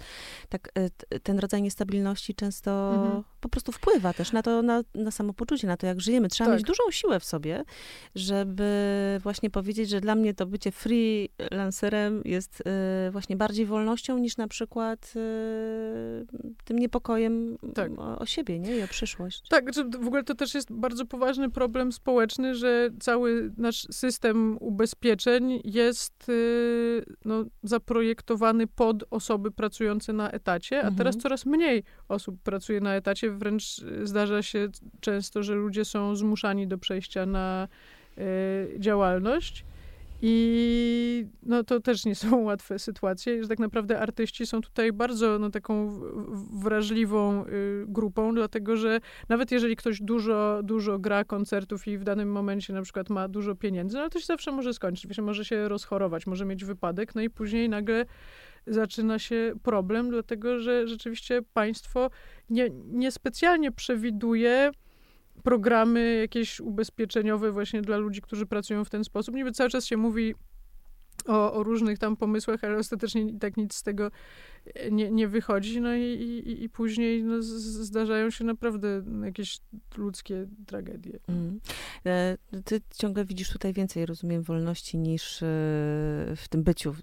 tak, 0.49 0.69
t- 0.97 1.19
ten 1.19 1.39
rodzaj 1.39 1.61
niestabilności 1.61 2.35
często 2.35 2.93
Mhm. 2.95 3.23
Po 3.43 3.49
prostu 3.49 3.71
wpływa 3.71 4.13
też 4.13 4.31
na 4.31 4.41
to, 4.43 4.61
na, 4.61 4.81
na 4.95 5.11
samopoczucie, 5.11 5.67
na 5.67 5.77
to, 5.77 5.87
jak 5.87 6.01
żyjemy. 6.01 6.29
Trzeba 6.29 6.49
Tak. 6.49 6.57
mieć 6.59 6.67
dużą 6.67 6.83
siłę 6.91 7.19
w 7.19 7.25
sobie, 7.25 7.63
żeby 8.15 8.63
właśnie 9.23 9.49
powiedzieć, 9.49 9.89
że 9.89 10.01
dla 10.01 10.15
mnie 10.15 10.33
to 10.33 10.45
bycie 10.45 10.71
freelancerem 10.71 12.21
jest 12.25 12.63
y, 13.07 13.11
właśnie 13.11 13.35
bardziej 13.37 13.65
wolnością 13.65 14.17
niż 14.17 14.37
na 14.37 14.47
przykład 14.47 15.13
y, 15.15 16.25
tym 16.65 16.79
niepokojem 16.79 17.57
Tak. 17.75 17.91
o, 17.97 18.19
o 18.19 18.25
siebie, 18.25 18.59
nie? 18.59 18.77
I 18.77 18.83
o 18.83 18.87
przyszłość. 18.87 19.41
Tak, 19.49 19.73
że 19.73 19.83
w 19.83 20.07
ogóle 20.07 20.23
to 20.23 20.35
też 20.35 20.53
jest 20.53 20.71
bardzo 20.71 21.05
poważny 21.05 21.49
problem 21.49 21.91
społeczny, 21.91 22.55
że 22.55 22.89
cały 22.99 23.51
nasz 23.57 23.87
system 23.91 24.57
ubezpieczeń 24.59 25.61
jest 25.63 26.29
y, 26.29 27.05
no, 27.25 27.45
zaprojektowany 27.63 28.67
pod 28.67 29.03
osoby 29.11 29.51
pracujące 29.51 30.13
na 30.13 30.31
etacie, 30.31 30.75
a 30.77 30.79
Mhm. 30.79 30.95
teraz 30.95 31.17
coraz 31.17 31.45
mniej 31.45 31.83
osób 32.09 32.35
pracuje 32.43 32.81
na 32.81 32.95
etacie. 32.95 33.32
Wręcz 33.33 33.63
zdarza 34.03 34.41
się 34.41 34.69
często, 34.99 35.43
że 35.43 35.55
ludzie 35.55 35.85
są 35.85 36.15
zmuszani 36.15 36.67
do 36.67 36.77
przejścia 36.77 37.25
na 37.25 37.67
y, 38.17 38.79
działalność. 38.79 39.65
I 40.25 41.25
no, 41.43 41.63
to 41.63 41.79
też 41.79 42.05
nie 42.05 42.15
są 42.15 42.41
łatwe 42.49 42.79
sytuacje, 42.79 43.43
że 43.43 43.49
tak 43.49 43.59
naprawdę 43.59 43.99
artyści 43.99 44.45
są 44.45 44.61
tutaj 44.61 44.93
bardzo 44.93 45.39
no, 45.39 45.49
taką 45.49 45.99
wrażliwą 46.53 47.45
y, 47.45 47.85
grupą, 47.87 48.35
dlatego 48.35 48.77
że 48.77 48.99
nawet 49.29 49.51
jeżeli 49.51 49.75
ktoś 49.75 50.01
dużo, 50.01 50.59
dużo 50.63 50.99
gra 50.99 51.23
koncertów 51.23 51.87
i 51.87 51.97
w 51.97 52.03
danym 52.03 52.31
momencie 52.31 52.73
na 52.73 52.81
przykład 52.81 53.09
ma 53.09 53.27
dużo 53.27 53.55
pieniędzy, 53.55 53.97
no 53.97 54.09
to 54.09 54.19
się 54.19 54.25
zawsze 54.25 54.51
może 54.51 54.73
skończyć, 54.73 55.17
może 55.17 55.45
się 55.45 55.67
rozchorować, 55.67 56.27
może 56.27 56.45
mieć 56.45 56.65
wypadek, 56.65 57.15
no 57.15 57.21
i 57.21 57.29
później 57.29 57.69
nagle 57.69 58.05
zaczyna 58.67 59.19
się 59.19 59.53
problem, 59.63 60.09
dlatego 60.09 60.59
że 60.59 60.87
rzeczywiście 60.87 61.41
państwo 61.53 62.09
nie, 62.49 62.69
niespecjalnie 62.85 63.71
przewiduje 63.71 64.71
programy 65.43 66.17
jakieś 66.21 66.59
ubezpieczeniowe 66.59 67.51
właśnie 67.51 67.81
dla 67.81 67.97
ludzi, 67.97 68.21
którzy 68.21 68.45
pracują 68.45 68.85
w 68.85 68.89
ten 68.89 69.03
sposób. 69.03 69.35
Niby 69.35 69.51
cały 69.51 69.69
czas 69.69 69.85
się 69.85 69.97
mówi 69.97 70.35
o, 71.27 71.53
o 71.53 71.63
różnych 71.63 71.99
tam 71.99 72.17
pomysłach, 72.17 72.63
ale 72.63 72.77
ostatecznie 72.77 73.21
i 73.21 73.39
tak 73.39 73.57
nic 73.57 73.75
z 73.75 73.83
tego 73.83 74.11
nie, 74.91 75.11
nie 75.11 75.27
wychodzi, 75.27 75.81
no 75.81 75.95
i, 75.95 76.01
i, 76.01 76.63
i 76.63 76.69
później 76.69 77.23
no, 77.23 77.41
zdarzają 77.41 78.29
się 78.29 78.43
naprawdę 78.43 79.03
jakieś 79.25 79.59
ludzkie 79.97 80.47
tragedie. 80.67 81.19
Mm. 81.27 81.59
E, 82.05 82.37
Ty 82.65 82.81
ciągle 82.97 83.25
widzisz 83.25 83.49
tutaj 83.49 83.73
więcej, 83.73 84.05
rozumiem, 84.05 84.43
wolności 84.43 84.97
niż 84.97 85.43
e, 85.43 85.45
w 86.35 86.43
tym 86.49 86.63
byciu, 86.63 86.91
w- 86.93 87.01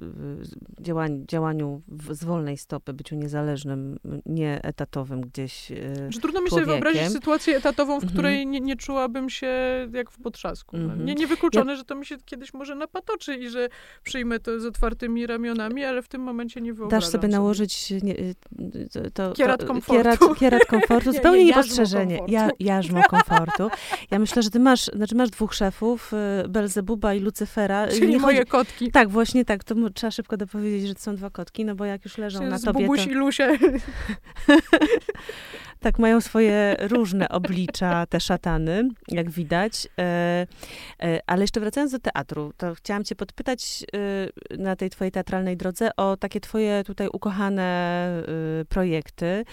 działaniu, 0.80 1.24
działaniu 1.28 1.82
z 2.10 2.24
wolnej 2.24 2.56
stopy, 2.56 2.92
byciu 2.92 3.16
niezależnym, 3.16 3.98
nie 4.26 4.60
etatowym 4.64 5.20
gdzieś. 5.20 5.72
Że 6.08 6.20
trudno 6.20 6.40
mi 6.42 6.50
sobie 6.50 6.66
wyobrazić 6.66 7.02
sytuację 7.12 7.56
etatową, 7.56 7.92
w 8.00 8.02
Mhm. 8.02 8.12
której 8.12 8.46
nie, 8.46 8.60
nie 8.60 8.76
czułabym 8.76 9.30
się 9.30 9.46
jak 9.92 10.10
w 10.10 10.18
potrzasku. 10.22 10.76
No, 10.76 10.82
Mhm. 10.84 11.04
nie, 11.04 11.14
niewykluczone, 11.14 11.76
że 11.76 11.84
to 11.84 11.94
mi 11.94 12.06
się 12.06 12.16
kiedyś 12.24 12.54
może 12.54 12.74
napatoczy 12.74 13.36
i 13.36 13.48
że 13.48 13.68
przyjmę 14.02 14.40
to 14.40 14.60
z 14.60 14.64
otwartymi 14.66 15.26
ramionami, 15.26 15.84
ale 15.84 16.02
w 16.02 16.08
tym 16.08 16.20
momencie 16.22 16.60
nie 16.60 16.74
wyobrażam 16.74 17.00
Dasz 17.00 17.12
sobie 17.12 17.28
nałożyć 17.50 17.90
nie, 18.02 18.18
y, 18.18 18.34
to, 19.14 19.32
Kierat 19.32 19.64
komfortu. 19.64 19.92
Kierat, 20.02 20.38
kierat 20.38 20.64
komfortu, 20.66 21.10
Nie, 21.10 21.16
zupełnie 21.16 21.38
nie, 21.38 21.44
niepostrzeżenie. 21.44 22.14
jarzmo 22.14 22.28
Ja, 22.28 22.50
jarzmo 22.74 23.02
komfortu. 23.02 23.68
Ja 24.10 24.18
myślę, 24.18 24.42
że 24.42 24.50
ty 24.50 24.60
masz, 24.60 24.84
znaczy 24.84 25.14
masz 25.14 25.30
dwóch 25.30 25.54
szefów, 25.54 26.12
y, 26.44 26.48
Belzebuba 26.48 27.14
i 27.14 27.20
Lucyfera. 27.20 27.88
Czyli 27.88 28.08
Nie 28.08 28.18
moje 28.18 28.38
chodzi- 28.38 28.50
kotki. 28.50 28.90
Tak, 28.90 29.08
właśnie 29.08 29.44
tak. 29.44 29.64
To 29.64 29.74
trzeba 29.94 30.10
szybko 30.10 30.36
dopowiedzieć, 30.36 30.88
że 30.88 30.94
to 30.94 31.00
są 31.00 31.16
dwa 31.16 31.30
kotki, 31.30 31.64
no 31.64 31.74
bo 31.74 31.84
jak 31.84 32.04
już 32.04 32.18
leżą 32.18 32.46
na 32.46 32.58
z 32.58 32.64
tobie, 32.64 32.86
to 32.86 32.94
i 33.10 33.14
Lusie. 33.14 33.58
tak 35.80 35.98
mają 35.98 36.20
swoje 36.20 36.76
różne 36.80 37.28
oblicza, 37.28 38.06
te 38.06 38.20
szatany, 38.20 38.88
jak 39.08 39.30
widać. 39.30 39.88
E, 39.98 40.46
e, 41.02 41.20
ale 41.26 41.42
jeszcze 41.42 41.60
wracając 41.60 41.92
do 41.92 41.98
teatru, 41.98 42.52
to 42.56 42.74
chciałam 42.74 43.04
cię 43.04 43.14
podpytać 43.14 43.84
e, 44.52 44.56
na 44.58 44.76
tej 44.76 44.90
twojej 44.90 45.12
teatralnej 45.12 45.56
drodze 45.56 45.96
o 45.96 46.16
takie 46.16 46.40
twoje 46.40 46.84
tutaj 46.84 47.08
ukochane 47.12 47.60
projekty. 48.68 49.44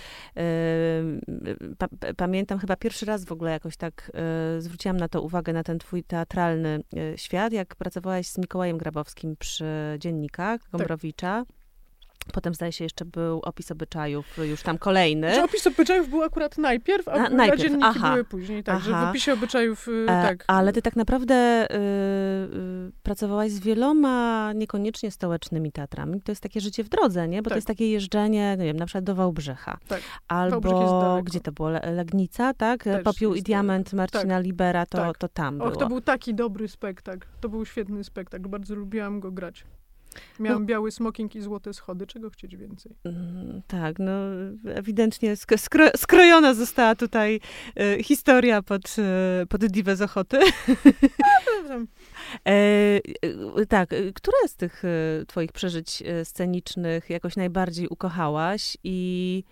Pa, 1.77 1.87
pa- 1.87 2.13
pamiętam 2.17 2.59
chyba 2.59 2.75
pierwszy 2.75 3.05
raz 3.05 3.25
w 3.25 3.31
ogóle 3.31 3.51
jakoś 3.51 3.77
tak 3.77 4.11
zwróciłam 4.59 4.97
na 4.97 5.07
to 5.07 5.21
uwagę, 5.21 5.53
na 5.53 5.63
ten 5.63 5.79
twój 5.79 6.03
teatralny 6.03 6.79
świat, 7.15 7.53
jak 7.53 7.75
pracowałaś 7.75 8.27
z 8.27 8.37
Mikołajem 8.37 8.77
Grabowskim 8.77 9.35
przy 9.35 9.65
dziennikach 9.99 10.61
Gombrowicza. 10.71 11.45
Potem 12.33 12.53
zdaje 12.53 12.71
się 12.71 12.83
jeszcze 12.85 13.05
był 13.05 13.39
opis 13.39 13.71
obyczajów, 13.71 14.37
już 14.37 14.63
tam 14.63 14.77
kolejny. 14.77 15.35
Że 15.35 15.43
opis 15.43 15.67
obyczajów 15.67 16.09
był 16.09 16.23
akurat 16.23 16.57
najpierw, 16.57 17.07
a, 17.07 17.11
A, 17.11 17.29
najpierw, 17.29 17.61
dzienniki 17.61 17.83
aha. 17.85 18.11
były 18.11 18.23
później. 18.23 18.63
Tak, 18.63 18.79
że 18.79 18.91
w 18.91 18.93
Aha. 18.93 19.09
opisie 19.09 19.33
obyczajów, 19.33 19.87
y, 19.87 19.91
E, 19.91 20.05
tak. 20.05 20.43
Ale 20.47 20.73
ty 20.73 20.81
tak 20.81 20.95
naprawdę 20.95 21.67
y, 21.71 21.75
y, 21.75 22.91
pracowałaś 23.03 23.51
z 23.51 23.59
wieloma 23.59 24.53
niekoniecznie 24.53 25.11
stołecznymi 25.11 25.71
teatrami. 25.71 26.21
To 26.21 26.31
jest 26.31 26.41
takie 26.43 26.61
życie 26.61 26.83
w 26.83 26.89
drodze, 26.89 27.27
nie? 27.27 27.37
Bo 27.37 27.43
to 27.43 27.49
Tak. 27.49 27.55
jest 27.57 27.67
takie 27.67 27.91
jeżdżenie, 27.91 28.55
nie 28.59 28.65
wiem, 28.65 28.77
na 28.77 28.85
przykład 28.85 29.03
do 29.03 29.15
Wałbrzycha. 29.15 29.77
Tak. 29.87 30.01
Albo, 30.27 31.21
gdzie 31.23 31.39
to 31.39 31.51
było? 31.51 31.69
Le- 31.69 31.91
Legnica, 31.91 32.53
tak? 32.53 32.83
Też 32.83 33.03
Popiół 33.03 33.33
i 33.35 33.41
diament 33.43 33.93
Marcina 33.93 34.39
Libera, 34.39 34.85
to, 34.85 34.97
Tak. 34.97 35.17
to 35.17 35.27
tam 35.27 35.57
było. 35.57 35.69
Och, 35.69 35.77
to 35.77 35.87
był 35.87 36.01
taki 36.01 36.35
dobry 36.35 36.67
spektakl. 36.67 37.27
To 37.41 37.49
był 37.49 37.65
świetny 37.65 38.03
spektakl. 38.03 38.49
Bardzo 38.49 38.75
lubiłam 38.75 39.19
go 39.19 39.31
grać. 39.31 39.63
Miałam 40.39 40.61
No. 40.61 40.65
biały 40.67 40.91
smoking 40.91 41.35
i 41.35 41.41
złote 41.41 41.73
schody. 41.73 42.07
Czego 42.07 42.29
chcieć 42.29 42.55
więcej? 42.57 42.95
Mm, 43.05 43.61
Tak, 43.67 43.99
no 43.99 44.11
ewidentnie 44.75 45.35
sk- 45.35 45.57
skro, 45.57 45.85
skrojona 45.97 46.53
została 46.53 46.95
tutaj 46.95 47.39
y, 47.99 48.03
historia 48.03 48.61
pod, 48.61 48.95
y, 49.43 49.45
pod 49.45 49.65
Diwę 49.65 49.95
z 49.95 50.01
Ochoty. 50.01 50.37
E, 52.45 52.49
e, 53.57 53.65
tak, 53.65 53.93
e, 53.93 54.13
które 54.13 54.37
z 54.47 54.55
tych 54.55 54.83
e, 54.85 55.25
twoich 55.27 55.51
przeżyć 55.51 56.01
e, 56.05 56.25
scenicznych 56.25 57.09
jakoś 57.09 57.35
najbardziej 57.35 57.87
ukochałaś 57.87 58.77
i 58.83 59.43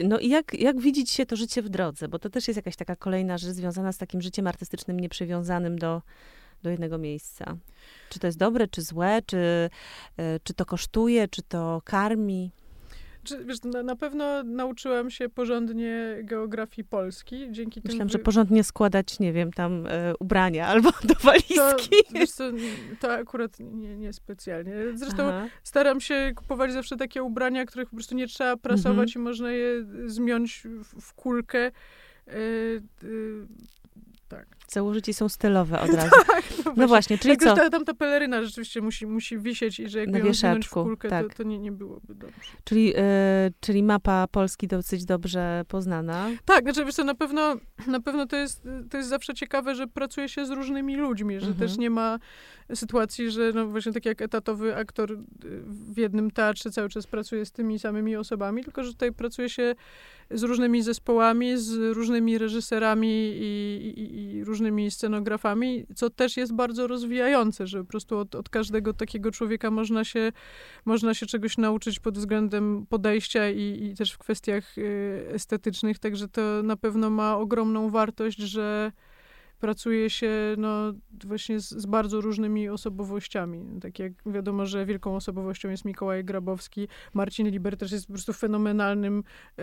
no 0.00 0.18
i 0.18 0.28
jak, 0.28 0.54
jak 0.54 0.80
widzieć 0.80 1.10
się 1.10 1.26
to 1.26 1.36
życie 1.36 1.62
w 1.62 1.68
drodze? 1.68 2.08
Bo 2.08 2.18
to 2.18 2.30
też 2.30 2.48
jest 2.48 2.56
jakaś 2.56 2.76
taka 2.76 2.96
kolejna 2.96 3.38
rzecz 3.38 3.50
związana 3.50 3.92
z 3.92 3.98
takim 3.98 4.22
życiem 4.22 4.46
artystycznym 4.46 5.00
nieprzywiązanym 5.00 5.78
do, 5.78 6.02
do 6.62 6.70
jednego 6.70 6.98
miejsca. 6.98 7.56
Czy 8.10 8.18
to 8.18 8.26
jest 8.26 8.38
dobre, 8.38 8.68
czy 8.68 8.82
złe, 8.82 9.22
czy, 9.26 9.70
e, 10.16 10.40
czy 10.42 10.54
to 10.54 10.66
kosztuje, 10.66 11.28
czy 11.28 11.42
to 11.42 11.82
karmi? 11.84 12.50
Wiesz, 13.44 13.62
na, 13.62 13.82
na 13.82 13.96
pewno 13.96 14.42
nauczyłam 14.42 15.10
się 15.10 15.28
porządnie 15.28 16.18
geografii 16.22 16.84
Polski. 16.88 17.46
Dzięki 17.50 17.80
Myślałam, 17.84 18.08
że 18.08 18.18
porządnie 18.18 18.64
składać, 18.64 19.18
nie 19.18 19.32
wiem, 19.32 19.52
tam 19.52 19.86
e, 19.86 20.12
ubrania 20.20 20.66
albo 20.72 20.90
do 20.90 21.14
to, 21.14 21.20
walizki. 21.22 21.96
wiesz 22.12 22.30
co, 22.30 22.44
to 23.00 23.12
akurat 23.12 23.60
nie, 23.60 23.96
nie 23.96 24.12
specjalnie. 24.12 24.72
Zresztą 24.94 25.22
Aha. 25.22 25.48
staram 25.64 26.00
się 26.00 26.32
kupować 26.36 26.72
zawsze 26.72 26.96
takie 26.96 27.22
ubrania, 27.22 27.66
których 27.66 27.88
po 27.90 27.96
prostu 27.96 28.14
nie 28.14 28.26
trzeba 28.26 28.56
prasować 28.56 29.08
Mhm. 29.08 29.22
i 29.22 29.28
można 29.28 29.52
je 29.52 29.84
zmiąć 30.06 30.62
w, 30.64 31.00
w 31.00 31.14
kulkę. 31.14 31.58
E, 31.58 31.70
e, 32.32 32.32
tak. 34.28 34.46
Założyć 34.72 35.08
i 35.08 35.14
są 35.14 35.28
stylowe 35.28 35.80
od 35.80 35.94
razu. 35.98 36.10
No 36.64 36.72
No 36.76 36.88
właśnie, 36.88 37.18
czyli 37.18 37.36
co? 37.36 37.56
ta, 37.56 37.70
tam 37.70 37.84
ta 37.84 37.94
peleryna 37.94 38.44
rzeczywiście 38.44 38.80
musi, 38.80 39.06
musi 39.06 39.38
wisieć 39.38 39.80
i 39.80 39.88
że 39.88 39.98
jakby 39.98 40.18
Na 40.18 40.48
ją 40.48 40.60
w 40.62 40.70
kulkę, 40.70 41.08
tak. 41.08 41.28
to, 41.28 41.34
to 41.36 41.42
nie, 41.42 41.58
nie 41.58 41.72
byłoby 41.72 42.14
dobrze. 42.14 42.50
Czyli, 42.64 42.92
e, 42.96 43.50
czyli 43.60 43.82
mapa 43.82 44.26
Polski 44.30 44.68
dosyć 44.68 45.04
dobrze 45.04 45.62
poznana. 45.68 46.30
Tak, 46.44 46.62
znaczy 46.64 46.84
wiesz 46.84 46.94
co, 46.94 47.04
na 47.04 47.14
pewno, 47.14 47.56
na 47.86 48.00
pewno 48.00 48.26
to, 48.26 48.36
jest, 48.36 48.62
to 48.90 48.96
jest 48.96 49.08
zawsze 49.08 49.34
ciekawe, 49.34 49.74
że 49.74 49.86
pracuje 49.86 50.28
się 50.28 50.46
z 50.46 50.50
różnymi 50.50 50.96
ludźmi, 50.96 51.40
że 51.40 51.46
Mhm. 51.46 51.68
też 51.68 51.78
nie 51.78 51.90
ma 51.90 52.18
sytuacji, 52.74 53.30
że 53.30 53.52
no 53.54 53.66
właśnie 53.66 53.92
tak 53.92 54.06
jak 54.06 54.22
etatowy 54.22 54.76
aktor 54.76 55.12
y, 55.12 55.16
w 55.66 55.96
jednym 55.98 56.30
teatrze 56.30 56.70
cały 56.70 56.88
czas 56.88 57.06
pracuje 57.06 57.46
z 57.46 57.52
tymi 57.52 57.78
samymi 57.78 58.16
osobami, 58.16 58.64
tylko 58.64 58.84
że 58.84 58.92
tutaj 58.92 59.12
pracuje 59.12 59.48
się 59.48 59.74
z 60.30 60.42
różnymi 60.42 60.82
zespołami, 60.82 61.58
z 61.58 61.96
różnymi 61.96 62.38
reżyserami 62.38 63.08
i, 63.40 63.92
i, 63.96 64.34
i 64.36 64.44
różnymi 64.44 64.57
scenografami, 64.90 65.86
co 65.94 66.10
też 66.10 66.36
jest 66.36 66.54
bardzo 66.54 66.86
rozwijające, 66.86 67.66
że 67.66 67.78
po 67.78 67.90
prostu 67.90 68.18
od, 68.18 68.34
od 68.34 68.48
każdego 68.48 68.92
takiego 68.92 69.30
człowieka 69.30 69.70
można 69.70 70.04
się, 70.04 70.32
można 70.84 71.14
się 71.14 71.26
czegoś 71.26 71.58
nauczyć 71.58 72.00
pod 72.00 72.18
względem 72.18 72.86
podejścia 72.88 73.50
i, 73.50 73.84
i 73.84 73.94
też 73.94 74.12
w 74.12 74.18
kwestiach 74.18 74.78
y, 74.78 75.26
estetycznych, 75.32 75.98
także 75.98 76.28
to 76.28 76.62
na 76.62 76.76
pewno 76.76 77.10
ma 77.10 77.36
ogromną 77.36 77.90
wartość, 77.90 78.38
że 78.38 78.92
pracuje 79.60 80.10
się 80.10 80.30
no, 80.58 80.92
właśnie 81.24 81.60
z, 81.60 81.68
z, 81.68 81.86
bardzo 81.86 82.20
różnymi 82.20 82.68
osobowościami. 82.68 83.80
Tak 83.80 83.98
jak 83.98 84.12
wiadomo, 84.26 84.66
że 84.66 84.86
wielką 84.86 85.16
osobowością 85.16 85.70
jest 85.70 85.84
Mikołaj 85.84 86.24
Grabowski. 86.24 86.88
Marcin 87.14 87.48
Liber 87.48 87.76
też 87.76 87.92
jest 87.92 88.06
po 88.06 88.12
prostu 88.12 88.32
fenomenalnym 88.32 89.24
e, 89.56 89.62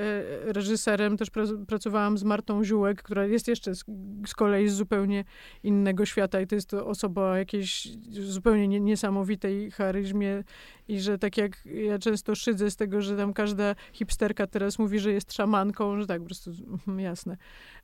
reżyserem. 0.54 1.18
Też 1.18 1.30
pra, 1.30 1.44
pracowałam 1.68 2.18
z 2.18 2.24
Martą 2.24 2.64
Ziółek, 2.64 3.04
która 3.04 3.26
jest 3.26 3.48
jeszcze 3.48 3.76
z, 3.76 3.84
z, 4.28 4.34
kolei 4.34 4.70
z 4.70 4.74
zupełnie 4.74 5.24
innego 5.64 6.06
świata 6.06 6.42
i 6.42 6.48
to 6.48 6.56
jest 6.56 6.70
to 6.70 6.88
osoba 6.88 7.32
o 7.32 7.36
jakiejś 7.36 7.88
zupełnie 8.10 8.68
nie, 8.68 8.80
niesamowitej 8.80 9.72
charyzmie 9.72 10.44
i 10.88 11.00
że 11.00 11.18
tak 11.18 11.38
jak 11.38 11.66
ja 11.66 12.00
często 12.00 12.36
szydzę 12.36 12.72
z 12.72 12.76
tego, 12.76 13.02
że 13.02 13.18
tam 13.18 13.34
każda 13.34 13.76
hipsterka 13.94 14.48
teraz 14.48 14.80
mówi, 14.80 15.00
że 15.00 15.12
jest 15.12 15.34
szamanką, 15.34 16.00
że 16.00 16.08
tak, 16.08 16.20
po 16.20 16.26
prostu 16.26 16.52
mhm, 16.68 17.00
jasne. 17.00 17.38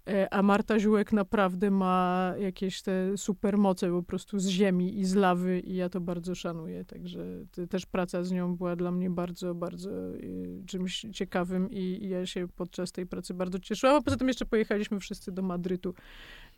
E, 0.08 0.34
a 0.34 0.42
Marta 0.42 0.80
Ziółek 0.80 1.14
naprawdę 1.14 1.72
ma 1.72 2.01
jakieś 2.40 2.82
te 2.82 3.18
supermoce 3.18 3.90
po 3.92 4.04
prostu 4.04 4.40
z 4.40 4.48
ziemi 4.48 5.00
i 5.00 5.06
z 5.06 5.16
lawy 5.16 5.60
i 5.60 5.76
ja 5.76 5.90
to 5.90 6.02
bardzo 6.02 6.36
szanuję. 6.36 6.86
Także 6.86 7.26
też 7.70 7.86
praca 7.86 8.24
z 8.24 8.32
nią 8.32 8.56
była 8.56 8.76
dla 8.76 8.92
mnie 8.92 9.10
bardzo, 9.10 9.56
bardzo 9.56 10.16
y, 10.16 10.64
czymś 10.68 11.06
ciekawym 11.14 11.72
i, 11.72 11.78
i 11.78 12.10
ja 12.10 12.26
się 12.26 12.48
podczas 12.48 12.92
tej 12.92 13.06
pracy 13.06 13.34
bardzo 13.34 13.60
cieszyłam. 13.60 13.96
A 13.96 14.02
poza 14.02 14.18
tym 14.18 14.28
jeszcze 14.28 14.46
pojechaliśmy 14.46 15.00
wszyscy 15.00 15.32
do 15.32 15.42
Madrytu 15.42 15.94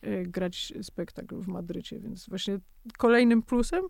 y, 0.04 0.22
grać 0.26 0.72
spektakl 0.82 1.40
w 1.40 1.46
Madrycie, 1.46 2.00
więc 2.00 2.28
właśnie 2.28 2.58
kolejnym 2.98 3.42
plusem, 3.42 3.84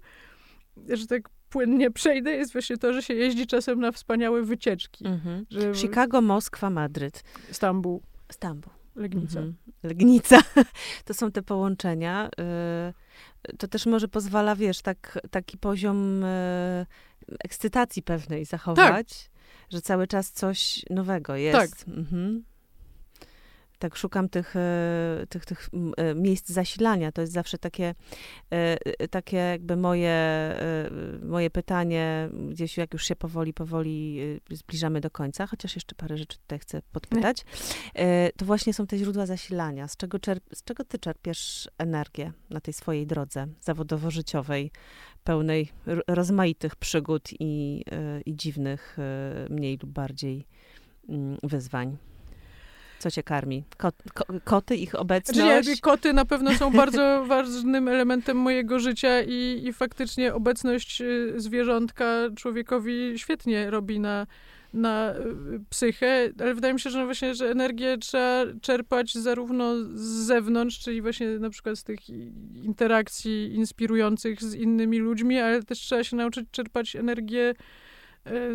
że 0.88 1.06
tak 1.06 1.28
płynnie 1.48 1.90
przejdę, 1.90 2.30
jest 2.30 2.52
właśnie 2.52 2.76
to, 2.76 2.92
że 2.92 3.02
się 3.02 3.14
jeździ 3.14 3.46
czasem 3.46 3.80
na 3.80 3.92
wspaniałe 3.92 4.42
wycieczki. 4.42 5.06
Mhm. 5.06 5.46
Że... 5.50 5.74
Chicago, 5.74 6.20
Moskwa, 6.20 6.70
Madryt. 6.70 7.24
Stambuł. 7.50 8.02
Stambuł. 8.32 8.83
Legnica. 8.96 9.38
Mhm. 9.38 9.56
Legnica. 9.82 10.38
To 11.04 11.14
są 11.14 11.32
te 11.32 11.42
połączenia. 11.42 12.30
Y, 13.50 13.56
to 13.56 13.68
też 13.68 13.86
może 13.86 14.08
pozwala, 14.08 14.56
wiesz, 14.56 14.82
tak, 14.82 15.18
taki 15.30 15.58
poziom 15.58 16.24
y, 16.24 16.86
ekscytacji 17.38 18.02
pewnej 18.02 18.44
zachować, 18.44 19.08
tak. 19.08 19.32
że 19.70 19.80
cały 19.80 20.06
czas 20.06 20.32
coś 20.32 20.84
nowego 20.90 21.36
jest. 21.36 21.58
Tak. 21.58 21.88
Mhm 21.88 22.44
tak 23.84 23.96
szukam 23.96 24.28
tych, 24.28 24.56
e, 24.56 25.26
tych, 25.28 25.46
tych 25.46 25.68
e, 25.96 26.14
miejsc 26.14 26.48
zasilania. 26.48 27.12
To 27.12 27.20
jest 27.20 27.32
zawsze 27.32 27.58
takie, 27.58 27.94
e, 28.50 29.08
takie 29.08 29.36
jakby 29.36 29.76
moje, 29.76 30.18
moje 31.22 31.50
pytanie, 31.50 32.28
gdzieś 32.48 32.76
jak 32.76 32.92
już 32.92 33.04
się 33.04 33.16
powoli, 33.16 33.54
powoli 33.54 34.20
zbliżamy 34.50 35.00
do 35.00 35.10
końca, 35.10 35.46
chociaż 35.46 35.74
jeszcze 35.74 35.94
parę 35.94 36.16
rzeczy 36.16 36.38
tutaj 36.38 36.58
chcę 36.58 36.82
podpytać. 36.92 37.44
To 38.36 38.44
właśnie 38.44 38.74
są 38.74 38.86
te 38.86 38.98
źródła 38.98 39.26
zasilania. 39.26 39.88
Z 39.88 39.96
czego, 39.96 40.18
czerp, 40.18 40.44
z 40.54 40.64
czego 40.64 40.84
ty 40.84 40.98
czerpiesz 40.98 41.68
energię 41.78 42.32
na 42.50 42.60
tej 42.60 42.74
swojej 42.74 43.06
drodze 43.06 43.46
zawodowo-życiowej, 43.60 44.70
pełnej 45.24 45.68
rozmaitych 46.08 46.76
przygód 46.76 47.28
i, 47.40 47.84
i 48.26 48.36
dziwnych, 48.36 48.96
mniej 49.50 49.78
lub 49.82 49.90
bardziej 49.90 50.46
mm, 51.08 51.38
wyzwań? 51.42 51.96
Co 53.04 53.10
cię 53.10 53.22
karmi? 53.22 53.64
Kot, 53.76 53.94
ko, 54.14 54.24
koty, 54.44 54.76
ich 54.76 54.94
obecność? 54.94 55.64
Znaczy, 55.64 55.80
koty 55.80 56.12
na 56.12 56.24
pewno 56.24 56.54
są 56.54 56.70
bardzo 56.82 57.24
ważnym 57.26 57.88
elementem 57.88 58.36
mojego 58.36 58.78
życia 58.78 59.22
i, 59.22 59.62
i 59.64 59.72
faktycznie 59.72 60.34
obecność 60.34 61.00
y, 61.00 61.34
zwierzątka 61.36 62.04
człowiekowi 62.36 63.12
świetnie 63.16 63.70
robi 63.70 64.00
na, 64.00 64.26
na 64.72 65.14
y, 65.14 65.60
psychę, 65.70 66.30
ale 66.40 66.54
wydaje 66.54 66.74
mi 66.74 66.80
się, 66.80 66.90
że 66.90 66.98
no 66.98 67.04
właśnie, 67.04 67.34
że 67.34 67.50
energię 67.50 67.98
trzeba 67.98 68.44
czerpać 68.60 69.14
zarówno 69.14 69.74
z 69.94 70.26
zewnątrz, 70.26 70.78
czyli 70.78 71.02
właśnie 71.02 71.38
na 71.38 71.50
przykład 71.50 71.78
z 71.78 71.84
tych 71.84 72.08
interakcji 72.54 73.54
inspirujących 73.54 74.42
z 74.42 74.54
innymi 74.54 74.98
ludźmi, 74.98 75.38
ale 75.38 75.62
też 75.62 75.78
trzeba 75.78 76.04
się 76.04 76.16
nauczyć 76.16 76.46
czerpać 76.50 76.96
energię 76.96 77.54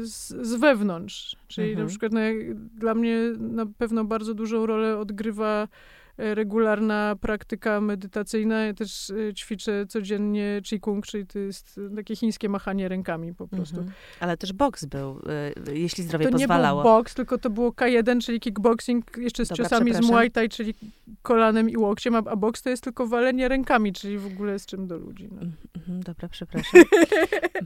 z, 0.02 0.28
z 0.48 0.56
wewnątrz. 0.56 1.36
Czyli 1.48 1.70
mhm. 1.70 1.86
na 1.86 1.90
przykład 1.90 2.12
no, 2.12 2.20
dla 2.76 2.94
mnie 2.94 3.18
na 3.40 3.66
pewno 3.66 4.06
bardzo 4.06 4.34
dużą 4.34 4.66
rolę 4.66 4.98
odgrywa 4.98 5.68
E, 5.68 5.68
regularna 6.20 7.16
praktyka 7.22 7.82
medytacyjna. 7.82 8.66
Ja 8.66 8.74
też 8.74 9.10
e, 9.10 9.34
ćwiczę 9.34 9.86
codziennie 9.88 10.62
Qigong, 10.64 11.06
czyli 11.06 11.28
to 11.28 11.40
jest 11.40 11.80
takie 11.96 12.16
chińskie 12.16 12.50
machanie 12.50 12.88
rękami 12.88 13.34
po 13.34 13.48
prostu. 13.48 13.78
Mhm. 13.78 13.96
Ale 14.20 14.38
też 14.38 14.54
boks 14.54 14.86
był, 14.86 15.22
e, 15.68 15.74
jeśli 15.74 16.04
zdrowie 16.04 16.26
to 16.26 16.32
pozwalało. 16.32 16.84
To 16.84 16.90
nie 16.90 16.94
był 16.94 17.00
boks, 17.00 17.14
tylko 17.14 17.38
to 17.38 17.50
było 17.50 17.70
K1, 17.70 18.22
czyli 18.22 18.40
kickboxing, 18.40 19.18
jeszcze 19.18 19.46
z 19.46 19.50
Dobra, 19.50 19.66
ciosami 19.66 19.94
z 19.94 20.00
Muay 20.00 20.32
Thai, 20.32 20.50
czyli 20.50 20.74
kolanem 21.22 21.70
i 21.70 21.78
łokciem, 21.78 22.16
a, 22.16 22.18
a 22.18 22.36
boks 22.36 22.62
to 22.62 22.70
jest 22.70 22.84
tylko 22.84 23.08
walenie 23.08 23.48
rękami, 23.48 23.94
czyli 23.94 24.18
w 24.18 24.26
ogóle 24.26 24.60
z 24.60 24.66
czym 24.66 24.88
do 24.88 24.98
ludzi. 24.98 25.30
No. 25.32 25.42
Mhm, 25.76 26.04
dobra, 26.04 26.30
przepraszam. 26.30 26.82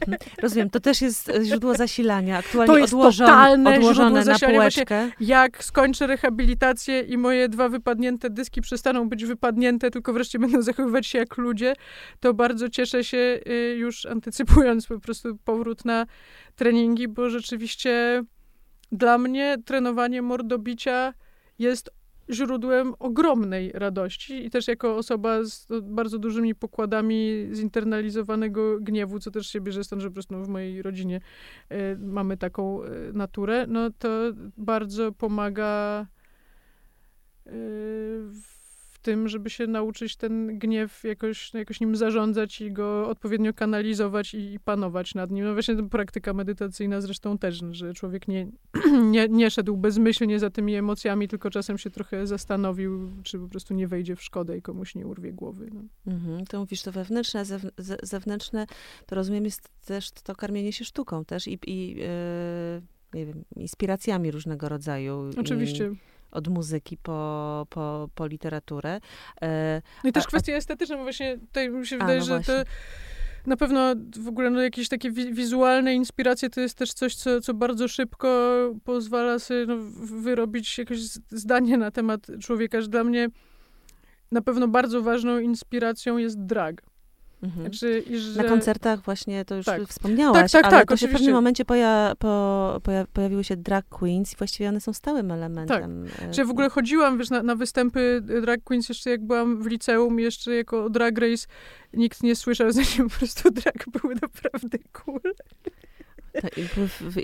mhm. 0.01 0.17
Rozumiem, 0.41 0.69
to 0.69 0.79
też 0.79 1.01
jest 1.01 1.31
źródło 1.43 1.75
zasilania, 1.75 2.37
aktualnie 2.37 2.73
to 2.73 2.77
jest 2.77 2.93
odłożone, 2.93 3.77
odłożone 3.77 4.25
na 4.25 4.39
półeczkę. 4.39 5.09
jak 5.19 5.63
skończę 5.63 6.07
rehabilitację 6.07 7.01
i 7.01 7.17
moje 7.17 7.49
dwa 7.49 7.69
wypadnięte 7.69 8.29
dyski 8.43 8.61
przestaną 8.61 9.09
być 9.09 9.25
wypadnięte, 9.25 9.91
tylko 9.91 10.13
wreszcie 10.13 10.39
będą 10.39 10.61
zachowywać 10.61 11.07
się 11.07 11.17
jak 11.17 11.37
ludzie, 11.37 11.73
to 12.19 12.33
bardzo 12.33 12.69
cieszę 12.69 13.03
się 13.03 13.39
y, 13.47 13.75
już 13.77 14.05
antycypując 14.05 14.87
po 14.87 14.99
prostu 14.99 15.37
powrót 15.45 15.85
na 15.85 16.05
treningi, 16.55 17.07
bo 17.07 17.29
rzeczywiście 17.29 18.23
dla 18.91 19.17
mnie 19.17 19.57
trenowanie 19.65 20.21
mordobicia 20.21 21.13
jest 21.59 21.89
źródłem 22.29 22.93
ogromnej 22.99 23.71
radości 23.73 24.45
i 24.45 24.49
też 24.49 24.67
jako 24.67 24.95
osoba 24.95 25.43
z 25.43 25.67
bardzo 25.81 26.19
dużymi 26.19 26.55
pokładami 26.55 27.47
zinternalizowanego 27.51 28.79
gniewu, 28.79 29.19
co 29.19 29.31
też 29.31 29.47
się 29.47 29.61
bierze 29.61 29.83
stąd, 29.83 30.01
że 30.01 30.07
po 30.07 30.13
prostu 30.13 30.43
w 30.43 30.47
mojej 30.47 30.81
rodzinie 30.81 31.21
y, 31.71 31.97
mamy 31.99 32.37
taką 32.37 32.83
y, 32.83 33.13
naturę, 33.13 33.65
no 33.67 33.89
to 33.99 34.09
bardzo 34.57 35.11
pomaga 35.11 36.05
tym, 39.03 39.27
żeby 39.27 39.49
się 39.49 39.67
nauczyć 39.67 40.15
ten 40.15 40.59
gniew 40.59 41.03
jakoś, 41.03 41.53
jakoś 41.53 41.79
nim 41.79 41.95
zarządzać 41.95 42.61
i 42.61 42.71
go 42.71 43.09
odpowiednio 43.09 43.53
kanalizować 43.53 44.33
i, 44.33 44.53
i 44.53 44.59
panować 44.59 45.15
nad 45.15 45.31
nim. 45.31 45.45
No 45.45 45.53
właśnie 45.53 45.75
ta 45.75 45.83
praktyka 45.83 46.33
medytacyjna 46.33 47.01
zresztą 47.01 47.37
też, 47.37 47.61
że 47.71 47.93
człowiek 47.93 48.27
nie, 48.27 48.47
nie, 49.11 49.27
nie 49.29 49.51
szedł 49.51 49.77
bezmyślnie 49.77 50.39
za 50.39 50.49
tymi 50.49 50.75
emocjami, 50.75 51.27
tylko 51.27 51.49
czasem 51.49 51.77
się 51.77 51.89
trochę 51.89 52.27
zastanowił, 52.27 53.11
czy 53.23 53.39
po 53.39 53.47
prostu 53.47 53.73
nie 53.73 53.87
wejdzie 53.87 54.15
w 54.15 54.23
szkodę 54.23 54.57
i 54.57 54.61
komuś 54.61 54.95
nie 54.95 55.07
urwie 55.07 55.33
głowy. 55.33 55.69
No. 55.73 55.81
Mhm, 56.13 56.45
to 56.45 56.59
mówisz, 56.59 56.81
to 56.81 56.91
wewnętrzne, 56.91 57.39
a 57.39 57.43
zewnętrzne, 58.03 58.65
to 59.05 59.15
rozumiem 59.15 59.45
jest 59.45 59.69
też 59.85 60.11
to 60.11 60.35
karmienie 60.35 60.73
się 60.73 60.85
sztuką 60.85 61.25
też 61.25 61.47
i, 61.47 61.59
i 61.67 61.95
yy, 61.95 62.05
nie 63.13 63.25
wiem, 63.25 63.43
inspiracjami 63.55 64.31
różnego 64.31 64.69
rodzaju. 64.69 65.29
Oczywiście. 65.37 65.85
I 65.85 66.12
od 66.33 66.47
muzyki 66.47 66.97
po, 66.97 67.67
po, 67.69 68.09
po 68.15 68.27
literaturę. 68.27 68.99
E, 69.41 69.81
no 70.03 70.09
i 70.09 70.13
też 70.13 70.23
a, 70.23 70.27
kwestia 70.27 70.53
estetyczna, 70.53 70.97
bo 70.97 71.03
właśnie 71.03 71.37
tutaj 71.37 71.69
mi 71.69 71.87
się 71.87 71.97
wydaje, 71.97 72.19
no 72.19 72.25
że 72.25 72.39
to 72.39 72.53
na 73.45 73.57
pewno 73.57 73.95
w 74.19 74.27
ogóle 74.27 74.49
no, 74.49 74.61
jakieś 74.61 74.89
takie 74.89 75.11
wi 75.11 75.33
wizualne 75.33 75.93
inspiracje 75.93 76.49
to 76.49 76.61
jest 76.61 76.77
też 76.77 76.93
coś, 76.93 77.15
co, 77.15 77.41
co 77.41 77.53
bardzo 77.53 77.87
szybko 77.87 78.27
pozwala 78.83 79.39
sobie 79.39 79.65
no, 79.65 79.75
wyrobić 80.21 80.77
jakieś 80.77 80.99
zdanie 81.31 81.77
na 81.77 81.91
temat 81.91 82.27
człowieka, 82.41 82.81
że 82.81 82.87
dla 82.87 83.03
mnie 83.03 83.27
na 84.31 84.41
pewno 84.41 84.67
bardzo 84.67 85.01
ważną 85.01 85.39
inspiracją 85.39 86.17
jest 86.17 86.45
drag. 86.45 86.81
Mhm. 87.43 87.61
Znaczy, 87.61 88.03
że... 88.19 88.43
Na 88.43 88.49
koncertach 88.49 89.01
właśnie 89.01 89.45
to 89.45 89.55
już 89.55 89.65
tak. 89.65 89.87
wspomniałaś, 89.87 90.51
tak, 90.51 90.61
tak, 90.61 90.71
ale 90.73 90.81
tak, 90.81 90.89
to 90.89 90.97
się 90.97 91.07
w 91.07 91.11
pewnym 91.11 91.33
momencie 91.33 91.65
poja, 91.65 92.13
po, 92.19 92.79
poja, 92.83 93.05
pojawiły 93.13 93.43
się 93.43 93.57
drag 93.57 93.85
queens 93.89 94.33
i 94.33 94.35
właściwie 94.35 94.69
one 94.69 94.81
są 94.81 94.93
stałym 94.93 95.31
elementem. 95.31 96.05
Tak. 96.19 96.33
Że 96.33 96.45
w 96.45 96.49
ogóle 96.49 96.69
chodziłam 96.69 97.17
wiesz, 97.17 97.29
na, 97.29 97.43
na 97.43 97.55
występy 97.55 98.21
drag 98.41 98.63
queens 98.63 98.89
jeszcze 98.89 99.09
jak 99.09 99.25
byłam 99.25 99.63
w 99.63 99.65
liceum, 99.65 100.19
jeszcze 100.19 100.55
jako 100.55 100.89
drag 100.89 101.17
race 101.17 101.47
nikt 101.93 102.23
nie 102.23 102.35
słyszał, 102.35 102.71
zanim 102.71 103.09
po 103.09 103.17
prostu 103.17 103.51
drag 103.51 103.85
były 104.01 104.15
naprawdę 104.21 104.77
cool. 104.91 105.21
Tak, 106.41 106.51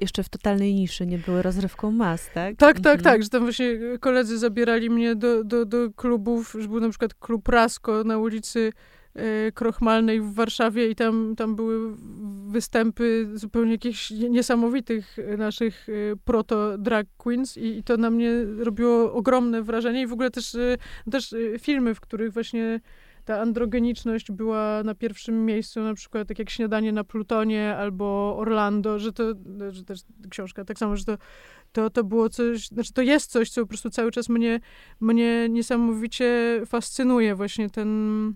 jeszcze 0.02 0.24
w 0.24 0.30
totalnej 0.30 0.74
niszy 0.74 1.06
nie 1.06 1.18
były 1.18 1.42
rozrywką 1.42 1.92
mas, 1.92 2.30
tak? 2.34 2.56
Tak, 2.56 2.80
tak, 2.80 2.98
mhm. 2.98 3.02
tak, 3.02 3.24
że 3.24 3.30
tam 3.30 3.42
właśnie 3.42 3.80
koledzy 4.00 4.38
zabierali 4.38 4.90
mnie 4.90 5.16
do, 5.16 5.44
do, 5.44 5.66
do 5.66 5.92
klubów, 5.92 6.56
że 6.60 6.68
był 6.68 6.80
na 6.80 6.90
przykład 6.90 7.14
klub 7.14 7.48
Rasko 7.48 8.04
na 8.04 8.18
ulicy 8.18 8.72
krochmalnej 9.54 10.22
w 10.22 10.34
Warszawie 10.34 10.90
i 10.90 10.96
tam, 10.96 11.36
tam 11.38 11.56
były 11.56 11.96
występy 12.50 13.30
zupełnie 13.34 13.72
jakichś 13.72 14.12
niesamowitych 14.12 15.18
naszych 15.38 15.90
y, 15.90 16.14
proto-drag 16.26 17.08
queens 17.18 17.58
i, 17.58 17.78
i, 17.78 17.84
to 17.84 17.98
na 17.98 18.10
mnie 18.10 18.32
robiło 18.58 19.14
ogromne 19.14 19.62
wrażenie 19.62 20.02
i 20.02 20.08
w 20.08 20.14
ogóle 20.14 20.32
też, 20.32 20.56
y, 20.56 20.78
też 21.12 21.36
filmy, 21.60 21.96
w 21.96 22.00
których 22.00 22.34
właśnie 22.34 22.80
ta 23.26 23.42
androgeniczność 23.42 24.32
była 24.32 24.84
na 24.84 24.96
pierwszym 24.96 25.46
miejscu, 25.46 25.82
na 25.82 25.94
przykład 25.94 26.28
tak 26.28 26.40
jak 26.40 26.50
Śniadanie 26.50 26.92
na 26.92 27.04
Plutonie 27.04 27.76
albo 27.76 28.38
Orlando, 28.38 29.00
że 29.00 29.14
to, 29.14 29.24
że 29.70 29.84
też 29.84 30.00
książka, 30.30 30.66
tak 30.66 30.80
samo, 30.80 30.96
że 30.96 31.06
to, 31.06 31.18
to, 31.72 31.90
to 31.90 32.04
było 32.04 32.30
coś, 32.30 32.68
znaczy 32.68 32.94
to 32.94 33.02
jest 33.02 33.32
coś, 33.32 33.50
co 33.50 33.62
po 33.62 33.68
prostu 33.68 33.90
cały 33.90 34.12
czas 34.12 34.30
mnie, 34.30 34.60
mnie 35.00 35.50
niesamowicie 35.50 36.62
fascynuje, 36.66 37.36
właśnie 37.36 37.70
ten 37.70 38.34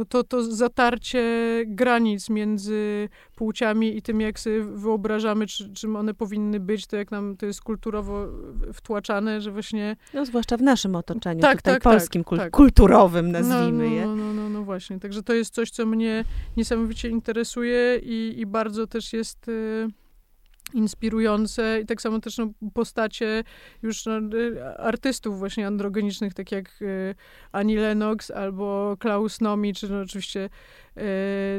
no 0.00 0.04
to, 0.04 0.24
to 0.24 0.42
zatarcie 0.42 1.22
granic 1.66 2.30
między 2.30 3.08
płciami 3.34 3.96
i 3.96 4.02
tym, 4.02 4.20
jak 4.20 4.40
sobie 4.40 4.64
wyobrażamy, 4.64 5.46
czy, 5.46 5.72
czym 5.72 5.96
one 5.96 6.14
powinny 6.14 6.60
być, 6.60 6.86
to 6.86 6.96
jak 6.96 7.10
nam 7.10 7.36
to 7.36 7.46
jest 7.46 7.62
kulturowo 7.62 8.26
wtłaczane, 8.72 9.40
że 9.40 9.52
właśnie... 9.52 9.96
No 10.14 10.26
zwłaszcza 10.26 10.56
w 10.56 10.62
naszym 10.62 10.96
otoczeniu, 10.96 11.40
tak, 11.40 11.56
tutaj 11.56 11.74
tak, 11.74 11.82
polskim, 11.82 12.24
tak, 12.24 12.38
tak. 12.38 12.50
kulturowym 12.50 13.32
No, 13.32 13.40
nazwijmy 13.40 13.84
no, 13.84 13.94
je. 13.94 14.06
No, 14.06 14.16
no, 14.16 14.34
no, 14.34 14.48
no 14.48 14.62
właśnie, 14.62 15.00
także 15.00 15.22
to 15.22 15.34
jest 15.34 15.54
coś, 15.54 15.70
co 15.70 15.86
mnie 15.86 16.24
niesamowicie 16.56 17.08
interesuje 17.08 17.98
i, 18.02 18.34
i 18.36 18.46
bardzo 18.46 18.86
też 18.86 19.12
jest... 19.12 19.48
Y 19.48 19.99
inspirujące 20.74 21.80
i 21.82 21.86
tak 21.86 22.02
samo 22.02 22.20
też 22.20 22.38
no, 22.38 22.50
postacie 22.74 23.44
już 23.82 24.06
no, 24.06 24.18
y, 24.18 24.64
artystów 24.78 25.38
właśnie 25.38 25.66
androgenicznych, 25.66 26.34
tak 26.34 26.52
jak 26.52 26.82
y, 26.82 27.14
Annie 27.52 27.80
Lennox 27.80 28.30
albo 28.30 28.96
Klaus 29.00 29.40
Nomi, 29.40 29.74
czy 29.74 29.88
no, 29.88 30.00
oczywiście 30.00 30.50
y, 30.96 31.00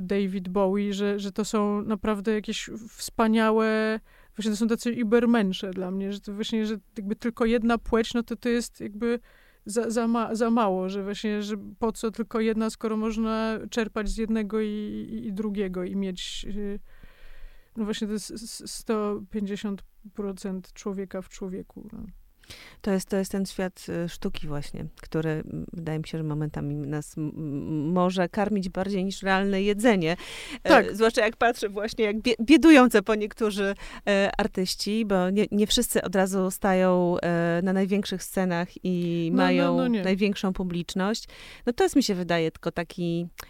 David 0.02 0.50
Bowie, 0.50 0.94
że, 0.94 1.20
że 1.20 1.32
to 1.32 1.46
są 1.46 1.82
naprawdę 1.82 2.34
jakieś 2.34 2.70
wspaniałe 2.90 4.00
właśnie 4.36 4.52
to 4.52 4.58
są 4.58 4.68
tacy 4.68 4.92
ibermensze 4.92 5.72
dla 5.72 5.92
mnie, 5.92 6.14
że 6.14 6.20
to 6.20 6.34
właśnie, 6.34 6.66
że 6.66 6.78
jakby 6.98 7.16
tylko 7.16 7.46
jedna 7.46 7.78
płeć, 7.78 8.14
no 8.14 8.24
to 8.24 8.36
to 8.36 8.50
jest 8.50 8.82
jakby 8.82 9.20
za, 9.66 9.90
za, 9.90 10.08
ma, 10.08 10.36
za 10.36 10.50
mało, 10.50 10.90
że 10.90 11.04
właśnie, 11.04 11.44
że 11.44 11.56
po 11.80 11.92
co 11.92 12.12
tylko 12.12 12.40
jedna, 12.40 12.70
skoro 12.70 12.98
można 12.98 13.60
czerpać 13.70 14.10
z 14.10 14.18
jednego 14.18 14.62
i, 14.62 15.08
i, 15.26 15.34
drugiego 15.34 15.84
i 15.84 15.96
mieć 15.96 16.46
y, 16.50 16.80
no 17.78 17.86
właśnie 17.86 18.08
to 18.08 18.14
jest 18.14 18.32
150% 18.32 19.78
człowieka 20.74 21.22
w 21.22 21.30
człowieku. 21.30 21.90
No. 21.94 22.00
To 22.82 22.92
jest, 22.92 23.10
to 23.10 23.18
jest 23.18 23.32
ten 23.32 23.46
świat 23.46 23.86
y, 24.06 24.10
sztuki 24.10 24.48
właśnie, 24.48 24.86
który 25.02 25.44
wydaje 25.74 26.00
mi 26.00 26.08
się, 26.08 26.18
że 26.18 26.24
momentami 26.24 26.76
nas 26.76 27.14
może 27.94 28.30
karmić 28.30 28.70
bardziej 28.70 29.06
niż 29.06 29.24
realne 29.24 29.62
jedzenie. 29.62 30.16
Tak. 30.64 30.88
E, 30.88 30.96
zwłaszcza 30.96 31.26
jak 31.26 31.38
patrzę 31.38 31.70
właśnie, 31.70 32.06
jak 32.06 32.22
bie, 32.22 32.34
biedujące 32.42 33.02
po 33.02 33.16
niektórzy 33.16 33.76
e, 34.08 34.32
artyści, 34.38 35.06
bo 35.06 35.30
nie, 35.30 35.46
nie 35.52 35.68
wszyscy 35.68 36.02
od 36.02 36.16
razu 36.16 36.52
stają 36.52 37.18
e, 37.20 37.62
na 37.64 37.74
największych 37.74 38.24
scenach 38.24 38.68
i 38.84 39.28
No, 39.32 39.38
no, 39.38 39.44
mają 39.44 39.78
no 39.78 39.88
nie. 39.88 40.04
największą 40.04 40.54
publiczność. 40.54 41.26
No 41.66 41.74
to 41.74 41.84
jest 41.84 41.96
mi 41.96 42.04
się 42.04 42.16
wydaje 42.16 42.52
tylko 42.52 42.72
taki 42.72 43.28
e, 43.44 43.46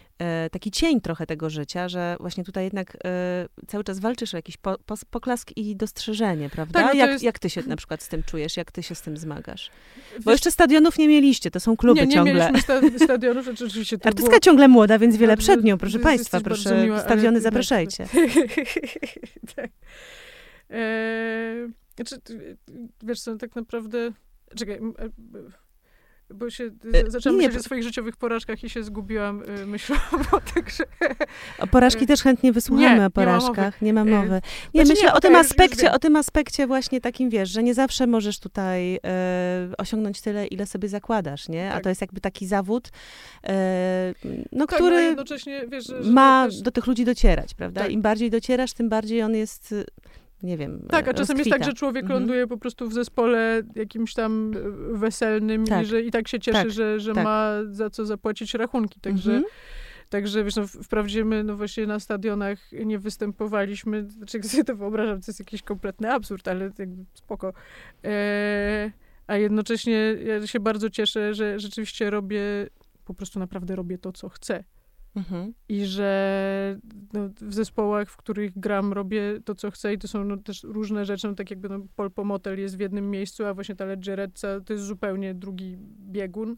taki 0.52 0.70
cień 0.70 1.00
trochę 1.00 1.26
tego 1.26 1.50
życia, 1.50 1.88
że 1.88 2.16
właśnie 2.20 2.44
tutaj 2.44 2.64
jednak 2.64 2.96
e, 3.04 3.48
cały 3.66 3.84
czas 3.84 3.98
walczysz 3.98 4.34
o 4.34 4.36
jakiś 4.36 4.56
po, 4.56 4.78
po, 4.86 4.94
poklask 5.10 5.50
i 5.56 5.76
dostrzeżenie, 5.76 6.50
prawda? 6.50 6.82
Tak, 6.82 6.94
no 6.94 7.00
jak, 7.00 7.10
jest- 7.10 7.24
jak 7.24 7.38
ty 7.38 7.50
się 7.50 7.62
na 7.66 7.76
przykład 7.76 8.02
z 8.02 8.08
tym 8.08 8.22
czujesz? 8.22 8.56
Jak 8.56 8.72
ty 8.72 8.82
się 8.82 8.94
z 8.94 9.02
tym 9.02 9.16
zmagasz? 9.16 9.70
Bo 10.10 10.16
Wiesz, 10.18 10.26
jeszcze 10.34 10.50
stadionów 10.50 10.98
nie 10.98 11.08
mieliście, 11.08 11.50
to 11.50 11.60
są 11.60 11.76
kluby 11.76 12.00
nie, 12.00 12.06
nie 12.06 12.14
ciągle. 12.14 12.34
mieliśmy 12.34 12.60
sta- 12.60 13.04
stadionów, 13.04 13.48
oczywiście 13.48 13.98
to 13.98 14.06
Artystka 14.08 14.30
było... 14.30 14.40
ciągle 14.40 14.68
młoda, 14.68 14.98
więc 14.98 15.16
wiele 15.16 15.32
Bardzo- 15.36 15.42
przed 15.52 15.64
nią, 15.64 15.78
proszę 15.78 15.98
państwa, 15.98 16.40
proszę, 16.40 16.84
miła, 16.84 17.00
stadiony 17.00 17.40
zapraszajcie. 17.40 18.06
tak. 19.56 19.70
Eee, 20.70 21.68
znaczy, 21.96 22.16
wiesz 23.02 23.20
co, 23.20 23.36
tak 23.36 23.56
naprawdę... 23.56 24.12
Czekaj, 24.56 24.74
e, 24.76 24.80
bo 26.34 26.50
się 26.50 26.70
E, 26.94 27.10
zaczęłam 27.10 27.40
nie, 27.40 27.46
myśleć 27.46 27.60
o 27.60 27.64
swoich 27.64 27.82
życiowych 27.82 28.16
porażkach 28.16 28.64
i 28.64 28.70
się 28.70 28.82
zgubiłam 28.82 29.42
e, 29.62 29.66
myślowo, 29.66 30.40
także... 30.54 30.84
O 31.58 31.66
porażki 31.66 32.04
E, 32.04 32.06
też 32.06 32.22
chętnie 32.22 32.52
wysłuchamy 32.52 32.86
nie, 32.86 32.92
o 32.92 32.94
nie 32.94 33.00
ma 33.00 33.10
porażkach, 33.10 33.82
nie 33.82 33.92
ma 33.92 34.04
mowy. 34.04 34.40
Nie, 34.74 34.84
znaczy 34.84 34.88
myślę 34.88 35.08
nie, 35.08 35.14
o 35.14 35.20
tym 35.20 35.32
już- 35.32 35.40
aspekcie, 35.40 35.92
o 35.92 35.98
tym 35.98 36.16
aspekcie 36.16 36.66
właśnie 36.66 37.00
takim, 37.00 37.30
wiesz, 37.30 37.48
że 37.50 37.62
nie 37.62 37.74
zawsze 37.74 38.06
możesz 38.06 38.38
tutaj 38.38 38.98
e, 39.06 39.68
osiągnąć 39.78 40.20
tyle, 40.20 40.46
ile 40.46 40.66
sobie 40.66 40.88
zakładasz, 40.88 41.48
nie? 41.48 41.70
A 41.70 41.74
Tak. 41.74 41.82
to 41.82 41.88
jest 41.88 42.00
jakby 42.00 42.20
taki 42.20 42.46
zawód, 42.46 42.88
e, 43.44 44.14
no, 44.24 44.66
Tak, 44.66 44.80
no, 44.80 44.86
który 44.86 45.02
jednocześnie, 45.02 45.64
wiesz, 45.68 45.86
że, 45.86 46.00
ma 46.10 46.46
też, 46.46 46.60
do 46.60 46.70
tych 46.70 46.86
ludzi 46.86 47.04
docierać, 47.04 47.54
prawda? 47.54 47.80
Tak. 47.80 47.90
Im 47.92 48.02
bardziej 48.02 48.30
docierasz, 48.30 48.72
tym 48.72 48.88
bardziej 48.88 49.22
on 49.22 49.34
jest, 49.34 49.72
y, 49.72 49.84
nie 50.42 50.56
wiem, 50.56 50.86
Tak, 50.88 51.08
a 51.08 51.10
e, 51.10 51.14
czasem 51.14 51.38
jest 51.38 51.50
rozkwita. 51.50 51.56
tak, 51.58 51.64
że 51.64 51.72
człowiek 51.72 52.02
Mhm. 52.04 52.20
ląduje 52.20 52.46
po 52.46 52.56
prostu 52.58 52.88
w 52.88 52.92
zespole 52.94 53.62
jakimś 53.74 54.14
tam 54.14 54.52
weselnym 54.92 55.66
Tak. 55.66 55.82
i 55.82 55.86
że 55.86 56.02
i 56.02 56.10
tak 56.10 56.28
się 56.28 56.40
cieszy, 56.40 56.58
Tak, 56.62 56.70
że, 56.70 57.00
że 57.00 57.12
tak. 57.14 57.24
ma 57.24 57.52
za 57.70 57.90
co 57.90 58.06
zapłacić 58.06 58.54
rachunki. 58.54 59.00
Także, 59.00 59.32
Mhm. 59.32 59.52
także 60.08 60.44
wiesz, 60.44 60.56
no, 60.56 60.66
wprawdzie 60.66 61.24
my 61.24 61.44
no 61.44 61.56
właśnie 61.56 61.86
na 61.86 62.00
stadionach 62.00 62.58
nie 62.84 62.98
występowaliśmy, 62.98 64.10
znaczy 64.10 64.36
jak 64.38 64.46
sobie 64.46 64.64
to 64.64 64.76
wyobrażam, 64.76 65.20
to 65.20 65.24
jest 65.28 65.40
jakiś 65.40 65.62
kompletny 65.62 66.12
absurd, 66.12 66.48
ale 66.48 66.70
jakby 66.78 67.04
spoko. 67.14 67.52
E, 68.04 68.90
a 69.26 69.36
jednocześnie 69.36 70.16
ja 70.24 70.46
się 70.46 70.60
bardzo 70.60 70.90
cieszę, 70.90 71.34
że 71.34 71.60
rzeczywiście 71.60 72.10
robię, 72.10 72.40
po 73.04 73.14
prostu 73.14 73.38
naprawdę 73.38 73.76
robię 73.76 73.98
to, 73.98 74.12
co 74.12 74.28
chcę. 74.28 74.64
Mhm. 75.16 75.54
I 75.68 75.84
że 75.84 76.78
no, 77.12 77.28
w 77.40 77.54
zespołach, 77.54 78.10
w 78.10 78.16
których 78.16 78.58
gram, 78.58 78.92
robię 78.92 79.40
to, 79.44 79.54
co 79.54 79.70
chcę 79.70 79.94
i 79.94 79.98
to 79.98 80.08
są 80.08 80.24
no, 80.24 80.36
też 80.36 80.62
różne 80.62 81.04
rzeczy, 81.04 81.28
no, 81.28 81.34
tak 81.34 81.50
jakby 81.50 81.68
no, 81.68 81.78
Pol 81.96 82.10
Pomotel 82.10 82.60
jest 82.60 82.76
w 82.76 82.80
jednym 82.80 83.10
miejscu, 83.10 83.46
a 83.46 83.54
właśnie 83.54 83.74
ta 83.74 83.84
Ledgeretca 83.84 84.60
to 84.60 84.72
jest 84.72 84.84
zupełnie 84.84 85.34
drugi 85.34 85.76
biegun. 86.10 86.56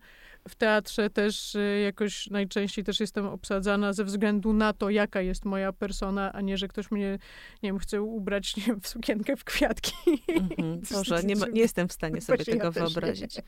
W 0.48 0.54
teatrze 0.54 1.10
też 1.10 1.54
y, 1.54 1.80
jakoś 1.84 2.30
najczęściej 2.30 2.84
też 2.84 3.00
jestem 3.00 3.26
obsadzana 3.26 3.92
ze 3.92 4.04
względu 4.04 4.52
na 4.52 4.72
to, 4.72 4.90
jaka 4.90 5.20
jest 5.20 5.44
moja 5.44 5.72
persona, 5.72 6.32
a 6.32 6.40
nie, 6.40 6.58
że 6.58 6.68
ktoś 6.68 6.90
mnie, 6.90 7.18
nie 7.62 7.68
wiem, 7.68 7.78
chce 7.78 8.02
ubrać 8.02 8.56
nie 8.56 8.62
wiem, 8.62 8.80
w 8.80 8.88
sukienkę 8.88 9.36
w 9.36 9.44
kwiatki. 9.44 10.22
Mhm. 10.28 10.80
Boże, 10.92 11.22
nie, 11.24 11.36
ma, 11.36 11.46
nie 11.46 11.60
jestem 11.60 11.88
w 11.88 11.92
stanie 11.92 12.20
sobie 12.20 12.36
Właśnie 12.36 12.54
ja 12.54 12.60
tego 12.60 12.80
nie. 12.80 12.86
wyobrazić. 12.86 13.34
Bez 13.34 13.44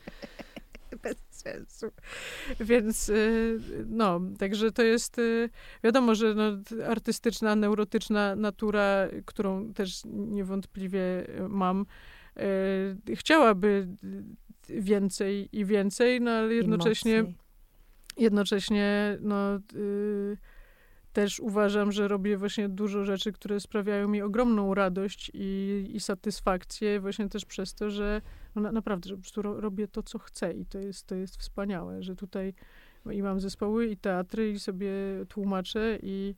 sensu. 1.53 1.91
Więc 2.59 3.09
y, 3.09 3.59
no, 3.87 4.21
także 4.39 4.71
to 4.71 4.83
jest 4.83 5.19
y, 5.19 5.49
wiadomo, 5.83 6.15
że 6.15 6.33
no, 6.33 6.43
artystyczna, 6.85 7.55
neurotyczna 7.55 8.35
natura, 8.35 9.07
którą 9.25 9.73
też 9.73 10.01
niewątpliwie 10.05 11.27
mam, 11.49 11.85
y, 13.07 13.15
chciałaby 13.15 13.87
więcej 14.69 15.49
i 15.51 15.65
więcej, 15.65 16.21
no 16.21 16.31
ale 16.31 16.53
jednocześnie 16.53 17.23
jednocześnie 18.17 19.17
no, 19.21 19.55
y, 19.75 20.37
też 21.17 21.39
uważam, 21.39 21.91
że 21.91 22.07
robię 22.07 22.37
właśnie 22.37 22.69
dużo 22.69 23.03
rzeczy, 23.03 23.31
które 23.31 23.59
sprawiają 23.59 24.07
mi 24.07 24.21
ogromną 24.21 24.73
radość 24.73 25.31
i, 25.33 25.85
i 25.93 25.99
satysfakcję, 25.99 26.99
właśnie 26.99 27.29
też 27.29 27.45
przez 27.45 27.73
to, 27.73 27.89
że 27.89 28.21
no, 28.55 28.61
na, 28.61 28.71
naprawdę, 28.71 29.09
że 29.09 29.15
po 29.15 29.21
prostu 29.21 29.41
ro, 29.41 29.61
robię 29.61 29.87
to, 29.87 30.03
co 30.03 30.19
chcę 30.19 30.53
i 30.53 30.65
to 30.65 30.79
jest, 30.79 31.07
to 31.07 31.15
jest 31.15 31.37
wspaniałe, 31.37 32.03
że 32.03 32.15
tutaj 32.15 32.53
i 33.11 33.23
mam 33.23 33.39
zespoły 33.39 33.87
i 33.87 33.97
teatry 33.97 34.51
i 34.51 34.59
sobie 34.59 34.91
tłumaczę 35.29 35.99
i 36.01 36.35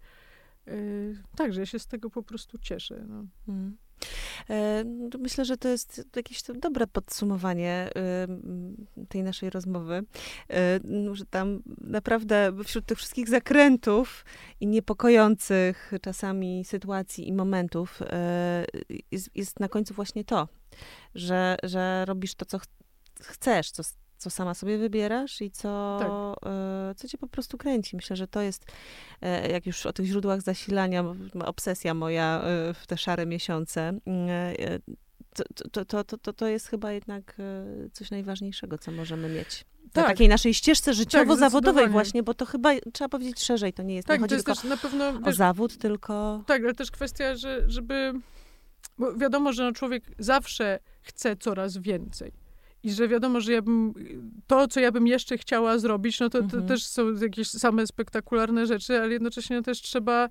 y, 0.68 1.16
tak, 1.36 1.54
że 1.54 1.60
ja 1.60 1.66
się 1.66 1.80
z 1.80 1.88
tego 1.88 2.10
po 2.10 2.24
prostu 2.24 2.58
cieszę. 2.58 3.06
No. 3.08 3.26
Mm. 3.48 3.78
E, 4.50 4.84
no 4.86 5.20
Myślę, 5.20 5.46
że 5.46 5.58
to 5.58 5.68
jest 5.68 6.10
jakieś 6.16 6.44
dobre 6.44 6.88
podsumowanie 6.88 7.90
tej 9.10 9.24
naszej 9.24 9.50
rozmowy, 9.50 10.04
E, 10.50 10.80
no, 10.84 11.16
że 11.16 11.26
tam 11.26 11.62
naprawdę 11.82 12.52
wśród 12.66 12.86
tych 12.86 12.98
wszystkich 12.98 13.30
zakrętów 13.30 14.26
i 14.60 14.68
niepokojących 14.68 15.92
czasami 16.02 16.66
sytuacji 16.66 17.28
i 17.28 17.34
momentów 17.34 18.02
e, 18.02 18.66
jest, 19.12 19.30
jest 19.36 19.60
na 19.60 19.70
końcu 19.70 19.94
właśnie 19.94 20.24
to, 20.24 20.48
że, 21.16 21.58
że 21.64 22.06
robisz 22.06 22.36
to, 22.36 22.46
co 22.46 22.60
ch- 22.60 22.68
chcesz, 23.22 23.72
co, 23.72 23.84
co 24.20 24.30
sama 24.30 24.54
sobie 24.54 24.78
wybierasz 24.78 25.42
i 25.42 25.52
co, 25.52 25.98
Tak. 26.00 26.52
e, 26.52 26.96
co 26.96 27.08
cię 27.08 27.18
po 27.18 27.28
prostu 27.28 27.58
kręci. 27.58 27.96
Myślę, 27.96 28.16
że 28.16 28.28
to 28.28 28.42
jest, 28.42 28.66
e, 29.22 29.52
jak 29.52 29.66
już 29.66 29.86
o 29.86 29.94
tych 29.94 30.06
źródłach 30.06 30.42
zasilania, 30.42 31.04
obsesja 31.46 31.94
moja 31.94 32.42
e, 32.42 32.74
w 32.74 32.88
te 32.88 32.98
szare 32.98 33.26
miesiące, 33.26 34.00
e, 34.08 34.80
to, 35.72 35.86
to, 35.86 36.04
to, 36.04 36.18
to, 36.18 36.34
to, 36.34 36.48
jest 36.48 36.68
chyba 36.68 36.92
jednak 36.92 37.36
coś 37.94 38.12
najważniejszego, 38.12 38.78
co 38.78 38.92
możemy 38.92 39.30
mieć. 39.30 39.66
Na 39.86 39.92
Tak. 39.94 40.08
takiej 40.08 40.28
naszej 40.30 40.54
ścieżce 40.54 40.94
życiowo-zawodowej 40.94 41.74
zdecydowanie. 41.74 41.92
właśnie, 41.92 42.24
bo 42.24 42.34
to 42.34 42.46
chyba 42.46 42.70
trzeba 42.94 43.10
powiedzieć 43.10 43.44
szerzej, 43.44 43.74
to 43.74 43.84
nie 43.84 43.96
jest, 43.96 44.08
nie 44.08 44.14
Tak, 44.14 44.18
to 44.18 44.24
chodzi 44.24 44.36
jest 44.36 44.46
tylko 44.46 44.68
na 44.68 44.78
pewno... 44.78 45.10
o 45.10 45.20
wiesz, 45.26 45.36
zawód, 45.36 45.78
tylko... 45.78 46.44
Tak, 46.48 46.64
ale 46.64 46.74
też 46.74 46.92
kwestia, 46.92 47.36
że, 47.36 47.64
żeby. 47.68 48.14
Bo 48.98 49.16
wiadomo, 49.16 49.54
że 49.54 49.64
no 49.64 49.72
człowiek 49.72 50.04
zawsze 50.20 50.80
chce 51.02 51.36
coraz 51.36 51.78
więcej. 51.78 52.32
I 52.84 52.92
że 52.92 53.08
wiadomo, 53.08 53.42
że 53.42 53.52
ja 53.54 53.62
bym, 53.62 53.94
to, 54.48 54.68
co 54.68 54.80
ja 54.80 54.92
bym 54.92 55.08
jeszcze 55.08 55.38
chciała 55.38 55.78
zrobić, 55.78 56.20
no 56.20 56.30
to, 56.30 56.38
to 56.38 56.44
Mhm. 56.44 56.66
też 56.66 56.86
są 56.86 57.14
jakieś 57.14 57.50
same 57.50 57.88
spektakularne 57.88 58.66
rzeczy, 58.66 59.02
ale 59.02 59.14
jednocześnie 59.14 59.62
też 59.62 59.82
trzeba, 59.82 60.30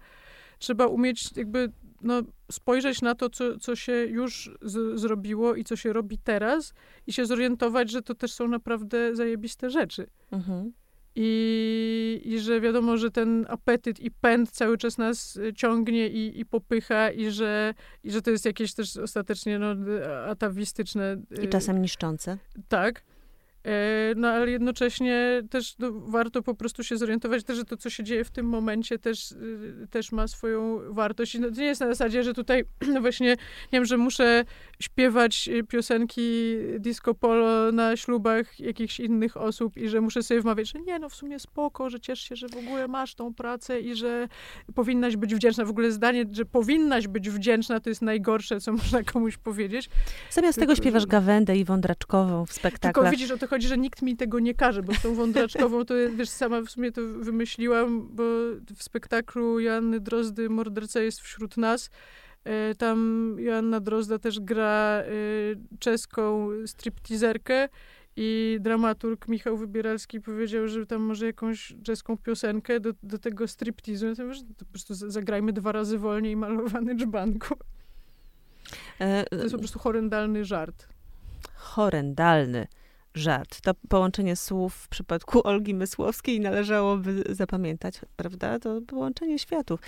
trzeba 0.58 0.86
umieć 0.86 1.36
jakby 1.36 1.72
no, 2.02 2.22
spojrzeć 2.52 3.02
na 3.02 3.14
to, 3.14 3.30
co, 3.30 3.58
co 3.58 3.76
się 3.76 3.92
już 3.92 4.50
z, 4.62 5.00
zrobiło 5.00 5.54
i 5.54 5.64
co 5.64 5.76
się 5.76 5.92
robi 5.92 6.18
teraz 6.18 6.74
i 7.06 7.12
się 7.12 7.26
zorientować, 7.26 7.90
że 7.90 8.02
to 8.02 8.14
też 8.14 8.32
są 8.32 8.48
naprawdę 8.48 9.16
zajebiste 9.16 9.70
rzeczy. 9.70 10.06
Mhm. 10.30 10.72
I, 11.20 12.22
i 12.24 12.40
że 12.40 12.60
wiadomo, 12.60 12.96
że 12.96 13.10
ten 13.10 13.46
apetyt 13.48 14.00
i 14.00 14.10
pęd 14.10 14.50
cały 14.50 14.78
czas 14.78 14.98
nas 14.98 15.38
ciągnie 15.56 16.08
i, 16.08 16.40
i 16.40 16.46
popycha 16.46 17.10
i 17.10 17.30
że, 17.30 17.74
i 18.04 18.10
że 18.10 18.22
to 18.22 18.30
jest 18.30 18.44
jakieś 18.44 18.74
też 18.74 18.96
ostatecznie 18.96 19.58
no, 19.58 19.74
atawistyczne. 20.26 21.16
I 21.42 21.44
y, 21.44 21.48
czasem 21.48 21.82
niszczące. 21.82 22.38
Tak. 22.68 23.02
E, 23.64 24.14
no 24.16 24.28
ale 24.28 24.50
jednocześnie 24.50 25.42
też 25.50 25.78
no, 25.78 25.92
warto 25.92 26.42
po 26.42 26.54
prostu 26.54 26.84
się 26.84 26.96
zorientować 26.96 27.44
też, 27.44 27.56
że 27.56 27.64
to, 27.64 27.76
co 27.76 27.90
się 27.90 28.04
dzieje 28.04 28.24
w 28.24 28.30
tym 28.30 28.46
momencie 28.46 28.98
też, 28.98 29.32
y, 29.32 29.86
też 29.90 30.12
ma 30.12 30.28
swoją 30.28 30.80
wartość. 30.94 31.34
I 31.34 31.40
no, 31.40 31.50
to 31.50 31.60
nie 31.60 31.66
jest 31.66 31.80
na 31.80 31.86
zasadzie, 31.86 32.22
że 32.22 32.34
tutaj 32.34 32.64
no 32.94 33.00
właśnie, 33.00 33.28
nie 33.28 33.36
wiem, 33.72 33.84
że 33.84 33.96
muszę 33.96 34.44
śpiewać 34.80 35.48
y, 35.48 35.64
piosenki 35.64 36.56
disco 36.78 37.14
polo 37.14 37.72
na 37.72 37.96
ślubach 37.96 38.60
jakichś 38.60 39.00
innych 39.00 39.36
osób 39.36 39.76
i 39.76 39.88
że 39.88 40.00
muszę 40.00 40.22
sobie 40.22 40.40
wmawiać, 40.40 40.72
że 40.72 40.80
nie, 40.80 40.98
no 40.98 41.08
w 41.08 41.14
sumie 41.14 41.38
spoko, 41.38 41.90
że 41.90 42.00
ciesz 42.00 42.20
się, 42.20 42.36
że 42.36 42.48
w 42.48 42.56
ogóle 42.56 42.88
masz 42.88 43.14
tą 43.14 43.34
pracę 43.34 43.80
i 43.80 43.94
że 43.94 44.28
powinnaś 44.74 45.16
być 45.16 45.34
wdzięczna. 45.34 45.64
W 45.64 45.70
ogóle 45.70 45.92
zdanie, 45.92 46.24
że 46.32 46.44
powinnaś 46.44 47.08
być 47.08 47.30
wdzięczna, 47.30 47.80
to 47.80 47.88
jest 47.88 48.02
najgorsze, 48.02 48.60
co 48.60 48.72
można 48.82 49.02
komuś 49.02 49.36
powiedzieć. 49.36 49.90
Zamiast 50.30 50.58
tego 50.58 50.76
śpiewasz 50.76 51.06
gawędę 51.06 51.56
i 51.56 51.64
wądraczkową 51.64 52.46
w 52.46 52.52
spektaklach. 52.52 52.94
Tylko 52.94 53.10
widzisz, 53.10 53.30
o 53.30 53.38
to 53.38 53.47
chodzi, 53.48 53.68
że 53.68 53.78
nikt 53.78 54.02
mi 54.02 54.16
tego 54.16 54.38
nie 54.38 54.54
każe, 54.54 54.82
bo 54.82 54.92
tą 55.02 55.14
wądraczkową 55.14 55.84
to, 55.84 55.94
wiesz, 56.16 56.28
sama 56.28 56.60
w 56.60 56.70
sumie 56.70 56.92
to 56.92 57.00
wymyśliłam, 57.02 58.08
bo 58.10 58.22
w 58.76 58.82
spektaklu 58.82 59.60
Joanny 59.60 60.00
Drozdy 60.00 60.50
Morderca 60.50 61.00
jest 61.00 61.20
wśród 61.20 61.56
nas. 61.56 61.90
E, 62.44 62.74
tam 62.74 63.36
Joanna 63.38 63.80
Drozda 63.80 64.18
też 64.18 64.40
gra 64.40 65.02
e, 65.02 65.10
czeską 65.78 66.50
stripteaserkę 66.66 67.68
i 68.16 68.58
dramaturg 68.60 69.28
Michał 69.28 69.56
Wybieralski 69.56 70.20
powiedział, 70.20 70.68
że 70.68 70.86
tam 70.86 71.02
może 71.02 71.26
jakąś 71.26 71.74
czeską 71.82 72.16
piosenkę 72.16 72.80
do, 72.80 72.92
do 73.02 73.18
tego 73.18 73.48
stripteasu. 73.48 74.06
Ja 74.06 74.14
to, 74.14 74.22
to 74.58 74.64
po 74.64 74.70
prostu 74.70 74.94
zagrajmy 74.94 75.52
dwa 75.52 75.72
razy 75.72 75.98
wolniej 75.98 76.36
malowany 76.36 76.96
dzbanku. 76.96 77.54
E, 78.98 79.24
to 79.24 79.36
jest 79.36 79.52
po 79.52 79.58
prostu 79.58 79.78
horrendalny 79.78 80.44
żart. 80.44 80.88
Horrendalny 81.54 82.66
żart. 83.18 83.60
To 83.60 83.72
połączenie 83.88 84.36
słów 84.36 84.74
w 84.74 84.88
przypadku 84.88 85.40
Olgi 85.48 85.74
Mysłowskiej 85.74 86.40
należałoby 86.40 87.24
zapamiętać, 87.28 87.94
prawda? 88.16 88.58
To 88.58 88.80
połączenie 88.86 89.38
światów. 89.38 89.80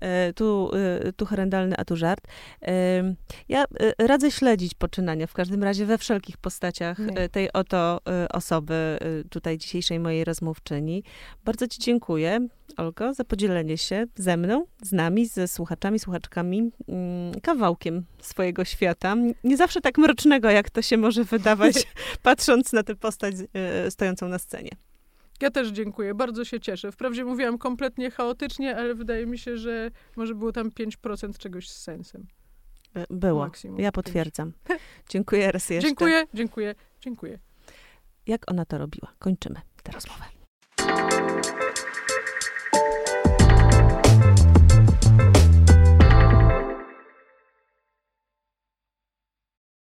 E, 0.00 0.32
tu, 0.32 0.70
e, 0.74 1.12
tu 1.12 1.26
herendalny, 1.26 1.76
a 1.78 1.84
tu 1.84 1.96
żart. 1.96 2.28
E, 2.62 3.14
ja 3.48 3.64
radzę 3.98 4.30
śledzić 4.30 4.74
poczynania, 4.74 5.26
w 5.26 5.32
każdym 5.32 5.62
razie 5.62 5.86
we 5.86 5.98
wszelkich 5.98 6.36
postaciach 6.36 6.98
Nie. 6.98 7.28
tej 7.28 7.52
oto 7.52 8.00
osoby, 8.32 8.98
tutaj 9.30 9.58
dzisiejszej 9.58 10.00
mojej 10.00 10.24
rozmówczyni. 10.24 11.04
Bardzo 11.44 11.68
ci 11.68 11.80
dziękuję. 11.80 12.48
Olgo, 12.76 13.14
za 13.14 13.24
podzielenie 13.24 13.78
się 13.78 14.06
ze 14.14 14.36
mną, 14.36 14.66
z 14.82 14.92
nami, 14.92 15.26
ze 15.26 15.48
słuchaczami, 15.48 15.98
słuchaczkami, 15.98 16.70
mm, 16.88 17.40
kawałkiem 17.40 18.04
swojego 18.20 18.64
świata. 18.64 19.16
Nie 19.44 19.56
zawsze 19.56 19.80
tak 19.80 19.98
mrocznego, 19.98 20.50
jak 20.50 20.70
to 20.70 20.82
się 20.82 20.96
może 20.96 21.24
wydawać, 21.24 21.74
patrząc 22.22 22.72
na 22.72 22.82
tę 22.82 22.96
postać 22.96 23.34
e, 23.54 23.90
stojącą 23.90 24.28
na 24.28 24.38
scenie. 24.38 24.70
Ja 25.40 25.50
też 25.50 25.68
dziękuję, 25.68 26.14
bardzo 26.14 26.44
się 26.44 26.60
cieszę. 26.60 26.92
Wprawdzie 26.92 27.24
mówiłam 27.24 27.58
kompletnie 27.58 28.10
chaotycznie, 28.10 28.76
ale 28.76 28.94
wydaje 28.94 29.26
mi 29.26 29.38
się, 29.38 29.56
że 29.56 29.90
może 30.16 30.34
było 30.34 30.52
tam 30.52 30.70
5% 30.70 31.38
czegoś 31.38 31.68
z 31.70 31.82
sensem. 31.82 32.26
E, 32.94 33.04
było. 33.10 33.40
Maksimum 33.40 33.80
ja 33.80 33.92
potwierdzam. 33.92 34.52
Dziękuję 35.10 35.52
raz 35.52 35.70
jeszcze. 35.70 35.88
Dziękuję, 35.88 36.26
dziękuję, 36.34 36.74
dziękuję. 37.00 37.38
Jak 38.26 38.50
ona 38.50 38.64
to 38.64 38.78
robiła? 38.78 39.12
Kończymy 39.18 39.60
tę 39.82 39.92
rozmowę. 39.92 40.24